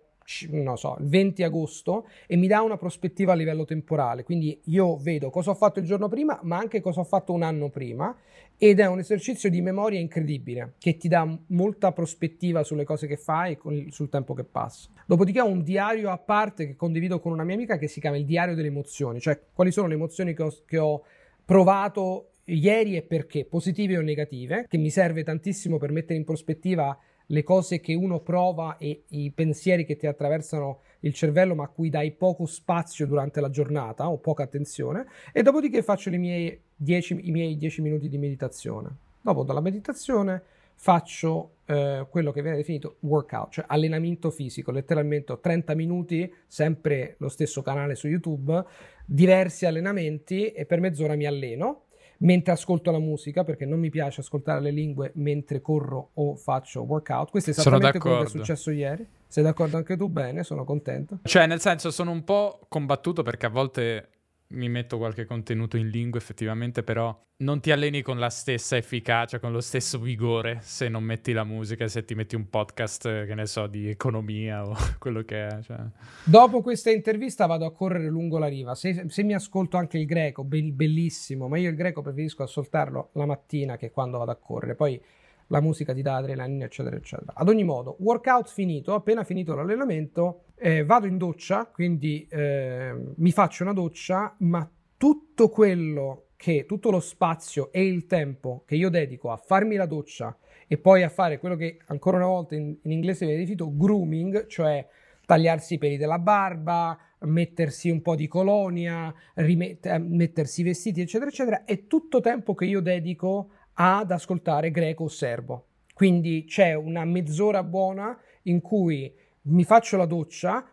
so, 0.75 0.97
il 0.99 1.07
20 1.07 1.43
agosto 1.43 2.05
e 2.27 2.35
mi 2.35 2.47
dà 2.47 2.61
una 2.61 2.75
prospettiva 2.75 3.31
a 3.31 3.35
livello 3.35 3.63
temporale. 3.63 4.23
Quindi 4.23 4.59
io 4.65 4.97
vedo 4.97 5.29
cosa 5.29 5.51
ho 5.51 5.55
fatto 5.55 5.79
il 5.79 5.85
giorno 5.85 6.09
prima, 6.09 6.37
ma 6.43 6.57
anche 6.57 6.81
cosa 6.81 6.99
ho 6.99 7.03
fatto 7.05 7.31
un 7.31 7.43
anno 7.43 7.69
prima 7.69 8.13
ed 8.57 8.81
è 8.81 8.85
un 8.85 8.99
esercizio 8.99 9.49
di 9.49 9.61
memoria 9.61 10.01
incredibile 10.01 10.73
che 10.77 10.97
ti 10.97 11.07
dà 11.07 11.25
molta 11.47 11.93
prospettiva 11.93 12.63
sulle 12.63 12.83
cose 12.83 13.07
che 13.07 13.15
fai 13.15 13.53
e 13.53 13.87
sul 13.91 14.09
tempo 14.09 14.33
che 14.33 14.43
passa. 14.43 14.89
Dopodiché 15.05 15.39
ho 15.39 15.47
un 15.47 15.63
diario 15.63 16.09
a 16.09 16.17
parte 16.17 16.67
che 16.67 16.75
condivido 16.75 17.21
con 17.21 17.31
una 17.31 17.45
mia 17.45 17.55
amica 17.55 17.77
che 17.77 17.87
si 17.87 18.01
chiama 18.01 18.17
il 18.17 18.25
diario 18.25 18.55
delle 18.55 18.67
emozioni, 18.67 19.21
cioè 19.21 19.39
quali 19.53 19.71
sono 19.71 19.87
le 19.87 19.93
emozioni 19.93 20.33
che 20.33 20.43
ho, 20.43 20.53
che 20.65 20.77
ho 20.79 21.01
provato 21.45 22.31
ieri 22.45 22.95
e 22.95 23.01
perché, 23.01 23.45
positive 23.45 23.97
o 23.97 24.01
negative, 24.01 24.65
che 24.67 24.77
mi 24.77 24.89
serve 24.89 25.23
tantissimo 25.23 25.77
per 25.77 25.91
mettere 25.91 26.17
in 26.17 26.25
prospettiva 26.25 26.97
le 27.27 27.43
cose 27.43 27.79
che 27.79 27.93
uno 27.93 28.19
prova 28.19 28.77
e 28.77 29.03
i 29.09 29.31
pensieri 29.31 29.85
che 29.85 29.95
ti 29.95 30.05
attraversano 30.05 30.81
il 30.99 31.13
cervello, 31.13 31.55
ma 31.55 31.63
a 31.63 31.69
cui 31.69 31.89
dai 31.89 32.11
poco 32.11 32.45
spazio 32.45 33.07
durante 33.07 33.41
la 33.41 33.49
giornata 33.49 34.09
o 34.09 34.17
poca 34.17 34.43
attenzione, 34.43 35.07
e 35.31 35.41
dopodiché 35.41 35.81
faccio 35.81 36.09
i 36.09 36.17
miei 36.17 36.59
10 36.75 37.81
minuti 37.81 38.09
di 38.09 38.17
meditazione. 38.17 38.95
Dopo 39.21 39.43
dalla 39.43 39.61
meditazione 39.61 40.43
faccio 40.75 41.55
eh, 41.65 42.05
quello 42.09 42.31
che 42.31 42.41
viene 42.41 42.57
definito 42.57 42.97
workout, 42.99 43.53
cioè 43.53 43.65
allenamento 43.67 44.29
fisico, 44.29 44.71
letteralmente 44.71 45.39
30 45.39 45.73
minuti, 45.73 46.31
sempre 46.45 47.15
lo 47.19 47.29
stesso 47.29 47.61
canale 47.63 47.95
su 47.95 48.07
YouTube, 48.07 48.63
diversi 49.05 49.65
allenamenti 49.65 50.51
e 50.51 50.65
per 50.65 50.79
mezz'ora 50.79 51.15
mi 51.15 51.25
alleno 51.25 51.84
mentre 52.19 52.53
ascolto 52.53 52.91
la 52.91 52.99
musica 52.99 53.43
perché 53.43 53.65
non 53.65 53.79
mi 53.79 53.89
piace 53.89 54.21
ascoltare 54.21 54.61
le 54.61 54.71
lingue 54.71 55.11
mentre 55.15 55.61
corro 55.61 56.11
o 56.13 56.35
faccio 56.35 56.81
workout. 56.81 57.31
Questo 57.31 57.51
è 57.51 57.53
esattamente 57.53 57.99
quello 57.99 58.19
che 58.19 58.25
è 58.25 58.29
successo 58.29 58.71
ieri. 58.71 59.07
Sei 59.27 59.43
d'accordo 59.43 59.77
anche 59.77 59.97
tu? 59.97 60.07
Bene, 60.07 60.43
sono 60.43 60.63
contento. 60.63 61.19
Cioè, 61.23 61.45
nel 61.47 61.59
senso, 61.59 61.91
sono 61.91 62.11
un 62.11 62.23
po' 62.23 62.61
combattuto 62.69 63.21
perché 63.21 63.45
a 63.47 63.49
volte 63.49 64.09
mi 64.55 64.69
metto 64.69 64.97
qualche 64.97 65.25
contenuto 65.25 65.77
in 65.77 65.89
lingua 65.89 66.19
effettivamente, 66.19 66.83
però 66.83 67.17
non 67.37 67.59
ti 67.59 67.71
alleni 67.71 68.01
con 68.01 68.17
la 68.17 68.29
stessa 68.29 68.77
efficacia, 68.77 69.39
con 69.39 69.51
lo 69.51 69.59
stesso 69.59 69.99
vigore 69.99 70.59
se 70.61 70.87
non 70.87 71.03
metti 71.03 71.33
la 71.33 71.43
musica, 71.43 71.87
se 71.87 72.03
ti 72.05 72.15
metti 72.15 72.35
un 72.35 72.49
podcast, 72.49 73.25
che 73.25 73.35
ne 73.35 73.45
so, 73.45 73.67
di 73.67 73.89
economia 73.89 74.65
o 74.65 74.75
quello 74.97 75.21
che 75.23 75.47
è. 75.47 75.61
Cioè. 75.61 75.77
Dopo 76.23 76.61
questa 76.61 76.89
intervista 76.89 77.45
vado 77.45 77.65
a 77.65 77.73
correre 77.73 78.07
lungo 78.07 78.37
la 78.37 78.47
riva. 78.47 78.73
Se, 78.75 79.05
se 79.07 79.23
mi 79.23 79.33
ascolto 79.33 79.77
anche 79.77 79.97
il 79.97 80.05
greco, 80.05 80.43
be- 80.43 80.71
bellissimo, 80.71 81.47
ma 81.47 81.57
io 81.57 81.69
il 81.69 81.75
greco 81.75 82.01
preferisco 82.01 82.43
ascoltarlo 82.43 83.09
la 83.13 83.25
mattina 83.25 83.77
che 83.77 83.91
quando 83.91 84.17
vado 84.17 84.31
a 84.31 84.35
correre. 84.35 84.75
Poi 84.75 85.01
la 85.47 85.61
musica 85.61 85.93
ti 85.93 86.01
dà 86.01 86.15
adrenalina, 86.15 86.65
eccetera, 86.65 86.95
eccetera. 86.95 87.33
Ad 87.35 87.49
ogni 87.49 87.63
modo, 87.63 87.97
workout 87.99 88.49
finito, 88.49 88.93
appena 88.93 89.23
finito 89.23 89.53
l'allenamento, 89.55 90.45
eh, 90.55 90.83
vado 90.83 91.05
in 91.05 91.17
doccia, 91.17 91.65
quindi 91.67 92.27
eh, 92.29 92.93
mi 93.15 93.31
faccio 93.31 93.63
una 93.63 93.73
doccia, 93.73 94.35
ma 94.39 94.69
tutto 94.97 95.49
quello 95.49 96.27
che, 96.35 96.65
tutto 96.65 96.91
lo 96.91 96.99
spazio 96.99 97.71
e 97.71 97.85
il 97.85 98.05
tempo 98.05 98.63
che 98.65 98.75
io 98.75 98.89
dedico 98.89 99.31
a 99.31 99.37
farmi 99.37 99.75
la 99.75 99.85
doccia 99.85 100.37
e 100.67 100.77
poi 100.77 101.03
a 101.03 101.09
fare 101.09 101.39
quello 101.39 101.55
che 101.55 101.79
ancora 101.87 102.17
una 102.17 102.27
volta 102.27 102.55
in, 102.55 102.75
in 102.81 102.91
inglese 102.91 103.25
viene 103.25 103.39
definito 103.39 103.75
grooming, 103.75 104.47
cioè 104.47 104.85
tagliarsi 105.25 105.75
i 105.75 105.77
peli 105.77 105.97
della 105.97 106.19
barba, 106.19 106.97
mettersi 107.19 107.89
un 107.89 108.01
po' 108.01 108.15
di 108.15 108.27
colonia, 108.27 109.13
rimet- 109.35 109.85
eh, 109.85 109.97
mettersi 109.97 110.61
i 110.61 110.65
vestiti, 110.65 111.01
eccetera, 111.01 111.29
eccetera, 111.29 111.63
è 111.65 111.87
tutto 111.87 112.19
tempo 112.19 112.53
che 112.53 112.65
io 112.65 112.81
dedico 112.81 113.49
ad 113.75 114.11
ascoltare 114.11 114.71
greco 114.71 115.05
o 115.05 115.07
serbo. 115.07 115.67
Quindi 115.93 116.45
c'è 116.45 116.73
una 116.73 117.05
mezz'ora 117.05 117.63
buona 117.63 118.17
in 118.43 118.61
cui 118.61 119.13
mi 119.43 119.63
faccio 119.63 119.97
la 119.97 120.05
doccia 120.05 120.67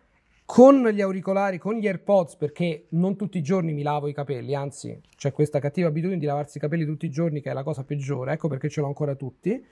con 0.45 0.87
gli 0.88 1.01
auricolari, 1.01 1.59
con 1.59 1.75
gli 1.75 1.87
AirPods, 1.87 2.37
perché 2.37 2.87
non 2.91 3.17
tutti 3.17 3.38
i 3.38 3.43
giorni 3.43 3.73
mi 3.73 3.83
lavo 3.83 4.09
i 4.09 4.12
capelli, 4.12 4.55
anzi 4.55 5.01
c'è 5.17 5.33
questa 5.33 5.61
cattiva 5.61 5.88
abitudine 5.88 6.19
di 6.19 6.27
lavarsi 6.27 6.59
i 6.59 6.61
capelli 6.61 6.85
tutti 6.85 7.07
i 7.07 7.11
giorni 7.11 7.41
che 7.41 7.51
è 7.51 7.55
la 7.55 7.62
cosa 7.62 7.85
peggiore, 7.85 8.33
ecco 8.33 8.49
perché 8.49 8.69
ce 8.69 8.81
l'ho 8.81 8.88
ancora 8.88 9.15
tutti. 9.15 9.65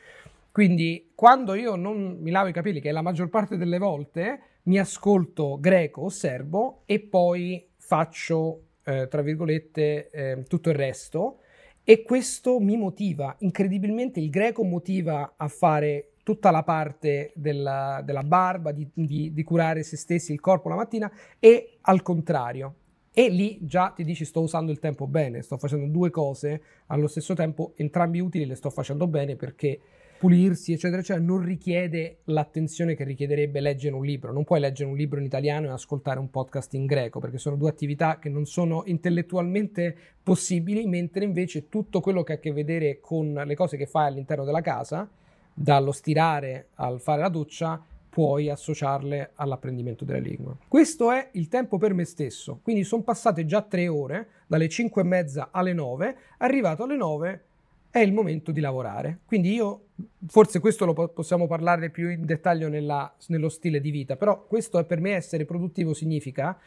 Quindi 0.53 1.11
quando 1.15 1.55
io 1.55 1.77
non 1.77 2.19
mi 2.21 2.31
lavo 2.31 2.49
i 2.49 2.53
capelli, 2.53 2.81
che 2.81 2.89
è 2.89 2.93
la 2.93 3.03
maggior 3.03 3.29
parte 3.29 3.57
delle 3.57 3.79
volte, 3.79 4.41
mi 4.65 4.79
ascolto 4.79 5.59
greco 5.61 6.03
o 6.03 6.09
serbo 6.09 6.83
e 6.87 7.01
poi 7.01 7.69
faccio, 7.77 8.63
eh, 8.85 9.07
tra 9.09 9.23
virgolette, 9.23 10.11
eh, 10.11 10.45
tutto 10.49 10.71
il 10.71 10.77
resto 10.77 11.41
e 11.85 12.03
questo 12.03 12.61
mi 12.61 12.77
motiva, 12.77 13.35
incredibilmente 13.41 14.21
il 14.21 14.31
greco 14.31 14.63
motiva 14.65 15.35
a 15.37 15.49
fare 15.49 16.13
tutta 16.23 16.51
la 16.51 16.63
parte 16.63 17.33
della, 17.35 18.03
della 18.05 18.23
barba, 18.23 18.73
di, 18.73 18.89
di, 18.93 19.33
di, 19.33 19.43
curare 19.43 19.83
se 19.83 19.97
stessi, 19.97 20.33
il 20.33 20.41
corpo 20.41 20.69
la 20.69 20.77
mattina 20.77 21.11
e 21.39 21.79
al 21.81 22.03
contrario. 22.03 22.75
E 23.13 23.29
lì 23.29 23.59
già 23.63 23.91
ti 23.91 24.05
dici 24.05 24.25
sto 24.25 24.41
usando 24.41 24.71
il 24.71 24.79
tempo 24.79 25.09
bene, 25.09 25.43
sto 25.43 25.59
facendo 25.59 25.87
due 25.87 26.11
cose 26.11 26.63
allo 26.87 27.09
stesso 27.09 27.35
tempo, 27.35 27.73
entrambi 27.77 28.21
utili, 28.21 28.47
le 28.47 28.55
sto 28.55 28.71
facendo 28.71 29.09
bene 29.09 29.35
perché 29.35 29.81
pulirsi, 30.21 30.75
eccetera, 30.75 31.01
eccetera, 31.01 31.25
non 31.25 31.43
richiede 31.43 32.19
l'attenzione 32.25 32.95
che 32.95 33.05
richiederebbe 33.05 33.59
leggere 33.59 33.95
un 33.95 34.05
libro. 34.05 34.35
Non 34.35 34.45
puoi 34.45 34.61
leggere 34.61 34.91
un 34.91 34.95
libro 34.95 35.19
in 35.19 35.25
italiano 35.25 35.69
e 35.69 35.71
ascoltare 35.71 36.19
un 36.19 36.29
podcast 36.29 36.75
in 36.75 36.85
greco, 36.85 37.21
perché 37.21 37.39
sono 37.39 37.57
due 37.57 37.71
attività 37.71 38.19
che 38.19 38.29
non 38.29 38.45
sono 38.45 38.83
intellettualmente 38.85 39.97
possibili, 40.23 40.87
mentre 40.87 41.25
invece 41.25 41.71
tutto 41.71 42.01
quello 42.01 42.23
che 42.23 42.33
ha 42.33 42.35
a 42.35 42.39
che 42.39 42.53
vedere 42.53 43.01
con 43.01 43.33
le 43.33 43.55
cose 43.55 43.79
che 43.79 43.87
fai 43.87 44.09
all'interno 44.09 44.45
della 44.45 44.61
casa, 44.61 45.09
dallo 45.55 45.91
stirare 45.91 46.69
al 46.75 47.01
fare 47.01 47.23
la 47.23 47.31
doccia, 47.31 47.83
puoi 48.11 48.51
associarle 48.51 49.31
all'apprendimento 49.37 50.05
delle 50.05 50.21
lingue. 50.21 50.57
Questo 50.69 51.11
è 51.13 51.31
il 51.33 51.49
tempo 51.49 51.79
per 51.79 51.95
me 51.95 52.05
stesso, 52.05 52.61
quindi 52.63 52.85
sono 52.85 53.03
passate 53.03 53.47
già 53.47 53.63
tre 53.63 53.89
ore, 53.89 54.29
dalle 54.47 54.69
5 54.69 55.01
e 55.01 55.05
mezza 55.07 55.49
alle 55.51 55.73
9, 55.73 56.17
arrivato 56.37 56.83
alle 56.83 56.97
9 56.97 57.45
è 57.91 57.99
il 57.99 58.13
momento 58.13 58.53
di 58.53 58.61
lavorare. 58.61 59.21
Quindi 59.27 59.53
io, 59.53 59.89
forse 60.27 60.61
questo 60.61 60.85
lo 60.85 60.93
possiamo 61.09 61.47
parlare 61.47 61.91
più 61.91 62.09
in 62.09 62.25
dettaglio 62.25 62.69
nella, 62.69 63.13
nello 63.29 63.49
stile 63.49 63.81
di 63.81 63.91
vita, 63.91 64.17
però 64.17 64.45
questo 64.47 64.79
è 64.79 64.85
per 64.85 65.01
me 65.01 65.15
essere 65.15 65.45
produttivo 65.45 65.93
significa 65.93 66.59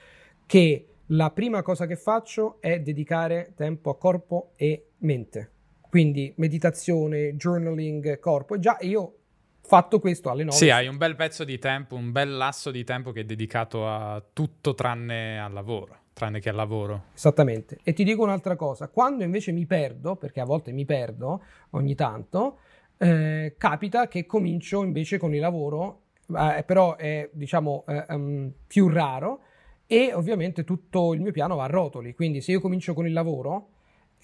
che 0.45 0.87
la 1.07 1.31
prima 1.31 1.61
cosa 1.61 1.85
che 1.85 1.95
faccio 1.95 2.57
è 2.59 2.79
dedicare 2.79 3.53
tempo 3.55 3.89
a 3.89 3.97
corpo 3.97 4.51
e 4.55 4.89
mente. 4.99 5.51
Quindi 5.81 6.33
meditazione, 6.37 7.35
journaling, 7.35 8.19
corpo. 8.19 8.55
E 8.55 8.59
già 8.59 8.77
io 8.81 9.17
fatto 9.61 9.99
questo 9.99 10.29
alle 10.29 10.43
9. 10.43 10.57
Sì, 10.57 10.69
hai 10.69 10.87
un 10.87 10.97
bel 10.97 11.15
pezzo 11.15 11.43
di 11.43 11.59
tempo, 11.59 11.95
un 11.95 12.11
bel 12.11 12.35
lasso 12.35 12.71
di 12.71 12.83
tempo 12.83 13.11
che 13.11 13.21
è 13.21 13.25
dedicato 13.25 13.87
a 13.87 14.21
tutto 14.33 14.73
tranne 14.73 15.39
al 15.39 15.53
lavoro 15.53 16.02
tranne 16.13 16.39
che 16.39 16.49
al 16.49 16.55
lavoro. 16.55 17.05
Esattamente. 17.13 17.79
E 17.83 17.93
ti 17.93 18.03
dico 18.03 18.23
un'altra 18.23 18.55
cosa, 18.55 18.87
quando 18.87 19.23
invece 19.23 19.51
mi 19.51 19.65
perdo, 19.65 20.15
perché 20.15 20.39
a 20.39 20.45
volte 20.45 20.71
mi 20.71 20.85
perdo 20.85 21.43
ogni 21.71 21.95
tanto, 21.95 22.59
eh, 22.97 23.55
capita 23.57 24.07
che 24.07 24.25
comincio 24.25 24.83
invece 24.83 25.17
con 25.17 25.33
il 25.33 25.41
lavoro, 25.41 26.01
eh, 26.29 26.63
però 26.65 26.95
è 26.95 27.29
diciamo 27.33 27.83
eh, 27.87 28.05
um, 28.09 28.51
più 28.65 28.87
raro 28.87 29.41
e 29.85 30.13
ovviamente 30.13 30.63
tutto 30.63 31.13
il 31.13 31.21
mio 31.21 31.31
piano 31.31 31.55
va 31.55 31.65
a 31.65 31.67
rotoli, 31.67 32.13
quindi 32.13 32.39
se 32.41 32.51
io 32.51 32.61
comincio 32.61 32.93
con 32.93 33.05
il 33.05 33.13
lavoro 33.13 33.69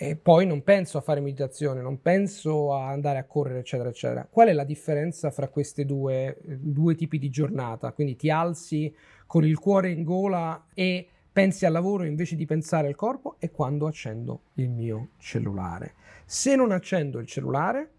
e 0.02 0.16
poi 0.16 0.46
non 0.46 0.64
penso 0.64 0.98
a 0.98 1.02
fare 1.02 1.20
meditazione, 1.20 1.82
non 1.82 2.02
penso 2.02 2.74
a 2.74 2.88
andare 2.88 3.18
a 3.18 3.26
correre, 3.26 3.60
eccetera, 3.60 3.90
eccetera. 3.90 4.26
Qual 4.32 4.48
è 4.48 4.54
la 4.54 4.64
differenza 4.64 5.30
fra 5.30 5.50
questi 5.50 5.84
due, 5.84 6.38
due 6.42 6.96
tipi 6.96 7.20
di 7.20 7.30
giornata? 7.30 7.92
Quindi 7.92 8.16
ti 8.16 8.30
alzi 8.30 8.96
con 9.28 9.46
il 9.46 9.60
cuore 9.60 9.92
in 9.92 10.04
gola 10.04 10.68
e 10.74 11.10
pensi 11.40 11.66
al 11.66 11.72
lavoro 11.72 12.04
invece 12.04 12.36
di 12.36 12.46
pensare 12.46 12.90
al 12.90 12.96
corpo 12.96 13.38
è 13.40 13.50
quando 13.50 13.88
accendo 13.88 14.42
il 14.56 14.70
mio 14.70 15.12
cellulare. 15.20 15.94
Se 16.26 16.54
non 16.54 16.72
accendo 16.72 17.18
il 17.20 17.28
cellulare 17.28 17.92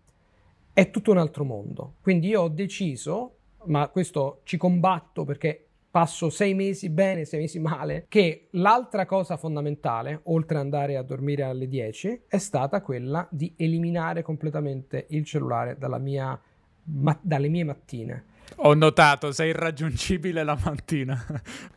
è 0.75 0.91
tutto 0.91 1.11
un 1.11 1.17
altro 1.17 1.45
mondo. 1.45 1.95
Quindi 2.03 2.29
io 2.29 2.43
ho 2.43 2.49
deciso, 2.51 3.37
ma 3.65 3.89
questo 3.89 4.41
ci 4.45 4.59
combatto 4.59 5.25
perché 5.25 5.69
passo 5.91 6.29
sei 6.29 6.53
mesi 6.53 6.91
bene, 6.91 7.25
sei 7.25 7.41
mesi 7.41 7.59
male, 7.59 8.05
che 8.09 8.49
l'altra 8.51 9.07
cosa 9.07 9.39
fondamentale, 9.39 10.21
oltre 10.25 10.59
ad 10.59 10.65
andare 10.65 10.99
a 10.99 11.03
dormire 11.03 11.43
alle 11.45 11.67
10, 11.67 12.25
è 12.29 12.37
stata 12.37 12.83
quella 12.83 13.27
di 13.31 13.55
eliminare 13.57 14.21
completamente 14.21 15.07
il 15.09 15.25
cellulare 15.25 15.79
mia, 15.99 16.39
ma, 16.83 17.19
dalle 17.23 17.49
mie 17.49 17.65
mattine. 17.65 18.25
Ho 18.57 18.75
notato, 18.75 19.33
sei 19.33 19.49
irraggiungibile 19.49 20.45
la 20.45 20.59
mattina. 20.63 21.19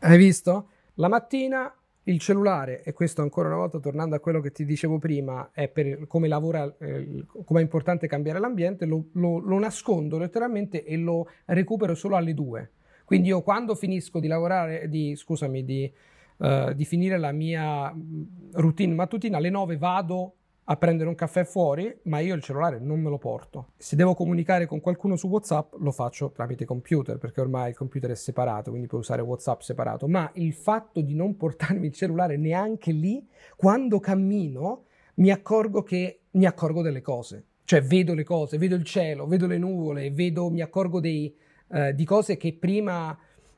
Hai 0.00 0.18
visto? 0.18 0.68
La 0.94 1.08
mattina 1.08 1.74
il 2.04 2.20
cellulare, 2.20 2.82
e 2.82 2.92
questo 2.92 3.22
ancora 3.22 3.48
una 3.48 3.56
volta 3.56 3.78
tornando 3.78 4.14
a 4.14 4.20
quello 4.20 4.40
che 4.40 4.52
ti 4.52 4.64
dicevo 4.64 4.98
prima, 4.98 5.50
è 5.52 5.68
per 5.68 6.06
come 6.06 6.28
lavora, 6.28 6.72
eh, 6.78 7.24
come 7.44 7.60
è 7.60 7.62
importante 7.62 8.06
cambiare 8.06 8.38
l'ambiente, 8.38 8.84
lo, 8.84 9.06
lo, 9.12 9.38
lo, 9.38 9.58
nascondo 9.58 10.18
letteralmente 10.18 10.84
e 10.84 10.96
lo 10.96 11.28
recupero 11.46 11.94
solo 11.94 12.16
alle 12.16 12.34
due. 12.34 12.72
Quindi 13.04 13.28
io 13.28 13.42
quando 13.42 13.74
finisco 13.74 14.20
di 14.20 14.28
lavorare, 14.28 14.88
di, 14.88 15.16
scusami, 15.16 15.64
di, 15.64 15.90
uh, 16.38 16.72
di 16.72 16.84
finire 16.84 17.18
la 17.18 17.32
mia 17.32 17.92
mm, 17.92 18.22
routine 18.52 18.94
mattutina, 18.94 19.38
alle 19.38 19.50
9 19.50 19.76
vado 19.76 20.34
a 20.66 20.76
prendere 20.76 21.08
un 21.08 21.14
caffè 21.14 21.44
fuori, 21.44 21.94
ma 22.04 22.20
io 22.20 22.34
il 22.34 22.42
cellulare 22.42 22.78
non 22.78 23.00
me 23.00 23.10
lo 23.10 23.18
porto. 23.18 23.72
Se 23.76 23.96
devo 23.96 24.14
comunicare 24.14 24.66
con 24.66 24.80
qualcuno 24.80 25.16
su 25.16 25.28
WhatsApp, 25.28 25.74
lo 25.78 25.90
faccio 25.90 26.30
tramite 26.30 26.64
computer, 26.64 27.18
perché 27.18 27.40
ormai 27.40 27.70
il 27.70 27.76
computer 27.76 28.10
è 28.10 28.14
separato, 28.14 28.70
quindi 28.70 28.88
puoi 28.88 29.00
usare 29.00 29.20
WhatsApp 29.20 29.60
separato. 29.60 30.08
Ma 30.08 30.30
il 30.34 30.54
fatto 30.54 31.02
di 31.02 31.14
non 31.14 31.36
portarmi 31.36 31.86
il 31.86 31.92
cellulare 31.92 32.36
neanche 32.36 32.92
lì, 32.92 33.26
quando 33.56 34.00
cammino, 34.00 34.84
mi 35.16 35.30
accorgo 35.30 35.82
che 35.82 36.20
mi 36.32 36.46
accorgo 36.46 36.80
delle 36.80 37.02
cose. 37.02 37.44
Cioè 37.64 37.82
vedo 37.82 38.14
le 38.14 38.24
cose, 38.24 38.58
vedo 38.58 38.74
il 38.74 38.84
cielo, 38.84 39.26
vedo 39.26 39.46
le 39.46 39.58
nuvole, 39.58 40.10
vedo, 40.10 40.50
mi 40.50 40.60
accorgo 40.60 41.00
dei, 41.00 41.34
eh, 41.68 41.94
di 41.94 42.04
cose 42.04 42.36
che 42.36 42.54
prima 42.54 43.16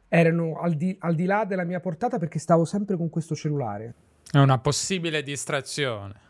erano 0.09 0.59
al 0.61 0.75
di, 0.75 0.97
al 1.01 1.14
di 1.14 1.25
là 1.25 1.45
della 1.45 1.64
mia 1.64 1.81
portata 1.81 2.19
perché 2.19 2.38
stavo 2.38 2.64
sempre 2.64 2.97
con 2.97 3.11
questo 3.11 3.35
cellulare. 3.35 3.95
È 4.31 4.38
una 4.38 4.59
possibile 4.59 5.23
distrazione. 5.23 6.25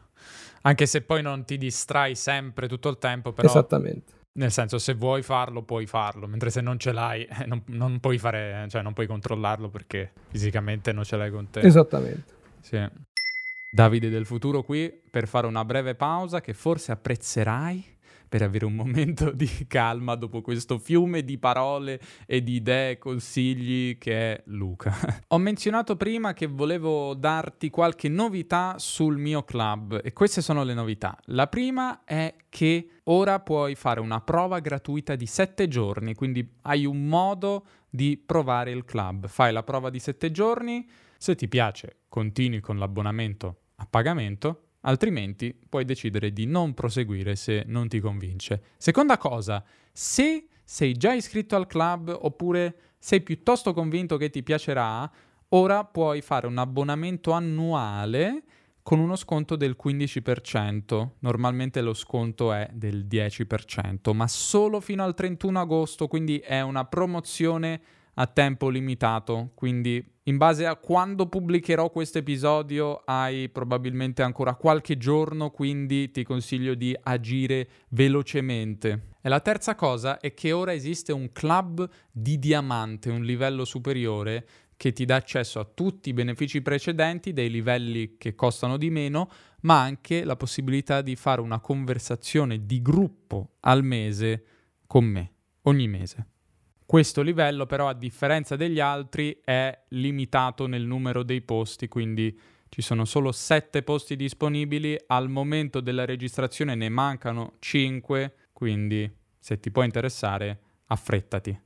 Anche 0.67 0.87
se 0.87 1.03
poi 1.03 1.23
non 1.23 1.45
ti 1.45 1.57
distrai 1.59 2.17
sempre 2.17 2.67
tutto 2.67 2.89
il 2.89 2.99
tempo, 2.99 3.33
però... 3.33 3.49
Esattamente. 3.49 4.15
Nel 4.33 4.51
senso, 4.51 4.79
se 4.79 4.95
vuoi 4.95 5.23
farlo, 5.23 5.63
puoi 5.63 5.87
farlo, 5.87 6.27
mentre 6.27 6.51
se 6.51 6.61
non 6.61 6.79
ce 6.79 6.93
l'hai, 6.93 7.25
eh, 7.25 7.47
non, 7.47 7.63
non, 7.69 8.01
puoi 8.01 8.19
fare, 8.19 8.67
cioè 8.69 8.83
non 8.83 8.93
puoi 8.93 9.07
controllarlo 9.07 9.71
perché 9.71 10.13
fisicamente 10.29 10.93
non 10.93 11.05
ce 11.05 11.17
l'hai 11.17 11.31
con 11.31 11.49
te. 11.49 11.61
Esattamente. 11.61 12.35
Sì. 12.61 12.85
Davide 13.71 14.11
del 14.11 14.27
futuro 14.27 14.63
qui 14.63 14.93
per 15.11 15.29
fare 15.29 15.47
una 15.47 15.65
breve 15.65 15.95
pausa 15.95 16.41
che 16.41 16.53
forse 16.53 16.93
apprezzerai 16.93 17.96
per 18.29 18.43
avere 18.43 18.65
un 18.65 18.75
momento 18.75 19.31
di 19.35 19.49
calma 19.67 20.15
dopo 20.15 20.41
questo 20.41 20.79
fiume 20.79 21.25
di 21.25 21.39
parole 21.39 22.01
e 22.27 22.43
di 22.43 22.55
idee 22.55 22.99
consigli 22.99 23.99
che 23.99 24.35
è 24.35 24.43
Luca. 24.47 24.95
Ho 25.29 25.39
menzionato 25.39 25.97
prima 25.97 26.33
che 26.33 26.47
volevo 26.47 27.15
darti 27.15 27.71
qualche 27.71 28.09
novità 28.09 28.75
sul 28.79 29.19
mio 29.19 29.45
club 29.45 30.01
e 30.03 30.13
queste 30.13 30.43
sono 30.43 30.65
le 30.65 30.75
novità. 30.75 31.17
La 31.27 31.47
prima 31.47 32.05
è 32.05 32.35
che 32.49 32.89
ora 33.05 33.41
puoi 33.41 33.75
fare 33.75 34.01
una 34.01 34.21
prova 34.21 34.61
gratuita 34.61 35.15
di 35.15 35.27
7 35.27 35.69
giorni, 35.69 36.15
quindi 36.15 36.57
hai 36.63 36.85
un 36.87 37.07
modo 37.07 37.67
di 37.89 38.17
provare 38.17 38.71
il 38.71 38.85
club. 38.85 39.27
Fai 39.27 39.53
la 39.53 39.63
prova 39.63 39.91
di 39.91 39.99
7 39.99 40.31
giorni, 40.31 40.89
se 41.19 41.35
ti 41.35 41.49
piace 41.49 42.01
continui 42.09 42.61
con 42.61 42.79
l'abbonamento 42.79 43.61
a 43.77 43.87
pagamento 43.89 44.66
altrimenti 44.87 45.55
puoi 45.69 45.85
decidere 45.85 46.33
di 46.33 46.47
non 46.47 46.75
proseguire 46.75 47.37
se 47.37 47.65
non 47.67 47.89
ti 47.89 48.01
convince. 48.01 48.63
Seconda 48.77 49.19
cosa, 49.19 49.63
se 49.93 50.49
sei 50.65 50.97
già 50.97 51.13
iscritto 51.13 51.55
al 51.55 51.67
club 51.67 52.17
oppure 52.21 52.95
sei 52.99 53.21
piuttosto 53.21 53.73
convinto 53.73 54.17
che 54.17 54.31
ti 54.31 54.43
piacerà, 54.43 55.11
ora 55.51 55.85
puoi 55.85 56.23
fare 56.23 56.47
un 56.47 56.59
abbonamento 56.59 57.33
annuale 57.33 58.43
con 58.83 59.01
uno 59.01 59.17
sconto 59.17 59.57
del 59.57 59.77
15%. 59.81 61.09
Normalmente 61.21 61.81
lo 61.81 61.93
sconto 61.93 62.53
è 62.53 62.69
del 62.73 63.07
10%, 63.07 64.15
ma 64.15 64.29
solo 64.29 64.81
fino 64.81 65.03
al 65.03 65.15
31 65.15 65.61
agosto, 65.61 66.07
quindi 66.07 66.39
è 66.39 66.61
una 66.61 66.85
promozione 66.85 67.81
a 68.19 68.27
tempo 68.27 68.69
limitato, 68.69 69.51
quindi 69.55 70.05
in 70.25 70.39
base 70.39 70.67
a 70.67 70.77
quando 70.77 71.27
pubblicherò 71.29 71.91
questo 71.91 72.19
episodio 72.19 73.03
hai 73.05 73.49
probabilmente 73.49 74.23
ancora 74.23 74.55
qualche 74.55 74.97
giorno, 74.97 75.51
quindi 75.51 76.11
ti 76.11 76.25
consiglio 76.25 76.75
di 76.75 76.97
agire 77.01 77.69
velocemente. 77.91 79.11
E 79.21 79.29
la 79.29 79.41
terza 79.41 79.75
cosa 79.75 80.19
è 80.19 80.35
che 80.35 80.53
ora 80.53 80.73
esiste 80.73 81.13
un 81.13 81.31
club 81.31 81.89
di 82.11 82.39
diamante, 82.39 83.11
un 83.11 83.23
livello 83.23 83.65
superiore 83.65 84.47
che 84.77 84.93
ti 84.93 85.05
dà 85.05 85.17
accesso 85.17 85.61
a 85.61 85.65
tutti 85.65 86.09
i 86.09 86.13
benefici 86.13 86.63
precedenti 86.63 87.33
dei 87.33 87.51
livelli 87.51 88.17
che 88.19 88.35
costano 88.35 88.77
di 88.77 88.91
meno, 88.91 89.31
ma 89.61 89.81
anche 89.81 90.25
la 90.25 90.37
possibilità 90.37 91.03
di 91.03 91.17
fare 91.17 91.41
una 91.41 91.61
conversazione 91.61 92.65
di 92.65 92.83
gruppo 92.83 93.57
al 93.61 93.85
mese 93.85 94.45
con 94.87 95.05
me, 95.05 95.33
ogni 95.63 95.89
mese. 95.89 96.27
Questo 96.87 97.23
livello 97.23 97.67
però 97.67 97.89
a 97.89 97.95
differenza 97.95 98.55
degli 98.55 98.79
altri 98.79 99.41
è 99.45 99.77
limitato 99.89 100.69
nel 100.69 100.85
numero 100.85 101.25
dei 101.25 101.43
posti, 101.43 101.89
quindi 101.89 102.39
ci 102.69 102.81
sono 102.81 103.05
solo 103.05 103.33
7 103.33 103.83
posti 103.83 104.15
disponibili, 104.15 104.97
al 105.09 105.29
momento 105.29 105.81
della 105.81 106.05
registrazione 106.05 106.77
ne 106.77 106.89
mancano 106.89 107.55
5, 107.59 108.35
quindi 108.53 109.13
se 109.37 109.59
ti 109.59 109.73
può 109.73 109.83
interessare 109.83 110.61
affrettati. 110.87 111.61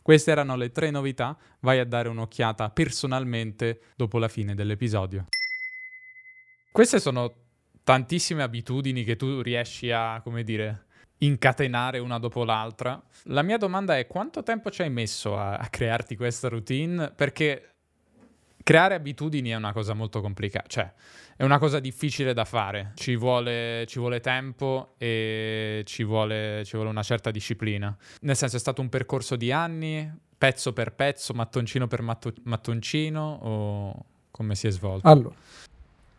Queste 0.00 0.30
erano 0.30 0.54
le 0.54 0.70
tre 0.70 0.90
novità, 0.90 1.36
vai 1.60 1.80
a 1.80 1.84
dare 1.84 2.08
un'occhiata 2.08 2.70
personalmente 2.70 3.80
dopo 3.96 4.18
la 4.18 4.28
fine 4.28 4.54
dell'episodio. 4.54 5.26
Queste 6.70 7.00
sono 7.00 7.34
tantissime 7.82 8.44
abitudini 8.44 9.02
che 9.02 9.16
tu 9.16 9.40
riesci 9.40 9.90
a, 9.90 10.20
come 10.22 10.44
dire, 10.44 10.86
incatenare 11.24 11.98
una 11.98 12.18
dopo 12.18 12.44
l'altra. 12.44 13.00
La 13.24 13.42
mia 13.42 13.56
domanda 13.56 13.96
è 13.96 14.06
quanto 14.06 14.42
tempo 14.42 14.70
ci 14.70 14.82
hai 14.82 14.90
messo 14.90 15.36
a, 15.36 15.56
a 15.56 15.68
crearti 15.68 16.16
questa 16.16 16.48
routine? 16.48 17.12
Perché 17.14 17.72
creare 18.62 18.94
abitudini 18.94 19.50
è 19.50 19.56
una 19.56 19.72
cosa 19.72 19.92
molto 19.92 20.20
complicata, 20.20 20.68
cioè 20.68 20.92
è 21.36 21.44
una 21.44 21.58
cosa 21.58 21.80
difficile 21.80 22.32
da 22.32 22.44
fare, 22.44 22.92
ci 22.94 23.16
vuole, 23.16 23.84
ci 23.88 23.98
vuole 23.98 24.20
tempo 24.20 24.94
e 24.98 25.82
ci 25.86 26.04
vuole, 26.04 26.62
ci 26.64 26.76
vuole, 26.76 26.90
una 26.90 27.02
certa 27.02 27.30
disciplina. 27.30 27.96
Nel 28.20 28.36
senso 28.36 28.56
è 28.56 28.60
stato 28.60 28.80
un 28.80 28.88
percorso 28.88 29.34
di 29.36 29.50
anni, 29.50 30.10
pezzo 30.36 30.72
per 30.72 30.92
pezzo, 30.94 31.32
mattoncino 31.34 31.86
per 31.86 32.02
matto- 32.02 32.34
mattoncino 32.44 33.38
o 33.42 34.04
come 34.30 34.54
si 34.54 34.66
è 34.66 34.70
svolto? 34.70 35.08
Allora, 35.08 35.34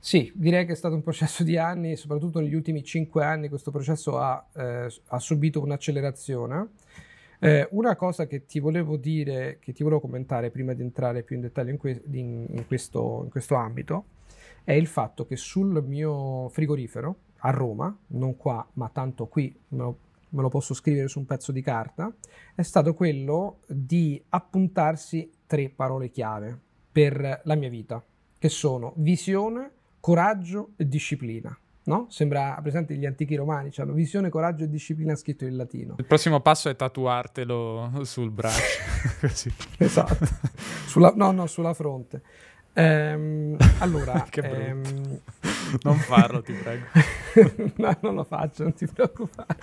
sì, 0.05 0.29
direi 0.35 0.65
che 0.65 0.73
è 0.73 0.75
stato 0.75 0.95
un 0.95 1.01
processo 1.01 1.43
di 1.43 1.55
anni, 1.55 1.95
soprattutto 1.95 2.41
negli 2.41 2.55
ultimi 2.55 2.83
cinque 2.83 3.23
anni 3.23 3.47
questo 3.47 3.71
processo 3.71 4.19
ha, 4.19 4.45
eh, 4.53 4.93
ha 5.07 5.19
subito 5.19 5.61
un'accelerazione. 5.61 6.71
Eh, 7.39 7.69
una 7.71 7.95
cosa 7.95 8.27
che 8.27 8.45
ti 8.45 8.59
volevo 8.59 8.97
dire, 8.97 9.59
che 9.61 9.71
ti 9.71 9.81
volevo 9.81 10.01
commentare 10.01 10.51
prima 10.51 10.73
di 10.73 10.81
entrare 10.81 11.23
più 11.23 11.37
in 11.37 11.43
dettaglio 11.43 11.69
in, 11.69 11.77
que- 11.77 12.03
in, 12.11 12.47
in, 12.49 12.67
questo, 12.67 13.21
in 13.23 13.29
questo 13.29 13.55
ambito, 13.55 14.07
è 14.65 14.73
il 14.73 14.87
fatto 14.87 15.25
che 15.25 15.37
sul 15.37 15.81
mio 15.81 16.49
frigorifero 16.49 17.15
a 17.37 17.51
Roma, 17.51 17.97
non 18.07 18.35
qua, 18.35 18.67
ma 18.73 18.89
tanto 18.89 19.27
qui 19.27 19.57
me 19.69 19.77
lo, 19.77 19.97
me 20.31 20.41
lo 20.41 20.49
posso 20.49 20.73
scrivere 20.73 21.07
su 21.07 21.19
un 21.19 21.25
pezzo 21.25 21.53
di 21.53 21.61
carta, 21.61 22.13
è 22.53 22.61
stato 22.61 22.93
quello 22.93 23.59
di 23.67 24.21
appuntarsi 24.27 25.31
tre 25.47 25.69
parole 25.69 26.09
chiave 26.09 26.59
per 26.91 27.39
la 27.45 27.55
mia 27.55 27.69
vita, 27.69 28.03
che 28.37 28.49
sono 28.49 28.91
visione, 28.97 29.71
coraggio 30.03 30.71
e 30.75 30.85
disciplina. 30.85 31.57
No? 31.85 32.07
Sembra 32.09 32.59
presente 32.61 32.93
gli 32.95 33.05
antichi 33.05 33.35
romani, 33.35 33.71
hanno 33.77 33.93
visione, 33.93 34.27
coraggio 34.27 34.65
e 34.65 34.69
disciplina 34.69 35.15
scritto 35.15 35.45
in 35.45 35.55
latino. 35.55 35.95
Il 35.97 36.03
prossimo 36.03 36.41
passo 36.41 36.67
è 36.67 36.75
tatuartelo 36.75 38.01
sul 38.03 38.29
braccio. 38.29 38.81
esatto. 39.79 40.27
Sulla, 40.87 41.13
no, 41.15 41.31
no, 41.31 41.47
sulla 41.47 41.73
fronte. 41.73 42.21
Ehm, 42.73 43.55
allora, 43.79 44.27
ehm... 44.29 45.21
non 45.83 45.95
farlo, 45.99 46.41
ti 46.41 46.51
prego. 46.51 46.85
no, 47.77 47.97
non 48.01 48.15
lo 48.15 48.25
faccio, 48.25 48.63
non 48.63 48.73
ti 48.73 48.85
preoccupare. 48.85 49.55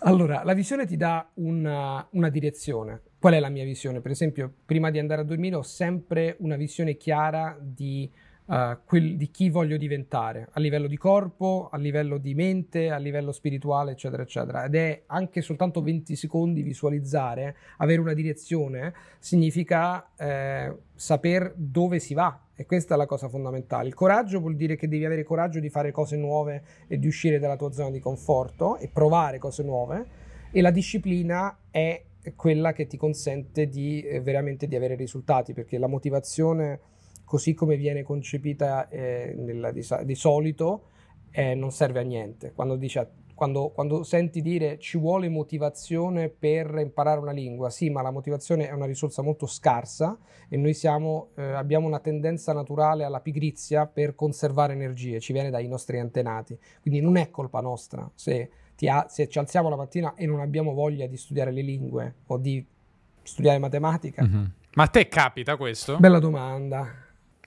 Allora, 0.00 0.44
la 0.44 0.52
visione 0.52 0.84
ti 0.84 0.98
dà 0.98 1.26
una, 1.36 2.06
una 2.10 2.28
direzione. 2.28 3.00
Qual 3.18 3.32
è 3.32 3.40
la 3.40 3.48
mia 3.48 3.64
visione? 3.64 4.02
Per 4.02 4.10
esempio, 4.10 4.52
prima 4.66 4.90
di 4.90 4.98
andare 4.98 5.22
a 5.22 5.24
dormire 5.24 5.56
ho 5.56 5.62
sempre 5.62 6.36
una 6.40 6.56
visione 6.56 6.98
chiara 6.98 7.56
di 7.58 8.10
uh, 8.52 8.78
quel, 8.84 9.16
di 9.16 9.30
chi 9.30 9.48
voglio 9.48 9.78
diventare 9.78 10.48
a 10.52 10.60
livello 10.60 10.86
di 10.86 10.98
corpo, 10.98 11.68
a 11.72 11.78
livello 11.78 12.18
di 12.18 12.34
mente, 12.34 12.90
a 12.90 12.98
livello 12.98 13.32
spirituale, 13.32 13.92
eccetera, 13.92 14.22
eccetera. 14.22 14.64
Ed 14.64 14.74
è 14.74 15.02
anche 15.06 15.40
soltanto 15.40 15.80
20 15.80 16.14
secondi 16.14 16.62
visualizzare, 16.62 17.56
avere 17.78 18.00
una 18.00 18.12
direzione, 18.12 18.92
significa 19.18 20.10
eh, 20.16 20.76
saper 20.94 21.54
dove 21.56 21.98
si 21.98 22.12
va. 22.12 22.38
E 22.54 22.66
questa 22.66 22.94
è 22.94 22.96
la 22.98 23.06
cosa 23.06 23.28
fondamentale. 23.28 23.88
Il 23.88 23.94
coraggio 23.94 24.38
vuol 24.38 24.54
dire 24.54 24.76
che 24.76 24.86
devi 24.86 25.04
avere 25.04 25.24
coraggio 25.24 25.58
di 25.58 25.70
fare 25.70 25.90
cose 25.90 26.16
nuove 26.16 26.62
e 26.86 26.98
di 26.98 27.06
uscire 27.06 27.38
dalla 27.38 27.56
tua 27.56 27.72
zona 27.72 27.90
di 27.90 27.98
conforto 27.98 28.76
e 28.76 28.88
provare 28.88 29.38
cose 29.38 29.62
nuove. 29.62 30.06
E 30.52 30.60
la 30.60 30.70
disciplina 30.70 31.56
è 31.70 32.04
quella 32.36 32.72
che 32.72 32.86
ti 32.86 32.96
consente 32.96 33.66
di 33.66 34.02
eh, 34.02 34.20
veramente 34.20 34.68
di 34.68 34.76
avere 34.76 34.94
risultati, 34.94 35.54
perché 35.54 35.78
la 35.78 35.88
motivazione 35.88 36.80
così 37.32 37.54
come 37.54 37.78
viene 37.78 38.02
concepita 38.02 38.90
eh, 38.90 39.32
nella, 39.34 39.70
di, 39.70 39.82
di, 40.04 40.14
solito, 40.14 40.88
eh, 41.30 41.54
non 41.54 41.72
serve 41.72 42.00
a 42.00 42.02
niente. 42.02 42.52
Quando, 42.52 42.76
dice, 42.76 43.08
quando, 43.34 43.70
quando, 43.70 44.02
senti 44.02 44.42
dire 44.42 44.78
ci 44.78 44.98
vuole 44.98 45.30
motivazione 45.30 46.28
per 46.28 46.76
imparare 46.78 47.20
una 47.20 47.32
lingua, 47.32 47.70
sì, 47.70 47.88
ma 47.88 48.02
la 48.02 48.10
motivazione 48.10 48.68
è 48.68 48.72
una 48.72 48.84
risorsa 48.84 49.22
molto 49.22 49.46
scarsa 49.46 50.18
e 50.46 50.58
noi 50.58 50.74
siamo, 50.74 51.30
eh, 51.36 51.42
abbiamo 51.42 51.86
una 51.86 52.00
tendenza 52.00 52.52
naturale 52.52 53.02
alla 53.02 53.20
pigrizia 53.20 53.86
per 53.86 54.14
conservare 54.14 54.74
energie, 54.74 55.18
ci 55.18 55.32
viene 55.32 55.48
dai 55.48 55.66
nostri 55.68 55.98
antenati. 55.98 56.58
Quindi 56.82 57.00
non 57.00 57.16
è 57.16 57.30
colpa 57.30 57.62
nostra 57.62 58.10
se, 58.14 58.50
ha, 58.88 59.06
se 59.08 59.26
ci 59.26 59.38
alziamo 59.38 59.70
la 59.70 59.76
mattina 59.76 60.12
e 60.16 60.26
non 60.26 60.40
abbiamo 60.40 60.74
voglia 60.74 61.06
di 61.06 61.16
studiare 61.16 61.50
le 61.50 61.62
lingue 61.62 62.14
o 62.26 62.36
di 62.36 62.62
studiare 63.22 63.56
matematica. 63.56 64.22
Mm-hmm. 64.22 64.44
Ma 64.74 64.82
a 64.82 64.88
te 64.88 65.08
capita 65.08 65.56
questo? 65.56 65.96
Bella 65.96 66.18
domanda. 66.18 67.02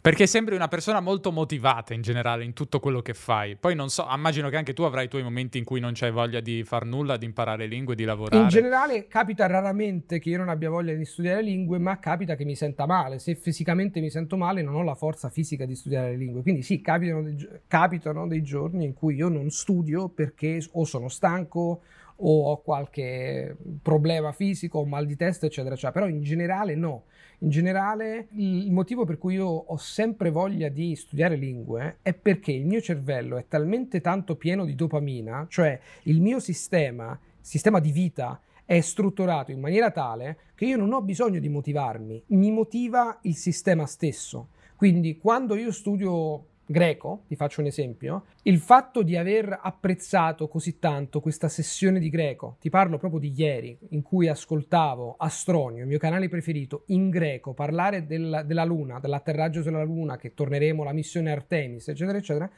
Perché 0.06 0.28
sembri 0.28 0.54
una 0.54 0.68
persona 0.68 1.00
molto 1.00 1.32
motivata 1.32 1.96
in 1.96 2.04
generale 2.04 2.44
in 2.44 2.54
tutto 2.54 2.80
quello 2.80 3.02
che 3.02 3.16
fai. 3.16 3.56
Poi 3.56 3.74
non 3.74 3.90
so, 3.90 4.06
immagino 4.08 4.50
che 4.50 4.56
anche 4.56 4.74
tu 4.74 4.84
avrai 4.84 5.06
i 5.06 5.08
tuoi 5.08 5.24
momenti 5.24 5.58
in 5.58 5.64
cui 5.64 5.80
non 5.80 5.94
c'hai 5.96 6.12
voglia 6.12 6.42
di 6.42 6.64
far 6.64 6.86
nulla, 6.86 7.18
di 7.18 7.26
imparare 7.26 7.66
lingue, 7.66 7.96
di 7.96 8.04
lavorare. 8.04 8.44
In 8.44 8.48
generale 8.48 9.08
capita 9.08 9.48
raramente 9.48 10.20
che 10.20 10.30
io 10.30 10.38
non 10.38 10.50
abbia 10.50 10.70
voglia 10.70 10.94
di 10.94 11.06
studiare 11.06 11.42
lingue, 11.42 11.80
ma 11.80 11.98
capita 11.98 12.36
che 12.36 12.46
mi 12.46 12.56
senta 12.56 12.86
male. 12.86 13.18
Se 13.18 13.34
fisicamente 13.34 14.00
mi 14.00 14.12
sento 14.12 14.38
male, 14.38 14.62
non 14.62 14.76
ho 14.76 14.84
la 14.84 14.94
forza 14.94 15.32
fisica 15.32 15.66
di 15.66 15.74
studiare 15.74 16.12
le 16.12 16.18
lingue. 16.18 16.44
Quindi 16.44 16.62
sì, 16.62 16.82
capitano 16.82 17.24
dei, 17.24 17.48
capitano 17.66 18.28
dei 18.28 18.44
giorni 18.44 18.86
in 18.86 18.94
cui 18.94 19.16
io 19.16 19.28
non 19.28 19.50
studio 19.50 20.10
perché 20.10 20.64
o 20.74 20.86
sono 20.86 21.10
stanco 21.10 21.82
o 22.18 22.52
ho 22.52 22.62
qualche 22.62 23.58
problema 23.82 24.32
fisico, 24.34 24.78
o 24.78 24.86
mal 24.86 25.08
di 25.08 25.16
testa, 25.16 25.48
eccetera, 25.48 25.74
eccetera. 25.74 25.94
Però 25.94 26.08
in 26.08 26.22
generale 26.22 26.76
no. 26.76 27.06
In 27.40 27.50
generale, 27.50 28.28
il 28.32 28.72
motivo 28.72 29.06
per 29.06 29.18
cui 29.18 29.36
io 29.36 29.48
ho 29.48 29.78
sempre 29.78 30.30
voglia 30.30 30.70
di 30.70 30.96
studiare 30.96 31.36
lingue 31.36 31.98
è 32.02 32.14
perché 32.14 32.52
il 32.52 32.66
mio 32.66 32.82
cervello 32.82 33.38
è 33.38 33.46
talmente 33.48 34.02
tanto 34.02 34.36
pieno 34.36 34.66
di 34.66 34.76
dopamina, 34.76 35.46
cioè 35.50 35.80
il 36.04 36.22
mio 36.22 36.40
sistema 36.40 37.20
sistema 37.46 37.80
di 37.80 37.92
vita 37.92 38.42
è 38.66 38.82
strutturato 38.82 39.52
in 39.52 39.60
maniera 39.60 39.92
tale 39.92 40.38
che 40.56 40.66
io 40.66 40.78
non 40.78 40.94
ho 40.94 41.04
bisogno 41.04 41.40
di 41.40 41.48
motivarmi, 41.48 42.24
mi 42.30 42.52
motiva 42.52 43.20
il 43.22 43.36
sistema 43.36 43.86
stesso. 43.86 44.50
Quindi 44.76 45.20
quando 45.20 45.56
io 45.56 45.72
studio 45.72 46.48
greco, 46.66 47.24
ti 47.28 47.36
faccio 47.36 47.62
un 47.62 47.68
esempio, 47.68 48.26
il 48.44 48.60
fatto 48.60 49.04
di 49.04 49.16
aver 49.16 49.60
apprezzato 49.62 50.48
così 50.48 50.80
tanto 50.80 51.20
questa 51.20 51.48
sessione 51.48 52.00
di 52.00 52.10
greco, 52.10 52.58
ti 52.60 52.70
parlo 52.70 52.98
proprio 52.98 53.20
di 53.20 53.34
ieri, 53.36 53.78
in 53.90 54.02
cui 54.02 54.28
ascoltavo 54.28 55.16
Astronio, 55.18 55.82
il 55.82 55.88
mio 55.88 56.00
canale 56.00 56.30
preferito, 56.30 56.84
in 56.88 57.10
greco, 57.10 57.54
parlare 57.54 58.06
del, 58.06 58.44
della 58.46 58.64
Luna, 58.64 59.00
dell'atterraggio 59.00 59.62
sulla 59.62 59.84
Luna, 59.84 60.18
che 60.18 60.34
torneremo 60.34 60.82
alla 60.82 60.94
missione 60.94 61.32
Artemis, 61.32 61.88
eccetera, 61.88 62.18
eccetera, 62.18 62.50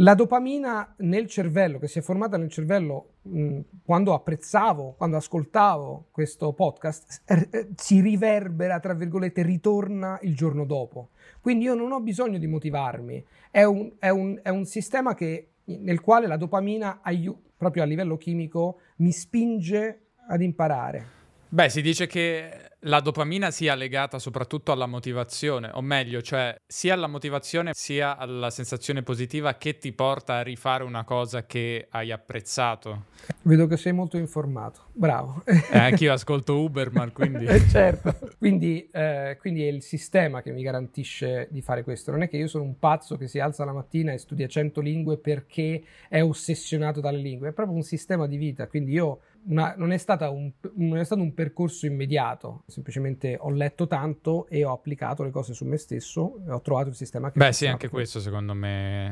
la 0.00 0.14
dopamina 0.14 0.94
nel 0.98 1.26
cervello, 1.26 1.78
che 1.78 1.88
si 1.88 1.98
è 1.98 2.02
formata 2.02 2.36
nel 2.36 2.50
cervello 2.50 3.14
mh, 3.22 3.60
quando 3.84 4.14
apprezzavo, 4.14 4.94
quando 4.96 5.16
ascoltavo 5.16 6.08
questo 6.10 6.52
podcast, 6.52 7.22
eh, 7.26 7.68
si 7.74 8.00
riverbera, 8.00 8.78
tra 8.78 8.94
virgolette, 8.94 9.42
ritorna 9.42 10.18
il 10.22 10.36
giorno 10.36 10.64
dopo. 10.64 11.10
Quindi 11.40 11.64
io 11.64 11.74
non 11.74 11.92
ho 11.92 12.00
bisogno 12.00 12.38
di 12.38 12.46
motivarmi. 12.46 13.24
È 13.50 13.64
un, 13.64 13.92
è 13.98 14.08
un, 14.08 14.38
è 14.42 14.50
un 14.50 14.64
sistema 14.66 15.14
che, 15.14 15.48
nel 15.64 16.00
quale 16.00 16.26
la 16.26 16.36
dopamina, 16.36 17.00
aiu- 17.02 17.36
proprio 17.56 17.82
a 17.82 17.86
livello 17.86 18.16
chimico, 18.16 18.78
mi 18.98 19.10
spinge 19.10 20.00
ad 20.28 20.42
imparare. 20.42 21.16
Beh, 21.48 21.70
si 21.70 21.80
dice 21.80 22.06
che 22.06 22.67
la 22.82 23.00
dopamina 23.00 23.50
sia 23.50 23.74
legata 23.74 24.18
soprattutto 24.18 24.70
alla 24.70 24.86
motivazione, 24.86 25.70
o 25.72 25.80
meglio, 25.80 26.22
cioè 26.22 26.54
sia 26.64 26.94
alla 26.94 27.08
motivazione 27.08 27.72
sia 27.74 28.16
alla 28.16 28.50
sensazione 28.50 29.02
positiva 29.02 29.54
che 29.54 29.78
ti 29.78 29.92
porta 29.92 30.36
a 30.36 30.42
rifare 30.42 30.84
una 30.84 31.04
cosa 31.04 31.44
che 31.44 31.88
hai 31.90 32.12
apprezzato. 32.12 33.06
Vedo 33.42 33.66
che 33.66 33.76
sei 33.76 33.92
molto 33.92 34.16
informato, 34.16 34.86
bravo. 34.92 35.42
Eh, 35.44 35.60
anch'io 35.76 36.12
ascolto 36.12 36.60
Uberman, 36.60 37.12
quindi... 37.12 37.46
eh, 37.46 37.66
certo, 37.68 38.16
quindi, 38.38 38.88
eh, 38.92 39.36
quindi, 39.40 39.64
è 39.64 39.68
il 39.68 39.82
sistema 39.82 40.40
che 40.40 40.52
mi 40.52 40.62
garantisce 40.62 41.48
di 41.50 41.62
fare 41.62 41.82
questo. 41.82 42.12
Non 42.12 42.22
è 42.22 42.28
che 42.28 42.36
io 42.36 42.46
sono 42.46 42.64
un 42.64 42.78
pazzo 42.78 43.16
che 43.16 43.26
si 43.26 43.40
alza 43.40 43.64
la 43.64 43.72
mattina 43.72 44.12
e 44.12 44.18
studia 44.18 44.46
100 44.46 44.80
lingue 44.80 45.18
perché 45.18 45.82
è 46.08 46.22
ossessionato 46.22 47.00
dalle 47.00 47.18
lingue, 47.18 47.48
è 47.48 47.52
proprio 47.52 47.76
un 47.76 47.82
sistema 47.82 48.26
di 48.26 48.36
vita, 48.36 48.68
quindi 48.68 48.92
io 48.92 49.20
una, 49.46 49.74
non, 49.76 49.92
è 49.92 50.02
un, 50.28 50.52
non, 50.74 50.98
è 50.98 51.04
stato 51.04 51.22
un 51.22 51.34
percorso 51.34 51.86
immediato, 51.86 52.64
semplicemente 52.66 53.36
ho 53.38 53.50
letto 53.50 53.86
tanto 53.86 54.46
e 54.48 54.64
ho 54.64 54.72
applicato 54.72 55.22
le 55.22 55.30
cose 55.30 55.54
su 55.54 55.64
me 55.64 55.76
stesso 55.76 56.42
e 56.46 56.50
ho 56.50 56.60
trovato 56.60 56.88
il 56.88 56.94
sistema 56.94 57.30
che... 57.30 57.38
Beh 57.38 57.52
sì, 57.52 57.66
anche 57.66 57.88
questo 57.88 58.20
secondo 58.20 58.54
me 58.54 59.06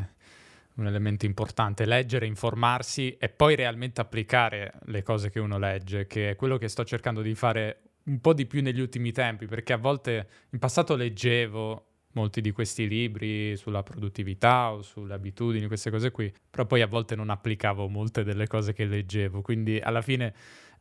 è 0.75 0.81
un 0.81 0.87
elemento 0.87 1.25
importante, 1.25 1.87
leggere, 1.87 2.27
informarsi 2.27 3.17
e 3.17 3.29
poi 3.29 3.55
realmente 3.55 4.01
applicare 4.01 4.75
le 4.85 5.03
cose 5.03 5.31
che 5.31 5.41
uno 5.41 5.59
legge, 5.59 6.07
che 6.07 6.31
è 6.31 6.37
quello 6.37 6.59
che 6.59 6.69
sto 6.69 6.85
cercando 6.85 7.23
di 7.23 7.35
fare 7.35 7.81
un 8.05 8.21
po' 8.21 8.35
di 8.35 8.47
più 8.47 8.63
negli 8.63 8.81
ultimi 8.81 9.13
tempi, 9.13 9.47
perché 9.47 9.73
a 9.73 9.79
volte 9.79 10.29
in 10.51 10.59
passato 10.59 10.95
leggevo 10.95 11.87
molti 12.17 12.41
di 12.41 12.51
questi 12.51 12.89
libri 12.89 13.57
sulla 13.57 13.83
produttività 13.83 14.73
o 14.73 14.81
sulle 14.81 15.15
abitudini, 15.15 15.67
queste 15.67 15.91
cose 15.91 16.11
qui, 16.11 16.33
però 16.51 16.65
poi 16.65 16.81
a 16.81 16.87
volte 16.87 17.15
non 17.15 17.29
applicavo 17.29 17.87
molte 17.89 18.25
delle 18.25 18.47
cose 18.47 18.73
che 18.73 18.87
leggevo, 18.87 19.43
quindi 19.43 19.79
alla 19.79 20.01
fine 20.01 20.35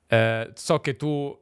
eh, 0.07 0.49
so 0.53 0.79
che 0.79 0.95
tu, 0.95 1.37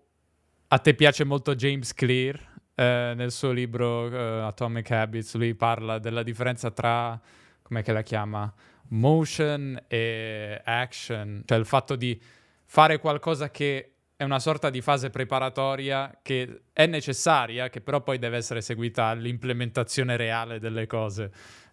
a 0.67 0.77
te 0.79 0.93
piace 0.95 1.23
molto 1.23 1.53
James 1.55 1.93
Clear, 1.93 2.51
eh, 2.75 3.13
nel 3.15 3.31
suo 3.31 3.51
libro 3.51 4.09
eh, 4.09 4.41
Atomic 4.41 4.89
Habits, 4.89 5.35
lui 5.35 5.53
parla 5.53 5.99
della 5.99 6.23
differenza 6.23 6.71
tra, 6.71 7.19
come 7.61 7.83
che 7.83 7.93
la 7.93 8.01
chiama, 8.01 8.51
motion 8.89 9.79
e 9.87 10.59
action, 10.65 11.43
cioè 11.45 11.57
il 11.57 11.65
fatto 11.65 11.95
di 11.95 12.19
fare 12.65 12.97
qualcosa 12.97 13.51
che 13.51 13.92
è 14.15 14.23
una 14.23 14.39
sorta 14.39 14.69
di 14.69 14.81
fase 14.81 15.09
preparatoria 15.09 16.19
che 16.21 16.63
è 16.71 16.85
necessaria, 16.85 17.69
che 17.69 17.81
però 17.81 18.01
poi 18.01 18.19
deve 18.19 18.37
essere 18.37 18.61
seguita 18.61 19.05
all'implementazione 19.05 20.15
reale 20.17 20.59
delle 20.59 20.87
cose. 20.87 21.31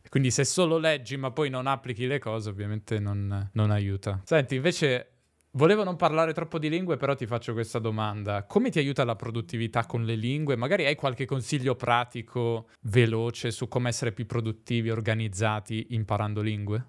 Quindi 0.08 0.30
se 0.30 0.44
solo 0.44 0.78
leggi 0.78 1.16
ma 1.16 1.30
poi 1.30 1.50
non 1.50 1.66
applichi 1.66 2.06
le 2.06 2.18
cose, 2.18 2.48
ovviamente 2.48 2.98
non, 2.98 3.50
non 3.52 3.70
aiuta. 3.70 4.20
Senti, 4.24 4.56
invece 4.56 5.10
Volevo 5.54 5.82
non 5.82 5.96
parlare 5.96 6.32
troppo 6.32 6.60
di 6.60 6.68
lingue, 6.68 6.96
però 6.96 7.16
ti 7.16 7.26
faccio 7.26 7.52
questa 7.54 7.80
domanda. 7.80 8.44
Come 8.44 8.70
ti 8.70 8.78
aiuta 8.78 9.02
la 9.02 9.16
produttività 9.16 9.84
con 9.84 10.04
le 10.04 10.14
lingue? 10.14 10.54
Magari 10.54 10.86
hai 10.86 10.94
qualche 10.94 11.26
consiglio 11.26 11.74
pratico, 11.74 12.68
veloce, 12.82 13.50
su 13.50 13.66
come 13.66 13.88
essere 13.88 14.12
più 14.12 14.26
produttivi, 14.26 14.90
organizzati 14.90 15.88
imparando 15.90 16.40
lingue? 16.40 16.84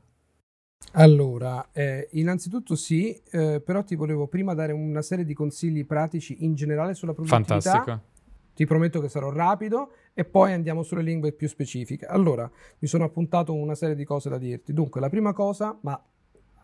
Allora, 0.93 1.69
eh, 1.71 2.09
innanzitutto 2.11 2.75
sì, 2.75 3.19
eh, 3.31 3.61
però 3.63 3.83
ti 3.83 3.95
volevo 3.95 4.27
prima 4.27 4.53
dare 4.53 4.73
una 4.73 5.01
serie 5.01 5.23
di 5.23 5.33
consigli 5.33 5.85
pratici 5.85 6.43
in 6.43 6.53
generale 6.53 6.93
sulla 6.93 7.13
produttività. 7.13 7.59
Fantastico. 7.59 8.09
Ti 8.53 8.65
prometto 8.65 8.99
che 8.99 9.07
sarò 9.07 9.31
rapido 9.31 9.91
e 10.13 10.25
poi 10.25 10.51
andiamo 10.51 10.83
sulle 10.83 11.01
lingue 11.01 11.31
più 11.31 11.47
specifiche. 11.47 12.05
Allora, 12.05 12.49
mi 12.79 12.87
sono 12.87 13.05
appuntato 13.05 13.53
una 13.53 13.75
serie 13.75 13.95
di 13.95 14.03
cose 14.03 14.29
da 14.29 14.37
dirti. 14.37 14.73
Dunque, 14.73 14.99
la 14.99 15.09
prima 15.09 15.31
cosa, 15.31 15.77
ma 15.81 15.99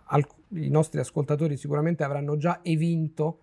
alc- 0.08 0.36
i 0.50 0.70
nostri 0.70 1.00
ascoltatori 1.00 1.56
sicuramente 1.56 2.04
avranno 2.04 2.36
già 2.36 2.60
evinto 2.64 3.40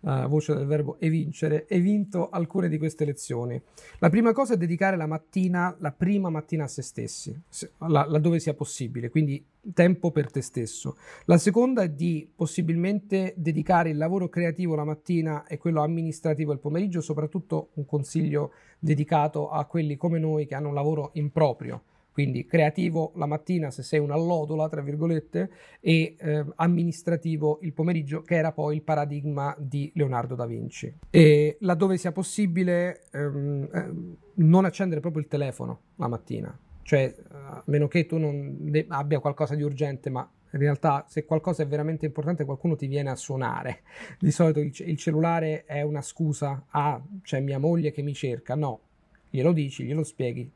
uh, 0.00 0.28
voce 0.28 0.54
del 0.54 0.66
verbo 0.66 0.96
evincere, 1.00 1.66
e 1.66 1.80
vinto 1.80 2.28
alcune 2.28 2.68
di 2.68 2.78
queste 2.78 3.04
lezioni. 3.04 3.60
La 3.98 4.10
prima 4.10 4.32
cosa 4.32 4.54
è 4.54 4.56
dedicare 4.56 4.96
la 4.96 5.06
mattina, 5.06 5.74
la 5.80 5.92
prima 5.92 6.30
mattina 6.30 6.64
a 6.64 6.68
se 6.68 6.82
stessi, 6.82 7.38
se, 7.48 7.72
la, 7.78 8.06
laddove 8.06 8.38
sia 8.38 8.54
possibile, 8.54 9.10
quindi 9.10 9.44
tempo 9.72 10.10
per 10.10 10.30
te 10.30 10.42
stesso. 10.42 10.96
La 11.24 11.38
seconda 11.38 11.82
è 11.82 11.90
di 11.90 12.28
possibilmente 12.34 13.34
dedicare 13.36 13.90
il 13.90 13.96
lavoro 13.96 14.28
creativo 14.28 14.74
la 14.74 14.84
mattina 14.84 15.46
e 15.46 15.58
quello 15.58 15.82
amministrativo 15.82 16.52
il 16.52 16.58
pomeriggio, 16.58 17.00
soprattutto 17.00 17.70
un 17.74 17.84
consiglio 17.84 18.52
dedicato 18.78 19.48
a 19.50 19.64
quelli 19.64 19.96
come 19.96 20.18
noi 20.18 20.46
che 20.46 20.54
hanno 20.54 20.68
un 20.68 20.74
lavoro 20.74 21.10
improprio 21.14 21.82
quindi 22.16 22.46
creativo 22.46 23.12
la 23.16 23.26
mattina 23.26 23.70
se 23.70 23.82
sei 23.82 23.98
un'allodola, 23.98 24.70
tra 24.70 24.80
virgolette, 24.80 25.50
e 25.80 26.16
eh, 26.18 26.46
amministrativo 26.54 27.58
il 27.60 27.74
pomeriggio, 27.74 28.22
che 28.22 28.36
era 28.36 28.52
poi 28.52 28.76
il 28.76 28.82
paradigma 28.82 29.54
di 29.58 29.92
Leonardo 29.94 30.34
da 30.34 30.46
Vinci. 30.46 30.90
E 31.10 31.58
laddove 31.60 31.98
sia 31.98 32.12
possibile 32.12 33.02
ehm, 33.12 33.68
ehm, 33.70 34.16
non 34.36 34.64
accendere 34.64 35.02
proprio 35.02 35.20
il 35.20 35.28
telefono 35.28 35.80
la 35.96 36.08
mattina, 36.08 36.58
cioè 36.84 37.14
a 37.32 37.62
meno 37.66 37.86
che 37.86 38.06
tu 38.06 38.16
non 38.16 38.56
de- 38.60 38.86
abbia 38.88 39.20
qualcosa 39.20 39.54
di 39.54 39.62
urgente, 39.62 40.08
ma 40.08 40.26
in 40.52 40.58
realtà 40.58 41.04
se 41.06 41.26
qualcosa 41.26 41.64
è 41.64 41.66
veramente 41.66 42.06
importante 42.06 42.46
qualcuno 42.46 42.76
ti 42.76 42.86
viene 42.86 43.10
a 43.10 43.14
suonare. 43.14 43.82
Di 44.18 44.30
solito 44.30 44.60
il, 44.60 44.72
il 44.74 44.96
cellulare 44.96 45.66
è 45.66 45.82
una 45.82 46.00
scusa, 46.00 46.64
ah 46.70 46.98
c'è 47.20 47.40
mia 47.40 47.58
moglie 47.58 47.92
che 47.92 48.00
mi 48.00 48.14
cerca, 48.14 48.54
no, 48.54 48.80
glielo 49.28 49.52
dici, 49.52 49.84
glielo 49.84 50.02
spieghi, 50.02 50.50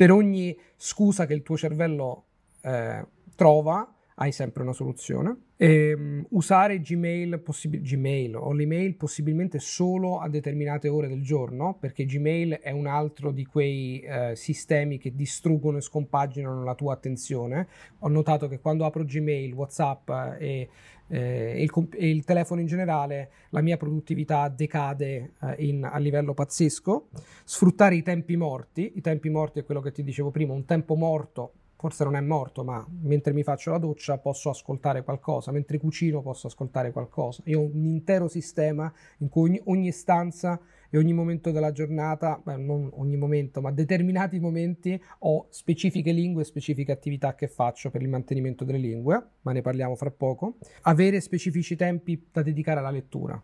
per 0.00 0.12
ogni 0.12 0.58
scusa 0.76 1.26
che 1.26 1.34
il 1.34 1.42
tuo 1.42 1.58
cervello 1.58 2.24
eh, 2.62 3.06
trova, 3.34 3.94
hai 4.14 4.32
sempre 4.32 4.62
una 4.62 4.72
soluzione. 4.72 5.48
E, 5.58 5.92
um, 5.92 6.24
usare 6.30 6.80
Gmail, 6.80 7.38
possib- 7.40 7.82
Gmail, 7.82 8.34
o 8.34 8.50
l'email 8.52 8.94
possibilmente 8.94 9.58
solo 9.58 10.18
a 10.18 10.30
determinate 10.30 10.88
ore 10.88 11.06
del 11.06 11.22
giorno, 11.22 11.76
perché 11.78 12.06
Gmail 12.06 12.60
è 12.62 12.70
un 12.70 12.86
altro 12.86 13.30
di 13.30 13.44
quei 13.44 14.00
eh, 14.00 14.34
sistemi 14.36 14.96
che 14.96 15.14
distruggono 15.14 15.76
e 15.76 15.82
scompaginano 15.82 16.64
la 16.64 16.74
tua 16.74 16.94
attenzione. 16.94 17.68
Ho 17.98 18.08
notato 18.08 18.48
che 18.48 18.58
quando 18.58 18.86
apro 18.86 19.04
Gmail, 19.04 19.52
WhatsApp 19.52 20.10
e 20.38 20.68
eh, 21.10 21.62
il, 21.62 21.88
e 21.92 22.10
il 22.10 22.24
telefono 22.24 22.60
in 22.60 22.66
generale, 22.66 23.30
la 23.50 23.60
mia 23.60 23.76
produttività 23.76 24.48
decade 24.48 25.32
eh, 25.40 25.54
in, 25.58 25.84
a 25.84 25.98
livello 25.98 26.32
pazzesco. 26.32 27.08
Sfruttare 27.44 27.96
i 27.96 28.02
tempi 28.02 28.36
morti, 28.36 28.92
i 28.94 29.00
tempi 29.00 29.28
morti 29.28 29.58
è 29.58 29.64
quello 29.64 29.80
che 29.80 29.92
ti 29.92 30.02
dicevo 30.02 30.30
prima, 30.30 30.52
un 30.52 30.64
tempo 30.64 30.94
morto 30.94 31.52
forse 31.80 32.04
non 32.04 32.14
è 32.14 32.20
morto, 32.20 32.62
ma 32.62 32.86
mentre 33.00 33.32
mi 33.32 33.42
faccio 33.42 33.70
la 33.70 33.78
doccia 33.78 34.18
posso 34.18 34.50
ascoltare 34.50 35.02
qualcosa, 35.02 35.50
mentre 35.50 35.78
cucino 35.78 36.20
posso 36.20 36.46
ascoltare 36.46 36.92
qualcosa. 36.92 37.40
Io 37.46 37.60
ho 37.60 37.70
un 37.72 37.86
intero 37.86 38.28
sistema 38.28 38.92
in 39.20 39.30
cui 39.30 39.48
ogni, 39.48 39.60
ogni 39.64 39.90
stanza 39.90 40.60
e 40.90 40.98
ogni 40.98 41.12
momento 41.12 41.50
della 41.50 41.72
giornata, 41.72 42.40
beh, 42.42 42.56
non 42.56 42.90
ogni 42.94 43.16
momento, 43.16 43.60
ma 43.60 43.70
determinati 43.70 44.38
momenti 44.40 45.00
ho 45.20 45.46
specifiche 45.50 46.12
lingue, 46.12 46.44
specifiche 46.44 46.92
attività 46.92 47.34
che 47.34 47.48
faccio 47.48 47.90
per 47.90 48.02
il 48.02 48.08
mantenimento 48.08 48.64
delle 48.64 48.78
lingue, 48.78 49.24
ma 49.42 49.52
ne 49.52 49.62
parliamo 49.62 49.94
fra 49.94 50.10
poco. 50.10 50.58
Avere 50.82 51.20
specifici 51.20 51.76
tempi 51.76 52.26
da 52.32 52.42
dedicare 52.42 52.80
alla 52.80 52.90
lettura. 52.90 53.40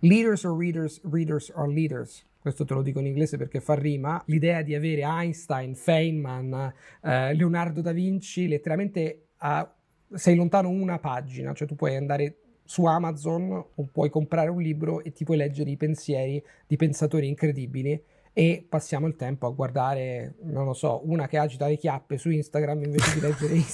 Leaders 0.00 0.44
or 0.44 0.56
readers, 0.56 1.00
readers 1.04 1.52
or 1.54 1.68
leaders 1.68 2.26
questo 2.40 2.64
te 2.64 2.72
lo 2.72 2.82
dico 2.82 3.00
in 3.00 3.06
inglese 3.06 3.36
perché 3.36 3.60
fa 3.60 3.74
rima, 3.74 4.22
l'idea 4.26 4.62
di 4.62 4.74
avere 4.74 5.02
Einstein, 5.02 5.74
Feynman, 5.74 6.72
eh, 7.02 7.34
Leonardo 7.34 7.82
da 7.82 7.92
Vinci, 7.92 8.48
letteralmente 8.48 9.26
a, 9.38 9.70
sei 10.14 10.36
lontano 10.36 10.70
una 10.70 10.98
pagina, 10.98 11.52
cioè 11.52 11.68
tu 11.68 11.74
puoi 11.74 11.96
andare 11.96 12.36
su 12.68 12.84
Amazon 12.84 13.50
o 13.50 13.88
puoi 13.90 14.10
comprare 14.10 14.50
un 14.50 14.60
libro 14.60 15.02
e 15.02 15.10
ti 15.10 15.24
puoi 15.24 15.38
leggere 15.38 15.70
i 15.70 15.78
pensieri 15.78 16.44
di 16.66 16.76
pensatori 16.76 17.26
incredibili 17.26 17.98
e 18.34 18.62
passiamo 18.68 19.06
il 19.06 19.16
tempo 19.16 19.46
a 19.46 19.50
guardare, 19.50 20.34
non 20.42 20.66
lo 20.66 20.74
so, 20.74 21.00
una 21.04 21.26
che 21.26 21.38
agita 21.38 21.66
le 21.66 21.78
chiappe 21.78 22.18
su 22.18 22.28
Instagram 22.28 22.84
invece 22.84 23.14
di 23.14 23.20
leggere, 23.20 23.54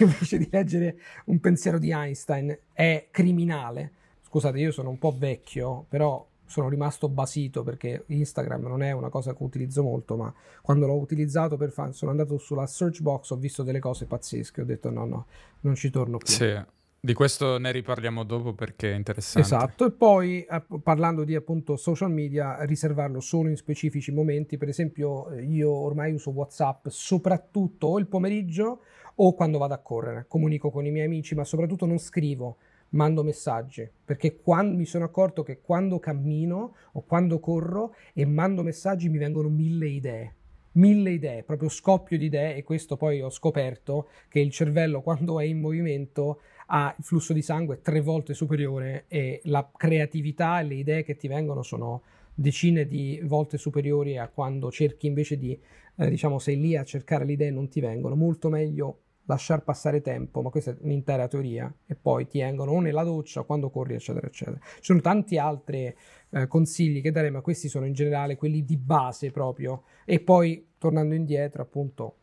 invece 0.00 0.38
di 0.38 0.48
leggere 0.50 0.96
un 1.26 1.38
pensiero 1.38 1.78
di 1.78 1.92
Einstein. 1.92 2.58
È 2.72 3.06
criminale. 3.12 3.92
Scusate, 4.22 4.58
io 4.58 4.72
sono 4.72 4.90
un 4.90 4.98
po' 4.98 5.14
vecchio, 5.16 5.86
però 5.88 6.26
sono 6.44 6.68
rimasto 6.68 7.08
basito 7.08 7.62
perché 7.62 8.02
Instagram 8.06 8.62
non 8.62 8.82
è 8.82 8.90
una 8.90 9.08
cosa 9.08 9.34
che 9.34 9.42
utilizzo 9.44 9.84
molto, 9.84 10.16
ma 10.16 10.34
quando 10.62 10.88
l'ho 10.88 10.96
utilizzato 10.96 11.56
per 11.56 11.70
fare, 11.70 11.92
sono 11.92 12.10
andato 12.10 12.38
sulla 12.38 12.66
search 12.66 13.02
box, 13.02 13.30
ho 13.30 13.36
visto 13.36 13.62
delle 13.62 13.78
cose 13.78 14.06
pazzesche, 14.06 14.62
ho 14.62 14.64
detto 14.64 14.90
no, 14.90 15.04
no, 15.06 15.26
non 15.60 15.76
ci 15.76 15.90
torno 15.90 16.18
più. 16.18 16.26
Sì. 16.26 16.80
Di 17.04 17.14
questo 17.14 17.58
ne 17.58 17.72
riparliamo 17.72 18.22
dopo 18.22 18.54
perché 18.54 18.92
è 18.92 18.94
interessante. 18.94 19.40
Esatto, 19.40 19.86
e 19.86 19.90
poi 19.90 20.46
parlando 20.84 21.24
di 21.24 21.34
appunto 21.34 21.74
social 21.74 22.12
media, 22.12 22.62
riservarlo 22.62 23.18
solo 23.18 23.48
in 23.48 23.56
specifici 23.56 24.12
momenti, 24.12 24.56
per 24.56 24.68
esempio 24.68 25.28
eh, 25.32 25.42
io 25.42 25.72
ormai 25.72 26.12
uso 26.12 26.30
WhatsApp 26.30 26.86
soprattutto 26.86 27.98
il 27.98 28.06
pomeriggio 28.06 28.82
o 29.16 29.34
quando 29.34 29.58
vado 29.58 29.74
a 29.74 29.78
correre, 29.78 30.26
comunico 30.28 30.70
con 30.70 30.86
i 30.86 30.92
miei 30.92 31.06
amici, 31.06 31.34
ma 31.34 31.42
soprattutto 31.42 31.86
non 31.86 31.98
scrivo, 31.98 32.58
mando 32.90 33.24
messaggi, 33.24 33.90
perché 34.04 34.36
quando, 34.36 34.76
mi 34.76 34.84
sono 34.84 35.04
accorto 35.04 35.42
che 35.42 35.60
quando 35.60 35.98
cammino 35.98 36.76
o 36.92 37.02
quando 37.02 37.40
corro 37.40 37.96
e 38.14 38.24
mando 38.26 38.62
messaggi 38.62 39.08
mi 39.08 39.18
vengono 39.18 39.48
mille 39.48 39.88
idee. 39.88 40.34
Mille 40.74 41.10
idee, 41.10 41.42
proprio 41.42 41.68
scoppio 41.68 42.16
di 42.16 42.26
idee 42.26 42.54
e 42.54 42.62
questo 42.62 42.96
poi 42.96 43.20
ho 43.20 43.28
scoperto 43.28 44.08
che 44.28 44.38
il 44.38 44.52
cervello 44.52 45.02
quando 45.02 45.40
è 45.40 45.44
in 45.44 45.58
movimento 45.58 46.42
ha 46.74 46.94
il 46.96 47.04
flusso 47.04 47.34
di 47.34 47.42
sangue 47.42 47.80
tre 47.82 48.00
volte 48.00 48.32
superiore 48.32 49.04
e 49.08 49.40
la 49.44 49.70
creatività 49.76 50.60
e 50.60 50.64
le 50.64 50.74
idee 50.74 51.02
che 51.02 51.16
ti 51.16 51.28
vengono 51.28 51.62
sono 51.62 52.02
decine 52.34 52.86
di 52.86 53.20
volte 53.24 53.58
superiori 53.58 54.16
a 54.16 54.28
quando 54.28 54.70
cerchi 54.70 55.06
invece 55.06 55.36
di, 55.36 55.58
eh, 55.96 56.08
diciamo, 56.08 56.38
sei 56.38 56.58
lì 56.58 56.74
a 56.74 56.84
cercare 56.84 57.26
le 57.26 57.32
idee 57.32 57.48
e 57.48 57.50
non 57.50 57.68
ti 57.68 57.80
vengono. 57.80 58.14
Molto 58.14 58.48
meglio 58.48 59.00
lasciar 59.26 59.62
passare 59.62 60.00
tempo, 60.00 60.40
ma 60.40 60.48
questa 60.48 60.70
è 60.70 60.76
un'intera 60.80 61.28
teoria, 61.28 61.72
e 61.86 61.94
poi 61.94 62.26
ti 62.26 62.40
vengono 62.40 62.72
o 62.72 62.80
nella 62.80 63.04
doccia 63.04 63.40
o 63.40 63.44
quando 63.44 63.68
corri, 63.68 63.94
eccetera, 63.94 64.26
eccetera. 64.26 64.58
Ci 64.62 64.80
sono 64.80 65.00
tanti 65.00 65.36
altri 65.36 65.94
eh, 66.30 66.46
consigli 66.46 67.02
che 67.02 67.10
darei, 67.10 67.30
ma 67.30 67.42
questi 67.42 67.68
sono 67.68 67.84
in 67.84 67.92
generale 67.92 68.36
quelli 68.36 68.64
di 68.64 68.78
base 68.78 69.30
proprio. 69.30 69.82
E 70.06 70.20
poi, 70.20 70.68
tornando 70.78 71.14
indietro, 71.14 71.60
appunto, 71.60 72.16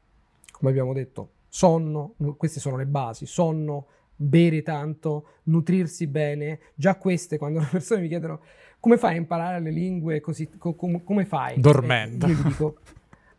come 0.52 0.72
abbiamo 0.72 0.91
detto, 0.91 1.34
sonno, 1.47 2.16
queste 2.36 2.60
sono 2.60 2.78
le 2.78 2.86
basi, 2.86 3.26
sonno, 3.26 3.86
bere 4.22 4.61
tanto, 4.61 5.28
nutrirsi 5.43 6.07
bene. 6.07 6.59
Già 6.76 6.95
queste, 6.95 7.38
quando 7.38 7.59
le 7.59 7.67
persone 7.72 8.01
mi 8.01 8.07
chiedono 8.09 8.41
come 8.80 8.97
fai 8.97 9.15
a 9.15 9.17
imparare 9.17 9.59
le 9.59 9.72
lingue 9.72 10.20
così, 10.20 10.49
co- 10.57 10.76
come 10.76 11.26
fai? 11.26 11.59
Dormendo. 11.59 12.26
Eh, 12.26 12.30
io 12.30 12.43
dico, 12.43 12.78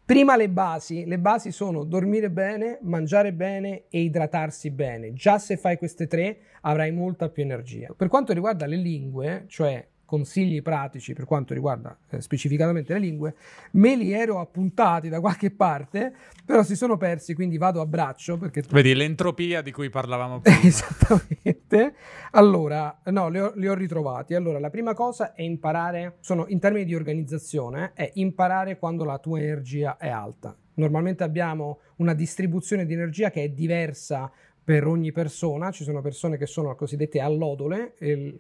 prima 0.05 0.37
le 0.37 0.49
basi, 0.49 1.05
le 1.05 1.19
basi 1.19 1.51
sono 1.53 1.85
dormire 1.85 2.31
bene, 2.31 2.79
mangiare 2.83 3.33
bene 3.33 3.85
e 3.89 4.01
idratarsi 4.01 4.71
bene. 4.71 5.13
Già 5.13 5.39
se 5.39 5.57
fai 5.57 5.77
queste 5.77 6.07
tre 6.07 6.39
avrai 6.63 6.93
molta 6.93 7.29
più 7.29 7.43
energia. 7.43 7.93
Per 7.97 8.09
quanto 8.09 8.33
riguarda 8.33 8.67
le 8.67 8.77
lingue, 8.77 9.45
cioè 9.49 9.87
consigli 10.11 10.61
pratici 10.61 11.13
per 11.13 11.25
quanto 11.25 11.55
riguarda 11.55 11.97
eh, 12.09 12.21
specificatamente 12.21 12.93
le 12.95 12.99
lingue, 12.99 13.35
me 13.75 13.95
li 13.95 14.11
ero 14.11 14.41
appuntati 14.41 15.09
da 15.09 15.21
qualche 15.21 15.53
parte, 15.53 16.13
però 16.45 16.65
si 16.65 16.75
sono 16.75 16.97
persi, 16.97 17.33
quindi 17.33 17.59
vado 17.59 17.81
a 17.81 17.87
braccio. 17.87 18.37
Perché... 18.37 18.65
Vedi 18.71 18.93
l'entropia 18.93 19.63
di 19.63 19.71
cui 19.71 19.89
parlavamo 19.89 20.41
prima. 20.43 20.59
Esattamente. 20.63 21.95
Allora, 22.33 23.01
no, 23.05 23.29
li 23.29 23.39
ho, 23.39 23.53
li 23.55 23.69
ho, 23.69 23.75
ritrovati. 23.75 24.35
Allora, 24.35 24.59
la 24.59 24.69
prima 24.69 24.95
cosa 24.95 25.33
è 25.33 25.43
imparare, 25.43 26.17
sono 26.19 26.47
in 26.49 26.59
termini 26.59 26.85
di 26.85 26.97
organizzazione, 26.97 27.93
è 27.95 28.11
imparare 28.15 28.79
quando 28.79 29.05
la 29.05 29.19
tua 29.19 29.39
energia 29.39 29.97
è 29.97 30.09
alta. 30.09 30.57
Normalmente 30.75 31.23
abbiamo 31.23 31.79
una 31.97 32.15
distribuzione 32.15 32.85
di 32.85 32.95
energia 32.95 33.31
che 33.31 33.45
è 33.45 33.49
diversa 33.51 34.33
per 34.71 34.87
ogni 34.87 35.11
persona, 35.11 35.73
ci 35.73 35.83
sono 35.83 36.01
persone 36.01 36.37
che 36.37 36.47
sono 36.47 36.77
cosiddette 36.77 37.19
allodole, 37.19 37.95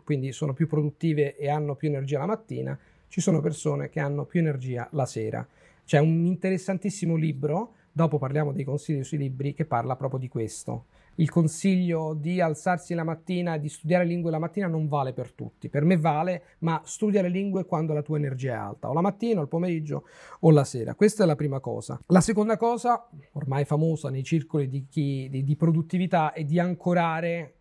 quindi 0.05 0.31
sono 0.31 0.53
più 0.53 0.69
produttive 0.69 1.37
e 1.37 1.49
hanno 1.49 1.75
più 1.75 1.89
energia 1.89 2.21
la 2.21 2.27
mattina, 2.27 2.79
ci 3.09 3.21
sono 3.21 3.41
persone 3.41 3.89
che 3.89 3.99
hanno 3.99 4.25
più 4.27 4.39
energia 4.39 4.87
la 4.93 5.07
sera. 5.07 5.45
C'è 5.85 5.99
un 5.99 6.27
interessantissimo 6.27 7.17
libro, 7.17 7.73
dopo 7.91 8.19
parliamo 8.19 8.53
dei 8.53 8.63
consigli 8.63 9.03
sui 9.03 9.19
libri, 9.19 9.55
che 9.55 9.65
parla 9.65 9.97
proprio 9.97 10.21
di 10.21 10.29
questo 10.29 10.85
il 11.21 11.31
consiglio 11.31 12.15
di 12.15 12.41
alzarsi 12.41 12.95
la 12.95 13.05
mattina 13.05 13.55
e 13.55 13.61
di 13.61 13.69
studiare 13.69 14.05
lingue 14.05 14.31
la 14.31 14.39
mattina 14.39 14.67
non 14.67 14.89
vale 14.89 15.13
per 15.13 15.33
tutti. 15.33 15.69
Per 15.69 15.85
me 15.85 15.97
vale, 15.97 16.43
ma 16.61 16.81
studia 16.85 17.23
le 17.23 17.29
lingue 17.29 17.65
quando 17.65 17.93
la 17.93 18.03
tua 18.03 18.17
energia 18.17 18.53
è 18.53 18.57
alta, 18.57 18.89
o 18.89 18.93
la 18.93 19.03
mattina, 19.03 19.41
o 19.41 19.43
il 19.43 19.49
pomeriggio, 19.49 20.05
o 20.41 20.51
la 20.51 20.65
sera. 20.65 20.95
Questa 20.95 21.23
è 21.23 21.27
la 21.27 21.37
prima 21.37 21.61
cosa. 21.61 22.01
La 22.07 22.21
seconda 22.21 22.57
cosa, 22.57 23.07
ormai 23.33 23.65
famosa 23.65 24.09
nei 24.09 24.25
circoli 24.25 24.69
di, 24.69 24.87
chi, 24.89 25.29
di, 25.31 25.45
di 25.45 25.57
produttività, 25.57 26.33
è 26.33 26.45
di 26.45 26.59
ancorare 26.59 27.55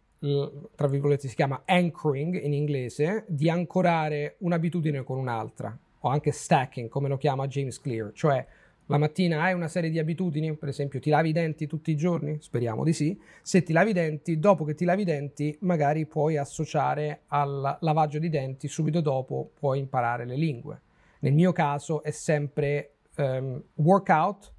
tra 0.75 0.87
virgolette 0.87 1.29
si 1.29 1.35
chiama 1.35 1.61
anchoring 1.63 2.43
in 2.43 2.51
inglese, 2.51 3.23
di 3.29 3.49
ancorare 3.49 4.35
un'abitudine 4.39 5.01
con 5.03 5.17
un'altra, 5.17 5.77
o 5.99 6.09
anche 6.09 6.31
stacking, 6.31 6.89
come 6.89 7.07
lo 7.07 7.15
chiama 7.15 7.47
James 7.47 7.79
Clear, 7.79 8.11
cioè 8.11 8.45
la 8.89 8.97
mattina 8.97 9.43
hai 9.43 9.53
una 9.53 9.67
serie 9.67 9.91
di 9.91 9.99
abitudini, 9.99 10.55
per 10.55 10.69
esempio 10.69 10.99
ti 10.99 11.11
lavi 11.11 11.29
i 11.29 11.31
denti 11.31 11.67
tutti 11.67 11.91
i 11.91 11.95
giorni? 11.95 12.37
Speriamo 12.41 12.83
di 12.83 12.91
sì. 12.91 13.19
Se 13.43 13.61
ti 13.61 13.71
lavi 13.71 13.91
i 13.91 13.93
denti, 13.93 14.39
dopo 14.39 14.63
che 14.63 14.73
ti 14.73 14.83
lavi 14.83 15.03
i 15.03 15.05
denti, 15.05 15.55
magari 15.61 16.07
puoi 16.07 16.37
associare 16.37 17.21
al 17.27 17.77
lavaggio 17.81 18.17
di 18.17 18.29
denti, 18.29 18.67
subito 18.67 18.99
dopo 18.99 19.51
puoi 19.59 19.77
imparare 19.77 20.25
le 20.25 20.35
lingue. 20.35 20.81
Nel 21.19 21.33
mio 21.33 21.51
caso 21.51 22.01
è 22.01 22.09
sempre 22.09 22.93
um, 23.17 23.61
workout, 23.75 24.53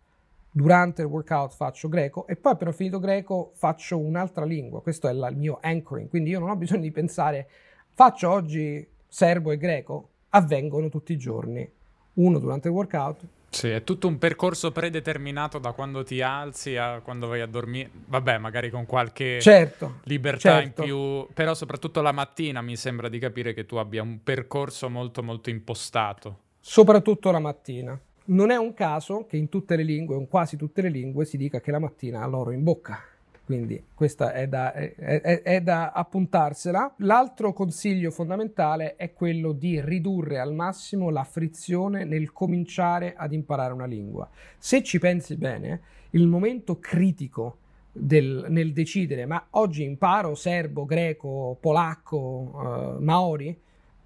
durante 0.53 1.03
il 1.03 1.09
workout 1.09 1.53
faccio 1.53 1.89
greco 1.89 2.27
e 2.27 2.37
poi 2.37 2.53
appena 2.53 2.71
ho 2.71 2.75
finito 2.75 3.01
greco 3.01 3.51
faccio 3.55 3.99
un'altra 3.99 4.45
lingua. 4.45 4.81
Questo 4.81 5.09
è 5.09 5.13
la, 5.13 5.29
il 5.29 5.37
mio 5.37 5.59
anchoring, 5.61 6.09
quindi 6.09 6.31
io 6.31 6.39
non 6.39 6.51
ho 6.51 6.57
bisogno 6.57 6.83
di 6.83 6.93
pensare 6.93 7.49
faccio 7.95 8.31
oggi 8.31 8.87
serbo 9.09 9.51
e 9.51 9.57
greco, 9.57 10.09
avvengono 10.29 10.89
tutti 10.89 11.13
i 11.13 11.19
giorni. 11.19 11.69
Uno 12.13 12.39
durante 12.39 12.69
il 12.69 12.75
workout, 12.75 13.27
sì, 13.51 13.69
è 13.69 13.83
tutto 13.83 14.07
un 14.07 14.17
percorso 14.17 14.71
predeterminato 14.71 15.59
da 15.59 15.73
quando 15.73 16.05
ti 16.05 16.23
alzi 16.23 16.77
a 16.77 17.01
quando 17.01 17.27
vai 17.27 17.41
a 17.41 17.47
dormire. 17.47 17.91
Vabbè, 18.07 18.39
magari 18.39 18.71
con 18.71 18.87
qualche 18.87 19.41
certo, 19.41 19.99
libertà 20.05 20.61
certo. 20.61 20.83
in 20.83 20.87
più, 20.87 21.35
però 21.35 21.55
soprattutto 21.55 22.01
la 22.01 22.13
mattina 22.13 22.63
mi 22.63 22.77
sembra 22.77 23.09
di 23.09 23.19
capire 23.19 23.53
che 23.53 23.67
tu 23.67 23.77
abbia 23.77 24.03
un 24.03 24.23
percorso 24.23 24.89
molto 24.89 25.23
molto 25.23 25.51
impostato. 25.51 26.39
Soprattutto 26.61 27.31
la 27.33 27.41
mattina. 27.41 27.99
Non 28.27 28.51
è 28.51 28.57
un 28.57 28.73
caso 28.75 29.27
che 29.27 29.37
in 29.37 29.49
tutte 29.49 29.75
le 29.75 29.83
lingue, 29.83 30.15
o 30.15 30.21
in 30.21 30.29
quasi 30.29 30.57
tutte 30.57 30.83
le 30.83 30.89
lingue, 30.89 31.25
si 31.25 31.37
dica 31.37 31.61
che 31.61 31.73
la 31.73 31.81
mattina 31.81 32.23
ha 32.23 32.27
l'oro 32.27 32.53
in 32.53 32.63
bocca. 32.63 33.03
Quindi 33.51 33.83
questa 33.97 34.33
è 34.33 34.47
da, 34.47 34.73
è, 34.73 34.95
è, 34.95 35.43
è 35.43 35.61
da, 35.61 35.91
appuntarsela. 35.91 36.95
L'altro 36.99 37.53
consiglio 37.53 38.13
fondamentale 38.13 38.95
è 38.95 39.13
quello 39.13 39.51
di 39.51 39.81
ridurre 39.81 40.39
al 40.39 40.55
massimo 40.55 41.11
la 41.11 41.25
frizione 41.25 42.05
nel 42.05 42.31
cominciare 42.31 43.13
ad 43.17 43.33
imparare 43.33 43.73
una 43.73 43.87
lingua. 43.87 44.29
Se 44.57 44.85
ci 44.85 45.01
pensi 45.01 45.35
bene, 45.35 45.81
il 46.11 46.29
momento 46.29 46.79
critico 46.79 47.57
del, 47.91 48.47
nel 48.51 48.73
decidere 48.73 49.27
ma 49.27 49.45
oggi 49.51 49.83
imparo 49.83 50.37
serbo, 50.37 50.85
greco, 50.85 51.57
polacco, 51.59 52.19
uh, 52.97 53.03
maori, 53.03 53.61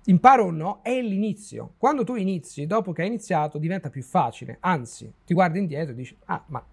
imparo 0.04 0.44
o 0.46 0.50
no, 0.52 0.78
è 0.80 1.02
l'inizio. 1.02 1.74
Quando 1.76 2.02
tu 2.02 2.14
inizi, 2.14 2.66
dopo 2.66 2.92
che 2.92 3.02
hai 3.02 3.08
iniziato, 3.08 3.58
diventa 3.58 3.90
più 3.90 4.02
facile. 4.02 4.56
Anzi, 4.60 5.12
ti 5.26 5.34
guardi 5.34 5.58
indietro 5.58 5.92
e 5.92 5.96
dici, 5.96 6.16
ah, 6.24 6.42
ma 6.46 6.64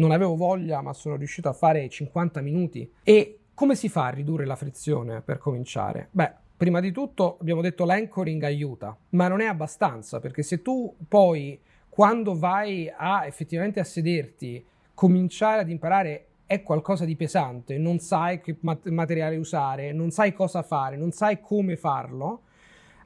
non 0.00 0.10
avevo 0.12 0.34
voglia, 0.34 0.80
ma 0.80 0.92
sono 0.94 1.16
riuscito 1.16 1.48
a 1.48 1.52
fare 1.52 1.88
50 1.88 2.40
minuti. 2.40 2.90
E 3.02 3.38
come 3.54 3.76
si 3.76 3.88
fa 3.88 4.06
a 4.06 4.10
ridurre 4.10 4.46
la 4.46 4.56
frizione 4.56 5.20
per 5.20 5.38
cominciare? 5.38 6.08
Beh, 6.10 6.32
prima 6.56 6.80
di 6.80 6.90
tutto 6.90 7.36
abbiamo 7.38 7.60
detto 7.60 7.84
l'anchoring 7.84 8.42
aiuta, 8.42 8.96
ma 9.10 9.28
non 9.28 9.42
è 9.42 9.46
abbastanza, 9.46 10.18
perché 10.18 10.42
se 10.42 10.62
tu 10.62 10.96
poi 11.06 11.60
quando 11.88 12.36
vai 12.36 12.90
a 12.94 13.26
effettivamente 13.26 13.78
a 13.78 13.84
sederti, 13.84 14.64
cominciare 14.94 15.60
ad 15.60 15.68
imparare 15.68 16.26
è 16.46 16.62
qualcosa 16.62 17.04
di 17.04 17.14
pesante, 17.14 17.76
non 17.78 17.98
sai 17.98 18.40
che 18.40 18.56
materiale 18.60 19.36
usare, 19.36 19.92
non 19.92 20.10
sai 20.10 20.32
cosa 20.32 20.62
fare, 20.62 20.96
non 20.96 21.12
sai 21.12 21.40
come 21.40 21.76
farlo, 21.76 22.42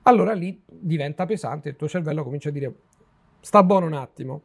allora 0.02 0.32
lì 0.32 0.62
diventa 0.66 1.26
pesante, 1.26 1.70
il 1.70 1.76
tuo 1.76 1.88
cervello 1.88 2.22
comincia 2.22 2.50
a 2.50 2.52
dire 2.52 2.74
sta 3.40 3.62
buono 3.62 3.86
un 3.86 3.94
attimo, 3.94 4.42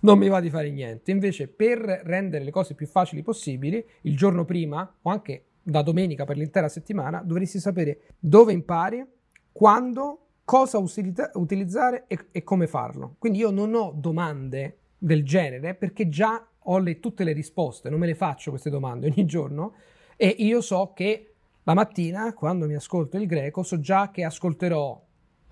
non 0.00 0.18
mi 0.18 0.28
va 0.28 0.40
di 0.40 0.50
fare 0.50 0.70
niente. 0.70 1.10
Invece, 1.10 1.48
per 1.48 1.78
rendere 1.78 2.44
le 2.44 2.50
cose 2.50 2.74
più 2.74 2.86
facili 2.86 3.22
possibili, 3.22 3.84
il 4.02 4.16
giorno 4.16 4.44
prima 4.44 4.96
o 5.02 5.10
anche 5.10 5.44
da 5.62 5.82
domenica 5.82 6.24
per 6.24 6.36
l'intera 6.36 6.68
settimana, 6.68 7.22
dovresti 7.24 7.58
sapere 7.58 8.00
dove 8.18 8.52
impari, 8.52 9.04
quando, 9.52 10.26
cosa 10.44 10.78
utilizza- 10.78 11.30
utilizzare 11.34 12.04
e-, 12.06 12.26
e, 12.32 12.42
come 12.42 12.66
farlo. 12.66 13.16
Quindi 13.18 13.38
io 13.38 13.50
non 13.50 13.74
ho 13.74 13.92
domande 13.94 14.78
del 14.98 15.24
genere 15.24 15.74
perché 15.74 16.08
già 16.08 16.46
ho 16.64 16.78
le, 16.78 17.00
tutte 17.00 17.24
le 17.24 17.32
risposte, 17.32 17.88
non 17.88 17.98
me 17.98 18.06
le 18.06 18.14
faccio 18.14 18.50
queste 18.50 18.68
domande 18.68 19.06
ogni 19.08 19.24
giorno 19.24 19.74
e 20.16 20.28
io 20.38 20.60
so 20.60 20.92
che 20.94 21.34
la 21.62 21.74
mattina, 21.74 22.34
quando 22.34 22.66
mi 22.66 22.74
ascolto 22.74 23.16
il 23.16 23.26
greco, 23.26 23.62
so 23.62 23.80
già 23.80 24.10
che 24.10 24.24
ascolterò 24.24 25.02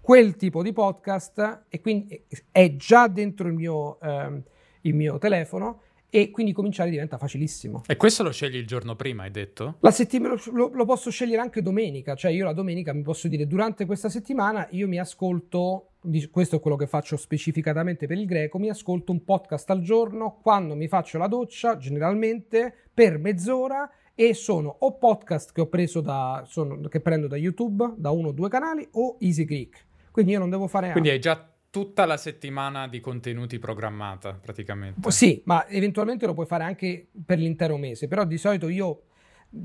quel 0.09 0.37
tipo 0.37 0.63
di 0.63 0.73
podcast 0.73 1.65
e 1.69 1.83
quindi 1.83 2.25
è 2.51 2.77
già 2.77 3.09
dentro 3.09 3.47
il 3.47 3.53
mio, 3.53 4.01
ehm, 4.01 4.43
il 4.81 4.95
mio 4.95 5.19
telefono 5.19 5.83
e 6.09 6.31
quindi 6.31 6.55
cominciare 6.55 6.89
diventa 6.89 7.19
facilissimo. 7.19 7.83
E 7.87 7.97
questo 7.97 8.23
lo 8.23 8.33
scegli 8.33 8.57
il 8.57 8.67
giorno 8.67 8.97
prima, 8.97 9.25
hai 9.25 9.31
detto? 9.31 9.77
La 9.81 9.91
settimana 9.91 10.35
lo, 10.51 10.71
lo, 10.73 10.85
posso 10.87 11.11
scegliere 11.11 11.43
anche 11.43 11.61
domenica, 11.61 12.15
cioè 12.15 12.31
io 12.31 12.47
la 12.47 12.55
domenica 12.55 12.95
mi 12.95 13.03
posso 13.03 13.29
dire 13.29 13.47
durante 13.47 13.85
questa 13.85 14.09
settimana 14.09 14.67
io 14.71 14.89
mi 14.89 14.99
ascolto, 14.99 15.91
questo 16.31 16.57
è 16.57 16.61
quello 16.61 16.77
che 16.77 16.87
faccio 16.87 17.19
specificatamente 17.19 18.07
per 18.07 18.17
il 18.17 18.25
greco, 18.25 18.59
mi 18.59 18.71
ascolto 18.71 19.13
un 19.13 19.23
podcast 19.25 19.69
al 19.69 19.83
giorno 19.83 20.39
quando 20.41 20.75
mi 20.75 20.89
faccio 20.89 21.19
la 21.19 21.29
doccia, 21.29 21.77
generalmente 21.77 22.75
per 22.95 23.19
mezz'ora 23.19 23.91
e 24.15 24.33
sono 24.33 24.75
o 24.79 24.97
podcast 24.97 25.53
che 25.53 25.61
ho 25.61 25.69
preso 25.69 26.01
da, 26.01 26.45
sono, 26.47 26.81
che 26.89 27.01
prendo 27.01 27.27
da 27.27 27.37
YouTube, 27.37 27.93
da 27.99 28.11
uno 28.11 28.29
o 28.29 28.33
due 28.33 28.49
canali 28.49 28.89
o 28.93 29.19
Easy 29.21 29.45
Greek. 29.45 29.87
Quindi 30.19 30.35
io 30.35 30.41
non 30.41 30.51
devo 30.51 30.67
fare 30.67 30.91
Quindi 30.91 31.11
hai 31.11 31.21
già 31.21 31.49
tutta 31.71 32.05
la 32.05 32.17
settimana 32.17 32.89
di 32.89 32.99
contenuti 32.99 33.61
programmata 33.61 34.33
praticamente. 34.33 35.09
Sì, 35.13 35.41
ma 35.45 35.69
eventualmente 35.69 36.27
lo 36.27 36.35
puoi 36.35 36.47
fare 36.47 36.65
anche 36.65 37.07
per 37.25 37.39
l'intero 37.39 37.77
mese, 37.77 38.09
però 38.09 38.25
di 38.25 38.37
solito 38.37 38.67
io 38.67 39.03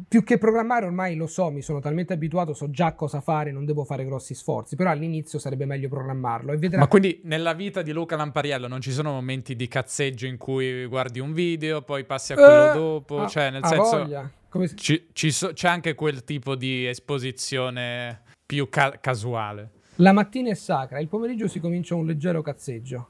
più 0.07 0.23
che 0.23 0.37
programmare 0.37 0.85
ormai 0.85 1.15
lo 1.15 1.25
so, 1.25 1.49
mi 1.49 1.63
sono 1.63 1.79
talmente 1.79 2.13
abituato, 2.13 2.53
so 2.53 2.69
già 2.69 2.93
cosa 2.93 3.19
fare, 3.19 3.51
non 3.51 3.65
devo 3.65 3.83
fare 3.83 4.05
grossi 4.05 4.35
sforzi, 4.35 4.75
però 4.75 4.91
all'inizio 4.91 5.39
sarebbe 5.39 5.65
meglio 5.65 5.89
programmarlo. 5.89 6.55
Vedrà... 6.55 6.77
Ma 6.77 6.87
quindi 6.87 7.21
nella 7.23 7.53
vita 7.53 7.81
di 7.81 7.91
Luca 7.91 8.15
Lampariello 8.15 8.67
non 8.67 8.79
ci 8.79 8.91
sono 8.91 9.09
momenti 9.09 9.55
di 9.55 9.67
cazzeggio 9.67 10.27
in 10.27 10.37
cui 10.37 10.85
guardi 10.85 11.19
un 11.19 11.33
video, 11.33 11.81
poi 11.81 12.05
passi 12.05 12.33
a 12.33 12.35
quello 12.35 12.69
uh, 12.69 12.73
dopo, 12.75 13.21
ah, 13.21 13.27
cioè 13.27 13.49
nel 13.49 13.65
senso 13.65 14.29
ci, 14.75 15.07
ci 15.13 15.31
so, 15.31 15.51
c'è 15.51 15.67
anche 15.67 15.95
quel 15.95 16.23
tipo 16.23 16.53
di 16.53 16.85
esposizione 16.85 18.21
più 18.45 18.69
ca- 18.69 18.99
casuale. 19.01 19.72
La 19.97 20.11
mattina 20.11 20.49
è 20.49 20.55
sacra, 20.55 20.99
il 20.99 21.07
pomeriggio 21.07 21.47
si 21.47 21.59
comincia 21.59 21.93
un 21.93 22.05
leggero 22.05 22.41
cazzeggio. 22.41 23.09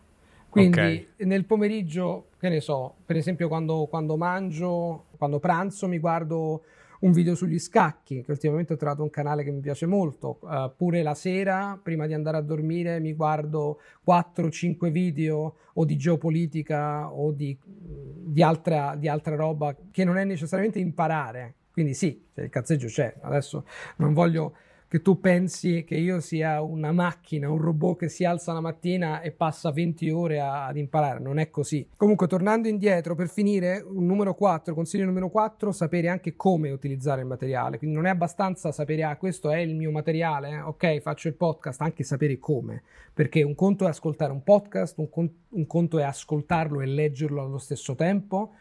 Quindi 0.50 0.80
okay. 0.80 1.08
nel 1.20 1.46
pomeriggio, 1.46 2.28
che 2.38 2.50
ne 2.50 2.60
so, 2.60 2.96
per 3.06 3.16
esempio 3.16 3.48
quando, 3.48 3.88
quando, 3.90 4.18
mangio, 4.18 5.06
quando 5.18 5.40
pranzo 5.40 5.88
mi 5.88 5.98
guardo 5.98 6.64
un 7.00 7.12
video 7.12 7.36
sugli 7.36 7.58
scacchi, 7.58 8.22
che 8.22 8.32
ultimamente 8.32 8.74
ho 8.74 8.76
trovato 8.76 9.02
un 9.02 9.10
canale 9.10 9.44
che 9.44 9.52
mi 9.52 9.62
piace 9.62 9.86
molto, 9.86 10.40
uh, 10.42 10.72
pure 10.76 11.04
la 11.04 11.16
sera, 11.16 11.80
prima 11.82 12.06
di 12.06 12.14
andare 12.14 12.38
a 12.38 12.42
dormire, 12.42 13.00
mi 13.00 13.14
guardo 13.14 13.80
4-5 14.06 14.90
video 14.90 15.56
o 15.74 15.86
di 15.86 15.98
geopolitica 15.98 17.12
o 17.12 17.32
di, 17.32 17.58
di, 17.66 18.44
altra, 18.44 18.96
di 18.96 19.08
altra 19.08 19.36
roba 19.36 19.76
che 19.90 20.04
non 20.04 20.18
è 20.18 20.24
necessariamente 20.26 20.80
imparare. 20.80 21.56
Quindi 21.72 21.94
sì, 21.94 22.28
cioè 22.34 22.44
il 22.44 22.50
cazzeggio 22.52 22.88
c'è. 22.88 23.16
Adesso 23.22 23.66
non 23.98 24.14
voglio 24.14 24.56
che 24.94 25.02
tu 25.02 25.20
pensi 25.20 25.84
che 25.86 25.96
io 25.96 26.20
sia 26.20 26.62
una 26.62 26.92
macchina, 26.92 27.50
un 27.50 27.58
robot 27.58 27.98
che 27.98 28.10
si 28.10 28.26
alza 28.26 28.54
la 28.54 28.60
mattina 28.60 29.22
e 29.22 29.32
passa 29.32 29.72
20 29.72 30.12
ore 30.12 30.40
a, 30.40 30.68
ad 30.68 30.78
imparare, 30.78 31.20
non 31.20 31.40
è 31.40 31.50
così. 31.50 31.90
Comunque, 31.98 32.28
tornando 32.28 32.68
indietro, 32.68 33.16
per 33.16 33.28
finire, 33.28 33.84
numero 33.90 34.36
4, 34.36 34.76
consiglio 34.76 35.06
numero 35.06 35.32
4, 35.32 35.72
sapere 35.72 36.10
anche 36.10 36.36
come 36.36 36.70
utilizzare 36.70 37.22
il 37.22 37.28
materiale. 37.28 37.80
Quindi 37.80 37.96
non 37.96 38.06
è 38.06 38.12
abbastanza 38.12 38.72
sapere, 38.72 39.02
ah, 39.02 39.18
questo 39.18 39.50
è 39.50 39.58
il 39.58 39.74
mio 39.74 39.90
materiale, 39.90 40.50
eh? 40.50 40.60
ok, 40.60 41.00
faccio 41.00 41.28
il 41.28 41.34
podcast, 41.34 41.82
anche 41.82 42.04
sapere 42.04 42.38
come. 42.38 42.84
Perché 43.12 43.42
un 43.42 43.56
conto 43.56 43.86
è 43.86 43.90
ascoltare 43.90 44.32
un 44.32 44.44
podcast, 44.44 45.00
un, 45.00 45.10
con- 45.10 45.34
un 45.50 45.66
conto 45.66 45.98
è 45.98 46.04
ascoltarlo 46.04 46.82
e 46.82 46.86
leggerlo 46.86 47.42
allo 47.42 47.58
stesso 47.58 47.96
tempo. 47.96 48.52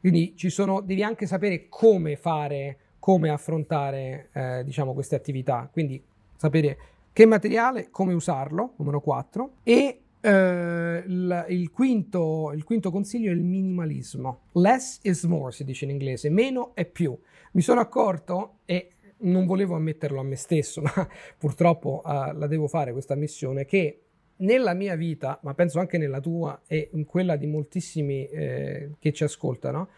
Quindi 0.00 0.32
ci 0.36 0.48
sono, 0.48 0.80
devi 0.80 1.02
anche 1.02 1.26
sapere 1.26 1.66
come 1.68 2.16
fare 2.16 2.78
come 3.02 3.30
affrontare 3.30 4.28
eh, 4.32 4.62
diciamo, 4.64 4.94
queste 4.94 5.16
attività. 5.16 5.68
Quindi 5.72 6.00
sapere 6.36 6.78
che 7.12 7.26
materiale, 7.26 7.90
come 7.90 8.12
usarlo, 8.12 8.74
numero 8.76 9.00
4, 9.00 9.54
e 9.64 10.02
eh, 10.20 11.02
il, 11.04 11.46
il, 11.48 11.70
quinto, 11.72 12.52
il, 12.54 12.62
quinto, 12.62 12.92
consiglio 12.92 13.32
è 13.32 13.34
il 13.34 13.42
minimalismo. 13.42 14.42
Less 14.52 15.00
is 15.02 15.24
more, 15.24 15.50
si 15.50 15.64
dice 15.64 15.84
in 15.84 15.90
inglese, 15.90 16.30
meno 16.30 16.76
è 16.76 16.84
più. 16.84 17.18
Mi 17.54 17.60
sono 17.60 17.80
accorto, 17.80 18.58
e 18.66 18.92
non 19.22 19.46
volevo 19.46 19.74
ammetterlo 19.74 20.20
a 20.20 20.22
me 20.22 20.36
stesso, 20.36 20.80
ma 20.86 21.08
purtroppo 21.36 22.02
uh, 22.04 22.32
la 22.36 22.46
devo 22.46 22.68
fare 22.68 22.92
questa 22.92 23.16
missione, 23.16 23.64
che 23.64 23.98
nella 24.42 24.74
mia 24.74 24.94
vita, 24.94 25.38
ma 25.42 25.54
penso 25.54 25.78
anche 25.80 25.98
nella 25.98 26.20
tua 26.20 26.60
e 26.66 26.90
in 26.92 27.04
quella 27.04 27.36
di 27.36 27.46
moltissimi 27.46 28.26
eh, 28.26 28.90
che 28.98 29.12
ci 29.12 29.24
ascoltano, 29.24 29.88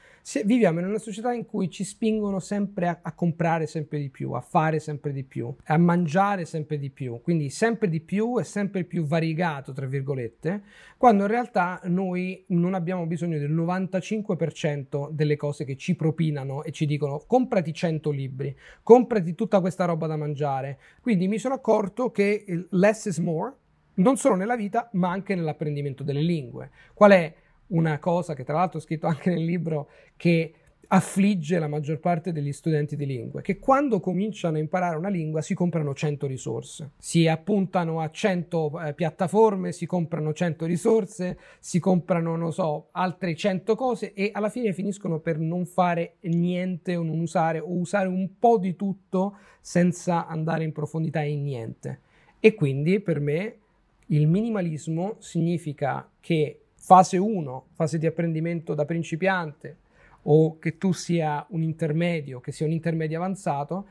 viviamo 0.45 0.81
in 0.81 0.87
una 0.87 0.99
società 0.99 1.33
in 1.33 1.45
cui 1.45 1.69
ci 1.69 1.85
spingono 1.85 2.39
sempre 2.41 2.89
a, 2.89 2.99
a, 3.03 3.13
comprare 3.13 3.67
sempre 3.67 3.99
di 3.99 4.09
più, 4.09 4.33
a 4.33 4.41
fare 4.41 4.81
sempre 4.81 5.13
di 5.13 5.23
più, 5.23 5.55
a 5.65 5.77
mangiare 5.77 6.47
sempre 6.47 6.79
di 6.79 6.91
più, 6.91 7.21
quindi 7.23 7.51
sempre 7.51 7.89
di 7.89 8.01
più 8.01 8.39
e 8.39 8.45
sempre 8.45 8.85
più 8.85 9.05
variegato, 9.05 9.73
tra 9.73 9.87
virgolette, 9.87 10.63
quando 10.97 11.25
in 11.25 11.31
realtà 11.31 11.81
noi 11.85 12.45
non 12.49 12.73
abbiamo 12.75 13.07
bisogno 13.07 13.39
del 13.39 13.53
95% 13.53 15.11
delle 15.11 15.37
cose 15.37 15.65
che 15.65 15.77
ci 15.77 15.95
propinano 15.95 16.63
e 16.65 16.71
ci 16.71 16.87
dicono 16.87 17.23
comprati 17.27 17.73
100 17.73 18.11
libri, 18.11 18.57
comprati 18.83 19.35
tutta 19.35 19.61
questa 19.61 19.85
roba 19.85 20.07
da 20.07 20.17
mangiare. 20.17 20.79
Quindi 21.03 21.29
mi 21.29 21.39
sono 21.39 21.55
accorto 21.55 22.11
che 22.11 22.45
less 22.71 23.05
is 23.05 23.19
more 23.19 23.55
non 23.95 24.17
solo 24.17 24.35
nella 24.35 24.57
vita, 24.57 24.89
ma 24.93 25.11
anche 25.11 25.35
nell'apprendimento 25.35 26.03
delle 26.03 26.23
lingue. 26.23 26.71
Qual 26.93 27.11
è 27.13 27.35
una 27.69 27.99
cosa 27.99 28.35
che 28.35 28.45
tra 28.45 28.55
l'altro 28.55 28.79
ho 28.79 28.83
scritto 28.83 29.07
anche 29.07 29.31
nel 29.31 29.45
libro 29.45 29.89
che 30.17 30.55
affligge 30.89 31.59
la 31.59 31.67
maggior 31.67 31.99
parte 31.99 32.33
degli 32.33 32.53
studenti 32.53 32.97
di 32.97 33.07
lingue, 33.07 33.43
che 33.43 33.59
quando 33.59 34.01
cominciano 34.01 34.57
a 34.57 34.61
imparare 34.61 34.97
una 34.97 35.09
lingua 35.09 35.41
si 35.41 35.55
comprano 35.55 35.95
100 35.95 36.27
risorse, 36.27 36.91
si 36.99 37.27
appuntano 37.27 38.01
a 38.01 38.11
100 38.11 38.81
eh, 38.81 38.95
piattaforme, 38.95 39.73
si 39.73 39.87
comprano 39.87 40.33
100 40.33 40.67
risorse, 40.67 41.39
si 41.59 41.79
comprano, 41.79 42.37
non 42.37 42.53
so, 42.53 42.89
altre 42.93 43.35
100 43.35 43.75
cose 43.75 44.13
e 44.13 44.31
alla 44.33 44.51
fine 44.51 44.73
finiscono 44.73 45.19
per 45.19 45.39
non 45.39 45.65
fare 45.67 46.17
niente 46.21 46.97
o 46.97 47.03
non 47.03 47.19
usare 47.21 47.59
o 47.59 47.71
usare 47.71 48.09
un 48.09 48.39
po' 48.39 48.59
di 48.59 48.77
tutto 48.77 49.37
senza 49.61 50.27
andare 50.27 50.65
in 50.65 50.73
profondità 50.73 51.23
in 51.23 51.43
niente. 51.43 52.01
E 52.39 52.55
quindi 52.55 53.01
per 53.01 53.21
me 53.21 53.59
il 54.07 54.27
minimalismo 54.27 55.17
significa 55.19 56.09
che 56.21 56.61
fase 56.75 57.17
1, 57.17 57.67
fase 57.73 57.99
di 57.99 58.07
apprendimento 58.07 58.75
da 58.75 58.85
principiante, 58.85 59.79
o 60.27 60.59
che 60.59 60.79
tu 60.79 60.93
sia 60.93 61.45
un 61.51 61.63
intermedio, 61.63 62.41
che 62.41 62.53
sia 62.53 62.67
un 62.67 62.73
intermedio 62.73 63.19
avanzato, 63.19 63.89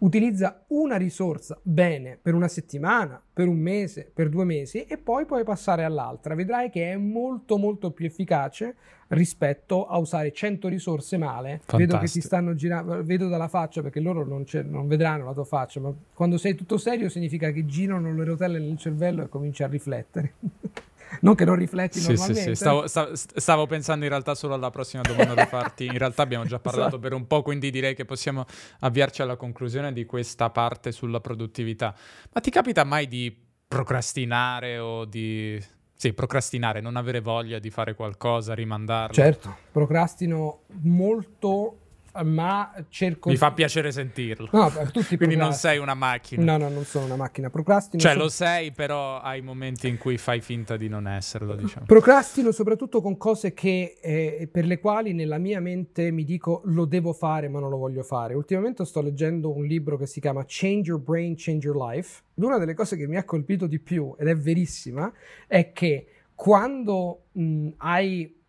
utilizza 0.00 0.64
una 0.68 0.96
risorsa 0.96 1.58
bene 1.62 2.18
per 2.20 2.34
una 2.34 2.48
settimana, 2.48 3.22
per 3.32 3.48
un 3.48 3.58
mese, 3.58 4.10
per 4.12 4.28
due 4.28 4.44
mesi 4.44 4.84
e 4.84 4.98
poi 4.98 5.24
puoi 5.24 5.44
passare 5.44 5.84
all'altra. 5.84 6.34
Vedrai 6.34 6.70
che 6.70 6.92
è 6.92 6.96
molto 6.96 7.56
molto 7.56 7.90
più 7.90 8.06
efficace 8.06 8.76
rispetto 9.08 9.86
a 9.86 9.98
usare 9.98 10.32
100 10.32 10.68
risorse 10.68 11.16
male. 11.16 11.60
Fantastico. 11.64 11.76
Vedo 11.78 11.98
che 11.98 12.06
ti 12.06 12.20
stanno 12.20 12.54
girando, 12.54 13.02
vedo 13.04 13.28
dalla 13.28 13.48
faccia 13.48 13.82
perché 13.82 14.00
loro 14.00 14.24
non, 14.24 14.44
non, 14.64 14.86
vedranno 14.86 15.24
la 15.24 15.32
tua 15.32 15.44
faccia, 15.44 15.80
ma 15.80 15.92
quando 16.14 16.38
sei 16.38 16.54
tutto 16.54 16.78
serio 16.78 17.08
significa 17.08 17.50
che 17.50 17.66
girano 17.66 18.12
le 18.14 18.24
rotelle 18.24 18.58
nel 18.58 18.78
cervello 18.78 19.22
e 19.22 19.28
cominci 19.28 19.62
a 19.62 19.66
riflettere. 19.66 20.34
non 21.20 21.34
che 21.34 21.44
non 21.44 21.56
rifletti 21.56 21.98
sì, 21.98 22.08
normalmente. 22.08 22.42
Sì, 22.42 22.48
sì. 22.48 22.54
Stavo, 22.54 23.14
stavo, 23.14 23.66
pensando 23.66 24.04
in 24.04 24.10
realtà 24.10 24.34
solo 24.34 24.54
alla 24.54 24.70
prossima 24.70 25.02
domanda 25.02 25.34
da 25.34 25.46
farti. 25.46 25.86
In 25.86 25.98
realtà 25.98 26.22
abbiamo 26.22 26.44
già 26.44 26.58
parlato 26.60 26.88
esatto. 26.88 27.00
per 27.00 27.12
un 27.12 27.26
po', 27.26 27.42
quindi 27.42 27.70
direi 27.70 27.94
che 27.94 28.04
possiamo 28.04 28.44
avviarci 28.80 29.22
alla 29.22 29.36
conclusione 29.36 29.92
di 29.92 30.04
questa 30.04 30.50
parte 30.50 30.92
sulla 30.92 31.20
produttività. 31.20 31.94
Ma 32.32 32.40
ti 32.40 32.50
capita 32.50 32.84
mai 32.84 33.08
di 33.08 33.34
procrastinare 33.66 34.78
o 34.78 35.04
di... 35.04 35.62
Sì, 35.94 36.14
procrastinare, 36.14 36.80
non 36.80 36.96
avere 36.96 37.20
voglia 37.20 37.58
di 37.58 37.68
fare 37.68 37.94
qualcosa, 37.94 38.54
rimandarlo? 38.54 39.12
Certo, 39.12 39.54
procrastino 39.70 40.62
molto 40.80 41.76
ma 42.24 42.72
cerco... 42.88 43.28
Mi 43.28 43.36
fa 43.36 43.52
piacere 43.52 43.92
sentirlo. 43.92 44.48
No, 44.52 44.70
tutti 44.92 45.16
Quindi 45.16 45.36
non 45.36 45.52
sei 45.52 45.78
una 45.78 45.94
macchina. 45.94 46.42
No, 46.42 46.56
no, 46.56 46.68
non 46.68 46.84
sono 46.84 47.04
una 47.06 47.16
macchina. 47.16 47.50
Procrastino. 47.50 48.02
Cioè, 48.02 48.12
so... 48.12 48.18
lo 48.18 48.28
sei, 48.28 48.72
però 48.72 49.20
hai 49.20 49.40
momenti 49.40 49.88
in 49.88 49.98
cui 49.98 50.18
fai 50.18 50.40
finta 50.40 50.76
di 50.76 50.88
non 50.88 51.06
esserlo, 51.06 51.54
diciamo. 51.54 51.86
Procrastino 51.86 52.52
soprattutto 52.52 53.00
con 53.00 53.16
cose 53.16 53.52
che, 53.52 53.98
eh, 54.00 54.48
per 54.50 54.64
le 54.64 54.78
quali 54.80 55.12
nella 55.12 55.38
mia 55.38 55.60
mente 55.60 56.10
mi 56.10 56.24
dico 56.24 56.62
lo 56.64 56.84
devo 56.84 57.12
fare, 57.12 57.48
ma 57.48 57.60
non 57.60 57.70
lo 57.70 57.76
voglio 57.76 58.02
fare. 58.02 58.34
Ultimamente 58.34 58.84
sto 58.84 59.00
leggendo 59.00 59.54
un 59.54 59.64
libro 59.64 59.96
che 59.96 60.06
si 60.06 60.20
chiama 60.20 60.44
Change 60.46 60.90
Your 60.90 61.00
Brain, 61.00 61.34
Change 61.36 61.66
Your 61.66 61.76
Life. 61.76 62.22
Una 62.34 62.58
delle 62.58 62.74
cose 62.74 62.96
che 62.96 63.06
mi 63.06 63.16
ha 63.16 63.24
colpito 63.24 63.66
di 63.66 63.78
più, 63.78 64.14
ed 64.18 64.28
è 64.28 64.36
verissima, 64.36 65.12
è 65.46 65.72
che 65.72 66.06
quando 66.34 67.24
mh, 67.32 67.68
hai 67.78 68.39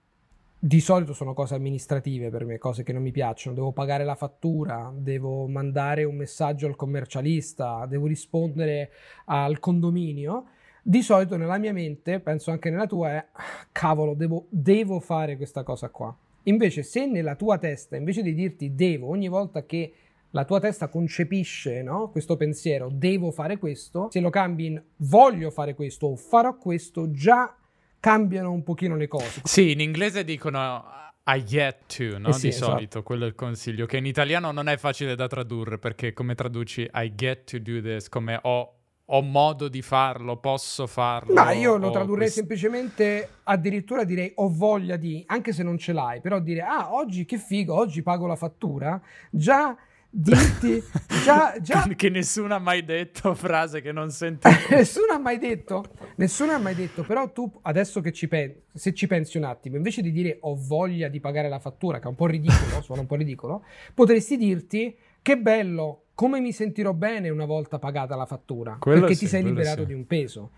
di 0.63 0.79
solito 0.79 1.13
sono 1.13 1.33
cose 1.33 1.55
amministrative 1.55 2.29
per 2.29 2.45
me, 2.45 2.59
cose 2.59 2.83
che 2.83 2.93
non 2.93 3.01
mi 3.01 3.09
piacciono. 3.09 3.55
Devo 3.55 3.71
pagare 3.71 4.03
la 4.03 4.13
fattura, 4.13 4.93
devo 4.95 5.47
mandare 5.47 6.03
un 6.03 6.15
messaggio 6.15 6.67
al 6.67 6.75
commercialista, 6.75 7.87
devo 7.87 8.05
rispondere 8.05 8.91
al 9.25 9.57
condominio. 9.57 10.45
Di 10.83 11.01
solito 11.01 11.35
nella 11.35 11.57
mia 11.57 11.73
mente, 11.73 12.19
penso 12.19 12.51
anche 12.51 12.69
nella 12.69 12.85
tua, 12.85 13.09
è 13.09 13.25
cavolo, 13.71 14.13
devo, 14.13 14.45
devo 14.49 14.99
fare 14.99 15.35
questa 15.35 15.63
cosa 15.63 15.89
qua. 15.89 16.15
Invece, 16.43 16.83
se 16.83 17.07
nella 17.07 17.35
tua 17.35 17.57
testa, 17.57 17.95
invece 17.95 18.21
di 18.21 18.35
dirti 18.35 18.75
devo, 18.75 19.07
ogni 19.07 19.29
volta 19.29 19.65
che 19.65 19.93
la 20.29 20.45
tua 20.45 20.59
testa 20.59 20.89
concepisce 20.89 21.81
no? 21.81 22.11
questo 22.11 22.37
pensiero, 22.37 22.89
devo 22.91 23.31
fare 23.31 23.57
questo, 23.57 24.09
se 24.11 24.19
lo 24.19 24.29
cambi 24.29 24.67
in 24.67 24.83
voglio 24.97 25.49
fare 25.49 25.73
questo 25.73 26.05
o 26.05 26.15
farò 26.15 26.55
questo, 26.55 27.09
già 27.09 27.55
cambiano 28.01 28.51
un 28.51 28.63
pochino 28.63 28.97
le 28.97 29.07
cose. 29.07 29.39
Sì, 29.45 29.71
in 29.71 29.79
inglese 29.79 30.25
dicono 30.25 30.83
I 31.25 31.43
get 31.43 31.85
to, 31.95 32.17
no? 32.17 32.29
Eh 32.29 32.33
sì, 32.33 32.41
di 32.41 32.47
esatto. 32.49 32.71
solito, 32.71 33.03
quello 33.03 33.23
è 33.23 33.27
il 33.27 33.35
consiglio, 33.35 33.85
che 33.85 33.97
in 33.97 34.05
italiano 34.05 34.51
non 34.51 34.67
è 34.67 34.75
facile 34.75 35.15
da 35.15 35.27
tradurre 35.27 35.77
perché 35.77 36.11
come 36.11 36.35
traduci 36.35 36.89
I 36.93 37.13
get 37.15 37.49
to 37.51 37.59
do 37.59 37.79
this, 37.79 38.09
come 38.09 38.37
ho 38.41 38.75
ho 39.13 39.21
modo 39.21 39.67
di 39.67 39.81
farlo, 39.81 40.37
posso 40.37 40.87
farlo. 40.87 41.33
Ma 41.33 41.51
io 41.51 41.75
lo 41.75 41.91
tradurrei 41.91 42.27
quest... 42.27 42.37
semplicemente, 42.37 43.29
addirittura 43.43 44.05
direi 44.05 44.31
ho 44.35 44.49
voglia 44.49 44.95
di, 44.95 45.21
anche 45.27 45.51
se 45.51 45.63
non 45.63 45.77
ce 45.77 45.91
l'hai, 45.91 46.21
però 46.21 46.39
dire 46.39 46.61
ah 46.61 46.93
oggi 46.93 47.25
che 47.25 47.37
figo, 47.37 47.75
oggi 47.75 48.03
pago 48.03 48.25
la 48.25 48.37
fattura, 48.37 49.01
già 49.29 49.75
dirti 50.13 50.83
già, 51.23 51.55
già... 51.61 51.87
che 51.95 52.09
nessuno 52.09 52.53
ha 52.53 52.59
mai 52.59 52.83
detto 52.83 53.33
frase 53.33 53.79
che 53.79 53.93
non 53.93 54.11
senti 54.11 54.49
nessuno 54.69 55.13
ha 55.13 55.17
mai 55.17 55.37
detto 55.37 55.85
nessuno 56.15 56.51
ha 56.51 56.57
mai 56.57 56.75
detto 56.75 57.03
però 57.03 57.31
tu 57.31 57.49
adesso 57.61 58.01
che 58.01 58.11
ci 58.11 58.27
pensi 58.27 58.59
se 58.73 58.93
ci 58.93 59.07
pensi 59.07 59.37
un 59.37 59.45
attimo 59.45 59.77
invece 59.77 60.01
di 60.01 60.11
dire 60.11 60.37
ho 60.41 60.55
voglia 60.59 61.07
di 61.07 61.21
pagare 61.21 61.47
la 61.47 61.59
fattura 61.59 61.99
che 61.99 62.05
è 62.05 62.07
un 62.07 62.15
po' 62.15 62.27
ridicolo 62.27 62.81
suona 62.83 63.01
un 63.01 63.07
po' 63.07 63.15
ridicolo 63.15 63.63
potresti 63.93 64.35
dirti 64.35 64.97
che 65.21 65.37
bello 65.37 66.07
come 66.13 66.41
mi 66.41 66.51
sentirò 66.51 66.91
bene 66.91 67.29
una 67.29 67.45
volta 67.45 67.79
pagata 67.79 68.17
la 68.17 68.25
fattura 68.25 68.75
quello 68.79 68.99
perché 68.99 69.15
sì, 69.15 69.21
ti 69.21 69.27
sei 69.29 69.43
liberato 69.43 69.81
sì. 69.81 69.87
di 69.87 69.93
un 69.93 70.05
peso 70.05 70.51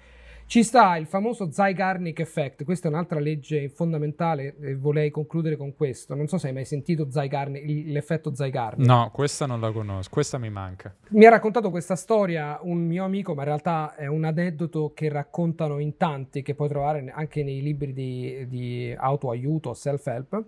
ci 0.45 0.63
sta 0.63 0.97
il 0.97 1.07
famoso 1.07 1.51
Zygarnik 1.51 2.19
Effect, 2.19 2.63
questa 2.63 2.87
è 2.87 2.91
un'altra 2.91 3.19
legge 3.19 3.69
fondamentale 3.69 4.55
e 4.59 4.75
vorrei 4.75 5.09
concludere 5.09 5.55
con 5.55 5.75
questo. 5.75 6.15
Non 6.15 6.27
so 6.27 6.37
se 6.37 6.47
hai 6.47 6.53
mai 6.53 6.65
sentito 6.65 7.09
Zygarnik, 7.09 7.63
l'effetto 7.87 8.33
Zygarnik. 8.35 8.85
No, 8.85 9.09
questa 9.11 9.45
non 9.45 9.59
la 9.59 9.71
conosco, 9.71 10.09
questa 10.11 10.37
mi 10.37 10.49
manca. 10.49 10.95
Mi 11.09 11.25
ha 11.25 11.29
raccontato 11.29 11.69
questa 11.69 11.95
storia 11.95 12.59
un 12.61 12.85
mio 12.85 13.03
amico, 13.03 13.33
ma 13.33 13.41
in 13.41 13.47
realtà 13.47 13.95
è 13.95 14.07
un 14.07 14.23
aneddoto 14.23 14.91
che 14.93 15.09
raccontano 15.09 15.79
in 15.79 15.97
tanti, 15.97 16.41
che 16.41 16.53
puoi 16.55 16.69
trovare 16.69 17.11
anche 17.13 17.43
nei 17.43 17.61
libri 17.61 17.93
di, 17.93 18.45
di 18.47 18.95
autoaiuto, 18.95 19.73
self-help, 19.73 20.43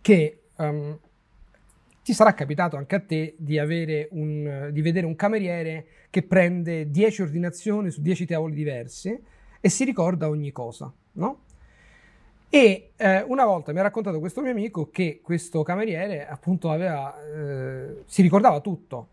che 0.00 0.40
um, 0.56 0.98
ti 2.08 2.14
sarà 2.14 2.32
capitato 2.32 2.78
anche 2.78 2.94
a 2.94 3.00
te 3.00 3.34
di, 3.36 3.58
un, 4.12 4.70
di 4.72 4.80
vedere 4.80 5.04
un 5.04 5.14
cameriere 5.14 5.86
che 6.08 6.22
prende 6.22 6.88
10 6.88 7.20
ordinazioni 7.20 7.90
su 7.90 8.00
10 8.00 8.24
tavoli 8.24 8.54
diversi 8.54 9.22
e 9.60 9.68
si 9.68 9.84
ricorda 9.84 10.26
ogni 10.26 10.50
cosa, 10.50 10.90
no? 11.12 11.40
E 12.48 12.92
eh, 12.96 13.22
una 13.24 13.44
volta 13.44 13.72
mi 13.72 13.80
ha 13.80 13.82
raccontato 13.82 14.20
questo 14.20 14.40
mio 14.40 14.52
amico 14.52 14.88
che 14.88 15.20
questo 15.22 15.62
cameriere 15.62 16.26
appunto 16.26 16.70
aveva, 16.70 17.14
eh, 17.22 18.04
si 18.06 18.22
ricordava 18.22 18.60
tutto, 18.60 19.08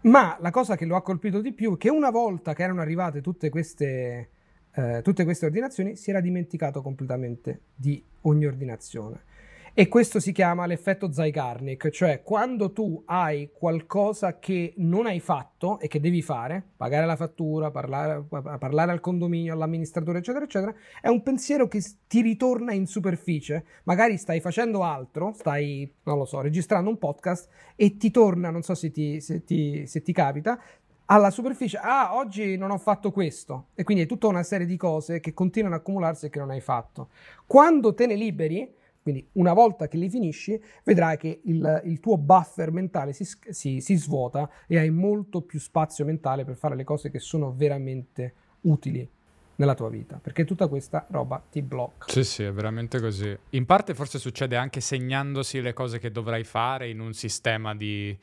ma 0.00 0.36
la 0.40 0.50
cosa 0.50 0.74
che 0.74 0.84
lo 0.84 0.96
ha 0.96 1.02
colpito 1.02 1.40
di 1.40 1.52
più 1.52 1.74
è 1.74 1.78
che 1.78 1.90
una 1.90 2.10
volta 2.10 2.54
che 2.54 2.64
erano 2.64 2.80
arrivate 2.80 3.20
tutte 3.20 3.50
queste, 3.50 4.30
eh, 4.72 5.00
tutte 5.04 5.22
queste 5.22 5.46
ordinazioni 5.46 5.94
si 5.94 6.10
era 6.10 6.18
dimenticato 6.18 6.82
completamente 6.82 7.60
di 7.72 8.02
ogni 8.22 8.46
ordinazione. 8.46 9.30
E 9.74 9.88
questo 9.88 10.20
si 10.20 10.32
chiama 10.32 10.66
l'effetto 10.66 11.10
Zygarnik, 11.10 11.88
cioè 11.88 12.20
quando 12.22 12.72
tu 12.72 13.02
hai 13.06 13.48
qualcosa 13.50 14.38
che 14.38 14.74
non 14.76 15.06
hai 15.06 15.18
fatto 15.18 15.80
e 15.80 15.88
che 15.88 15.98
devi 15.98 16.20
fare, 16.20 16.62
pagare 16.76 17.06
la 17.06 17.16
fattura, 17.16 17.70
parlare, 17.70 18.22
parlare 18.28 18.92
al 18.92 19.00
condominio, 19.00 19.54
all'amministratore, 19.54 20.18
eccetera, 20.18 20.44
eccetera, 20.44 20.74
è 21.00 21.08
un 21.08 21.22
pensiero 21.22 21.68
che 21.68 21.82
ti 22.06 22.20
ritorna 22.20 22.74
in 22.74 22.86
superficie. 22.86 23.64
Magari 23.84 24.18
stai 24.18 24.40
facendo 24.40 24.82
altro, 24.82 25.32
stai, 25.34 25.90
non 26.02 26.18
lo 26.18 26.26
so, 26.26 26.42
registrando 26.42 26.90
un 26.90 26.98
podcast 26.98 27.48
e 27.74 27.96
ti 27.96 28.10
torna, 28.10 28.50
non 28.50 28.60
so 28.60 28.74
se 28.74 28.90
ti, 28.90 29.22
se 29.22 29.42
ti, 29.42 29.86
se 29.86 30.02
ti 30.02 30.12
capita, 30.12 30.60
alla 31.06 31.30
superficie, 31.30 31.78
ah, 31.78 32.14
oggi 32.14 32.58
non 32.58 32.72
ho 32.72 32.78
fatto 32.78 33.10
questo. 33.10 33.68
E 33.74 33.84
quindi 33.84 34.02
è 34.02 34.06
tutta 34.06 34.26
una 34.26 34.42
serie 34.42 34.66
di 34.66 34.76
cose 34.76 35.20
che 35.20 35.32
continuano 35.32 35.76
a 35.76 35.78
accumularsi 35.78 36.26
e 36.26 36.28
che 36.28 36.40
non 36.40 36.50
hai 36.50 36.60
fatto. 36.60 37.08
Quando 37.46 37.94
te 37.94 38.04
ne 38.04 38.16
liberi, 38.16 38.80
quindi 39.02 39.26
una 39.32 39.52
volta 39.52 39.88
che 39.88 39.96
li 39.96 40.08
finisci, 40.08 40.60
vedrai 40.84 41.16
che 41.16 41.40
il, 41.44 41.82
il 41.84 42.00
tuo 42.00 42.16
buffer 42.16 42.70
mentale 42.70 43.12
si, 43.12 43.24
si, 43.24 43.80
si, 43.80 43.96
svuota 43.96 44.48
e 44.66 44.78
hai 44.78 44.90
molto 44.90 45.42
più 45.42 45.58
spazio 45.58 46.04
mentale 46.04 46.44
per 46.44 46.56
fare 46.56 46.76
le 46.76 46.84
cose 46.84 47.10
che 47.10 47.18
sono 47.18 47.52
veramente 47.52 48.34
utili 48.62 49.08
nella 49.56 49.74
tua 49.74 49.90
vita, 49.90 50.18
perché 50.22 50.44
tutta 50.44 50.68
questa 50.68 51.06
roba 51.10 51.42
ti 51.50 51.62
blocca. 51.62 52.06
Sì, 52.08 52.24
sì, 52.24 52.42
è 52.44 52.52
veramente 52.52 53.00
così. 53.00 53.36
In 53.50 53.66
parte 53.66 53.94
forse 53.94 54.18
succede 54.18 54.56
anche 54.56 54.80
segnandosi 54.80 55.60
le 55.60 55.72
cose 55.72 55.98
che 55.98 56.10
dovrai 56.10 56.44
fare 56.44 56.88
in 56.88 57.00
un 57.00 57.12
sistema 57.12 57.74
di 57.74 58.16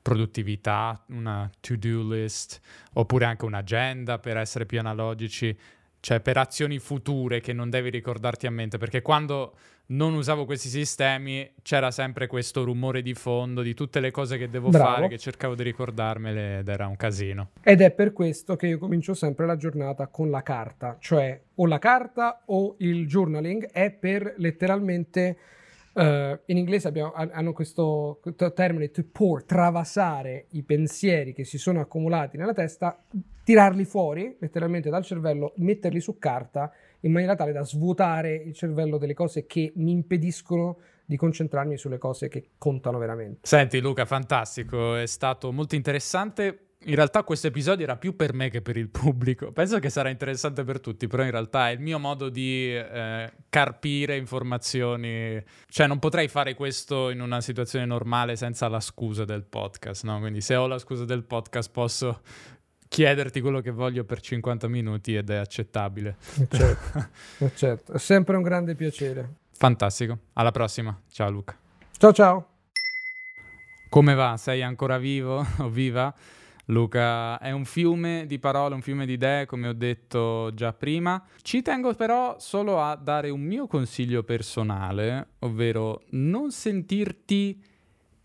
produttività, 0.00 1.04
una 1.08 1.50
to-do 1.60 2.08
list, 2.08 2.60
oppure 2.92 3.24
anche 3.24 3.44
un'agenda 3.44 4.18
per 4.18 4.36
essere 4.36 4.64
più 4.64 4.78
analogici, 4.78 5.56
cioè 5.98 6.20
per 6.20 6.36
azioni 6.36 6.78
future 6.78 7.40
che 7.40 7.52
non 7.52 7.70
devi 7.70 7.90
ricordarti 7.90 8.46
a 8.46 8.50
mente, 8.50 8.78
perché 8.78 9.02
quando 9.02 9.56
non 9.88 10.14
usavo 10.14 10.44
questi 10.44 10.68
sistemi, 10.68 11.48
c'era 11.62 11.90
sempre 11.90 12.26
questo 12.26 12.64
rumore 12.64 13.02
di 13.02 13.14
fondo 13.14 13.62
di 13.62 13.74
tutte 13.74 14.00
le 14.00 14.10
cose 14.10 14.38
che 14.38 14.48
devo 14.48 14.70
Bravo. 14.70 14.94
fare, 14.94 15.08
che 15.08 15.18
cercavo 15.18 15.54
di 15.54 15.62
ricordarmele 15.62 16.58
ed 16.58 16.68
era 16.68 16.86
un 16.86 16.96
casino. 16.96 17.50
Ed 17.62 17.80
è 17.80 17.90
per 17.90 18.12
questo 18.12 18.56
che 18.56 18.66
io 18.66 18.78
comincio 18.78 19.14
sempre 19.14 19.46
la 19.46 19.56
giornata 19.56 20.08
con 20.08 20.30
la 20.30 20.42
carta, 20.42 20.96
cioè 20.98 21.40
o 21.54 21.66
la 21.66 21.78
carta 21.78 22.42
o 22.46 22.74
il 22.78 23.06
journaling 23.06 23.70
è 23.70 23.90
per 23.90 24.34
letteralmente... 24.38 25.36
Uh, 25.96 26.38
in 26.46 26.58
inglese 26.58 26.88
abbiamo, 26.88 27.14
hanno 27.14 27.54
questo 27.54 28.20
termine 28.54 28.90
to 28.90 29.02
pour, 29.10 29.44
travasare 29.44 30.44
i 30.50 30.62
pensieri 30.62 31.32
che 31.32 31.44
si 31.44 31.56
sono 31.56 31.80
accumulati 31.80 32.36
nella 32.36 32.52
testa, 32.52 33.02
tirarli 33.42 33.86
fuori 33.86 34.36
letteralmente 34.38 34.90
dal 34.90 35.02
cervello, 35.02 35.54
metterli 35.56 36.00
su 36.00 36.18
carta 36.18 36.70
in 37.00 37.12
maniera 37.12 37.34
tale 37.34 37.52
da 37.52 37.64
svuotare 37.64 38.34
il 38.34 38.52
cervello 38.52 38.98
delle 38.98 39.14
cose 39.14 39.46
che 39.46 39.72
mi 39.76 39.92
impediscono 39.92 40.80
di 41.06 41.16
concentrarmi 41.16 41.78
sulle 41.78 41.96
cose 41.96 42.28
che 42.28 42.50
contano 42.58 42.98
veramente. 42.98 43.38
Senti 43.42 43.80
Luca, 43.80 44.04
fantastico, 44.04 44.96
è 44.96 45.06
stato 45.06 45.50
molto 45.50 45.76
interessante. 45.76 46.65
In 46.86 46.94
realtà 46.94 47.24
questo 47.24 47.48
episodio 47.48 47.84
era 47.84 47.96
più 47.96 48.14
per 48.14 48.32
me 48.32 48.48
che 48.48 48.62
per 48.62 48.76
il 48.76 48.88
pubblico. 48.88 49.50
Penso 49.52 49.80
che 49.80 49.90
sarà 49.90 50.08
interessante 50.08 50.62
per 50.62 50.78
tutti, 50.78 51.08
però 51.08 51.24
in 51.24 51.32
realtà 51.32 51.68
è 51.68 51.72
il 51.72 51.80
mio 51.80 51.98
modo 51.98 52.28
di 52.28 52.72
eh, 52.76 53.32
carpire 53.48 54.16
informazioni. 54.16 55.42
Cioè 55.68 55.88
non 55.88 55.98
potrei 55.98 56.28
fare 56.28 56.54
questo 56.54 57.10
in 57.10 57.20
una 57.20 57.40
situazione 57.40 57.86
normale 57.86 58.36
senza 58.36 58.68
la 58.68 58.78
scusa 58.78 59.24
del 59.24 59.42
podcast, 59.42 60.04
no? 60.04 60.20
Quindi 60.20 60.40
se 60.40 60.54
ho 60.54 60.68
la 60.68 60.78
scusa 60.78 61.04
del 61.04 61.24
podcast 61.24 61.72
posso 61.72 62.20
chiederti 62.86 63.40
quello 63.40 63.60
che 63.60 63.72
voglio 63.72 64.04
per 64.04 64.20
50 64.20 64.68
minuti 64.68 65.16
ed 65.16 65.28
è 65.30 65.36
accettabile. 65.36 66.16
Certo, 66.48 67.08
certo. 67.56 67.92
è 67.94 67.98
sempre 67.98 68.36
un 68.36 68.42
grande 68.42 68.76
piacere. 68.76 69.28
Fantastico, 69.50 70.18
alla 70.34 70.52
prossima. 70.52 70.96
Ciao 71.10 71.30
Luca. 71.30 71.58
Ciao 71.98 72.12
ciao. 72.12 72.48
Come 73.88 74.14
va? 74.14 74.36
Sei 74.36 74.62
ancora 74.62 74.98
vivo 74.98 75.44
o 75.58 75.68
viva? 75.68 76.14
Luca 76.66 77.38
è 77.38 77.52
un 77.52 77.64
fiume 77.64 78.24
di 78.26 78.38
parole, 78.38 78.74
un 78.74 78.82
fiume 78.82 79.06
di 79.06 79.12
idee, 79.12 79.46
come 79.46 79.68
ho 79.68 79.72
detto 79.72 80.50
già 80.54 80.72
prima. 80.72 81.22
Ci 81.42 81.62
tengo 81.62 81.94
però 81.94 82.36
solo 82.38 82.80
a 82.80 82.96
dare 82.96 83.30
un 83.30 83.40
mio 83.40 83.66
consiglio 83.66 84.24
personale, 84.24 85.34
ovvero 85.40 86.02
non 86.10 86.50
sentirti 86.50 87.62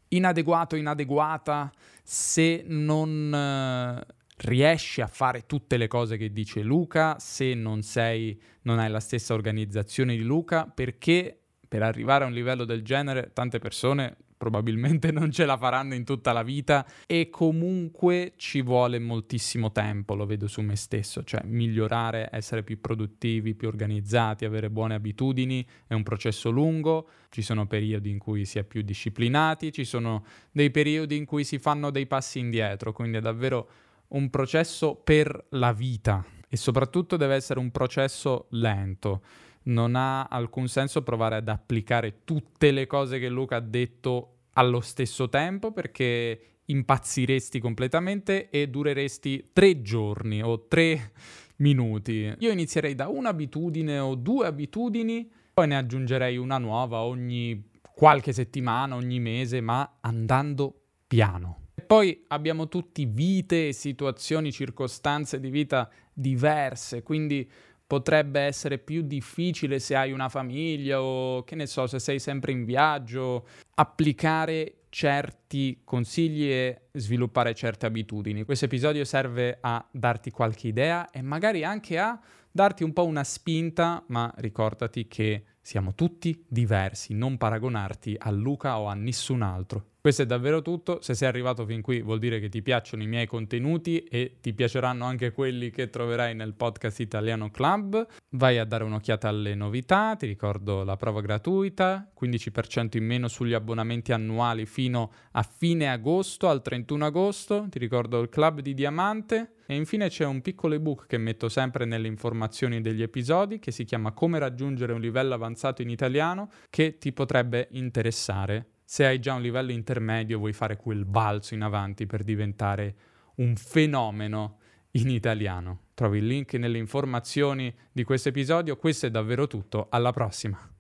inadeguato, 0.10 0.76
inadeguata 0.76 1.72
se 2.04 2.64
non 2.68 3.34
eh, 3.34 4.06
riesci 4.38 5.02
a 5.02 5.08
fare 5.08 5.46
tutte 5.46 5.78
le 5.78 5.88
cose 5.88 6.18
che 6.18 6.32
dice 6.32 6.64
Luca 6.64 7.18
se 7.20 7.54
non 7.54 7.84
sei, 7.84 8.40
non 8.64 8.80
hai 8.80 8.90
la 8.90 9.00
stessa 9.00 9.36
organizzazione 9.36 10.16
di 10.16 10.24
Luca, 10.24 10.66
perché 10.66 11.38
per 11.68 11.84
arrivare 11.84 12.24
a 12.24 12.28
un 12.28 12.34
livello 12.34 12.66
del 12.66 12.82
genere 12.82 13.32
tante 13.34 13.60
persone 13.60 14.18
probabilmente 14.42 15.12
non 15.12 15.30
ce 15.30 15.46
la 15.46 15.56
faranno 15.56 15.94
in 15.94 16.04
tutta 16.04 16.32
la 16.32 16.42
vita 16.42 16.84
e 17.06 17.30
comunque 17.30 18.34
ci 18.38 18.64
vuole 18.64 18.98
moltissimo 18.98 19.72
tempo, 19.72 20.16
lo 20.16 20.26
vedo 20.26 20.48
su 20.48 20.62
me 20.62 20.76
stesso, 20.76 21.24
cioè 21.24 21.42
migliorare, 21.46 22.28
essere 22.32 22.64
più 22.64 22.82
produttivi, 22.82 23.54
più 23.54 23.68
organizzati, 23.68 24.44
avere 24.44 24.72
buone 24.72 24.96
abitudini 24.96 25.64
è 25.86 25.94
un 25.94 26.02
processo 26.02 26.50
lungo, 26.50 27.08
ci 27.30 27.44
sono 27.44 27.68
periodi 27.68 28.10
in 28.10 28.18
cui 28.18 28.46
si 28.46 28.58
è 28.58 28.64
più 28.64 28.82
disciplinati, 28.82 29.72
ci 29.72 29.86
sono 29.86 30.26
dei 30.52 30.72
periodi 30.72 31.18
in 31.18 31.26
cui 31.26 31.44
si 31.44 31.60
fanno 31.60 31.92
dei 31.92 32.08
passi 32.08 32.40
indietro, 32.40 32.94
quindi 32.94 33.18
è 33.18 33.22
davvero 33.22 33.70
un 34.08 34.32
processo 34.32 34.96
per 34.96 35.46
la 35.50 35.72
vita 35.72 36.26
e 36.50 36.58
soprattutto 36.58 37.16
deve 37.16 37.36
essere 37.36 37.60
un 37.60 37.70
processo 37.70 38.48
lento. 38.50 39.22
Non 39.64 39.96
ha 39.96 40.24
alcun 40.24 40.68
senso 40.68 41.04
provare 41.04 41.36
ad 41.36 41.48
applicare 41.48 42.24
tutte 42.24 42.72
le 42.72 42.88
cose 42.88 43.20
che 43.20 43.30
Luca 43.30 43.58
ha 43.58 43.62
detto 43.62 44.38
allo 44.54 44.82
stesso 44.82 45.30
tempo 45.30 45.72
perché 45.72 46.40
impazziresti 46.66 47.60
completamente 47.60 48.50
e 48.50 48.68
dureresti 48.70 49.50
tre 49.54 49.82
giorni 49.82 50.42
o 50.42 50.68
tre 50.68 51.12
minuti. 51.58 52.34
Io 52.40 52.52
inizierei 52.52 52.96
da 52.96 53.08
un'abitudine 53.08 54.00
o 54.00 54.16
due 54.16 54.48
abitudini, 54.48 55.30
poi 55.54 55.68
ne 55.68 55.78
aggiungerei 55.78 56.38
una 56.38 56.58
nuova 56.58 57.02
ogni 57.02 57.70
qualche 57.94 58.34
settimana, 58.34 58.96
ogni 58.96 59.20
mese, 59.20 59.62
ma 59.62 59.98
andando 60.02 60.86
piano. 61.06 61.68
E 61.76 61.84
poi 61.84 62.24
abbiamo 62.28 62.68
tutti 62.68 63.06
vite 63.06 63.74
situazioni, 63.74 64.52
circostanze 64.52 65.40
di 65.40 65.50
vita 65.50 65.90
diverse, 66.14 67.04
quindi 67.04 67.50
potrebbe 67.92 68.40
essere 68.40 68.78
più 68.78 69.02
difficile 69.02 69.78
se 69.80 69.98
hai 69.98 70.14
una 70.14 70.30
famiglia 70.30 71.02
o 71.02 71.44
che 71.44 71.56
ne 71.56 71.66
so, 71.66 71.88
se 71.88 72.00
sei 72.00 72.20
sempre 72.20 72.54
in 72.54 72.64
viaggio, 72.64 73.46
applicare 73.74 74.84
certi 74.88 75.82
consigli 75.84 76.50
e 76.50 76.84
sviluppare 76.94 77.54
certe 77.54 77.88
abitudini. 77.88 78.46
Questo 78.46 78.64
episodio 78.64 79.04
serve 79.04 79.58
a 79.60 79.86
darti 79.92 80.32
qualche 80.32 80.70
idea 80.70 81.10
e 81.10 81.22
magari 81.22 81.66
anche 81.66 82.00
a 82.00 82.18
darti 82.50 82.86
un 82.86 82.94
po' 82.94 83.04
una 83.04 83.26
spinta, 83.26 84.02
ma 84.08 84.34
ricordati 84.38 85.10
che 85.10 85.44
siamo 85.60 85.94
tutti 85.94 86.46
diversi, 86.48 87.14
non 87.14 87.38
paragonarti 87.38 88.16
a 88.18 88.32
Luca 88.32 88.80
o 88.80 88.86
a 88.86 88.94
nessun 88.94 89.42
altro. 89.42 89.91
Questo 90.02 90.24
è 90.24 90.26
davvero 90.26 90.64
tutto, 90.64 90.98
se 91.00 91.14
sei 91.14 91.28
arrivato 91.28 91.64
fin 91.64 91.82
qui 91.82 92.02
vuol 92.02 92.18
dire 92.18 92.40
che 92.40 92.50
ti 92.50 92.64
piacciono 92.64 93.04
i 93.04 93.08
miei 93.08 93.28
contenuti 93.28 94.00
e 94.00 94.38
ti 94.42 94.52
piaceranno 94.52 95.06
anche 95.06 95.32
quelli 95.32 95.70
che 95.70 95.92
troverai 95.92 96.34
nel 96.34 96.56
podcast 96.56 97.02
Italiano 97.02 97.52
Club. 97.52 98.08
Vai 98.30 98.58
a 98.58 98.66
dare 98.66 98.84
un'occhiata 98.84 99.30
alle 99.30 99.54
novità, 99.54 100.16
ti 100.16 100.26
ricordo 100.26 100.84
la 100.84 100.98
prova 100.98 101.22
gratuita, 101.22 102.12
15% 102.20 102.98
in 102.98 103.06
meno 103.06 103.28
sugli 103.28 103.54
abbonamenti 103.54 104.12
annuali 104.12 104.66
fino 104.66 105.12
a 105.34 105.44
fine 105.44 105.88
agosto, 105.92 106.50
al 106.50 106.64
31 106.64 107.06
agosto, 107.06 107.68
ti 107.70 107.78
ricordo 107.78 108.22
il 108.22 108.30
club 108.30 108.62
di 108.62 108.74
Diamante. 108.74 109.58
E 109.68 109.76
infine 109.76 110.10
c'è 110.10 110.26
un 110.26 110.42
piccolo 110.42 110.74
ebook 110.74 111.06
che 111.06 111.20
metto 111.20 111.48
sempre 111.48 111.86
nelle 111.86 112.08
informazioni 112.08 112.82
degli 112.82 113.04
episodi 113.04 113.60
che 113.60 113.70
si 113.70 113.86
chiama 113.86 114.12
Come 114.14 114.40
raggiungere 114.40 114.94
un 114.94 115.00
livello 115.00 115.36
avanzato 115.36 115.84
in 115.84 115.90
italiano 115.90 116.50
che 116.72 116.98
ti 116.98 117.14
potrebbe 117.14 117.68
interessare 117.72 118.71
se 118.92 119.06
hai 119.06 119.20
già 119.20 119.36
un 119.36 119.42
livello 119.42 119.72
intermedio 119.72 120.38
vuoi 120.38 120.52
fare 120.52 120.76
quel 120.76 121.06
balzo 121.06 121.54
in 121.54 121.62
avanti 121.62 122.06
per 122.06 122.24
diventare 122.24 122.96
un 123.36 123.56
fenomeno 123.56 124.58
in 124.92 125.10
italiano. 125.10 125.84
Trovi 125.94 126.18
il 126.18 126.28
link 126.28 126.56
nelle 126.56 126.78
informazioni 126.78 127.74
di 127.90 128.04
questo 128.04 128.28
episodio. 128.28 128.76
Questo 128.76 129.06
è 129.06 129.10
davvero 129.10 129.48
tutto. 129.48 129.88
Alla 129.90 130.12
prossima. 130.12 130.71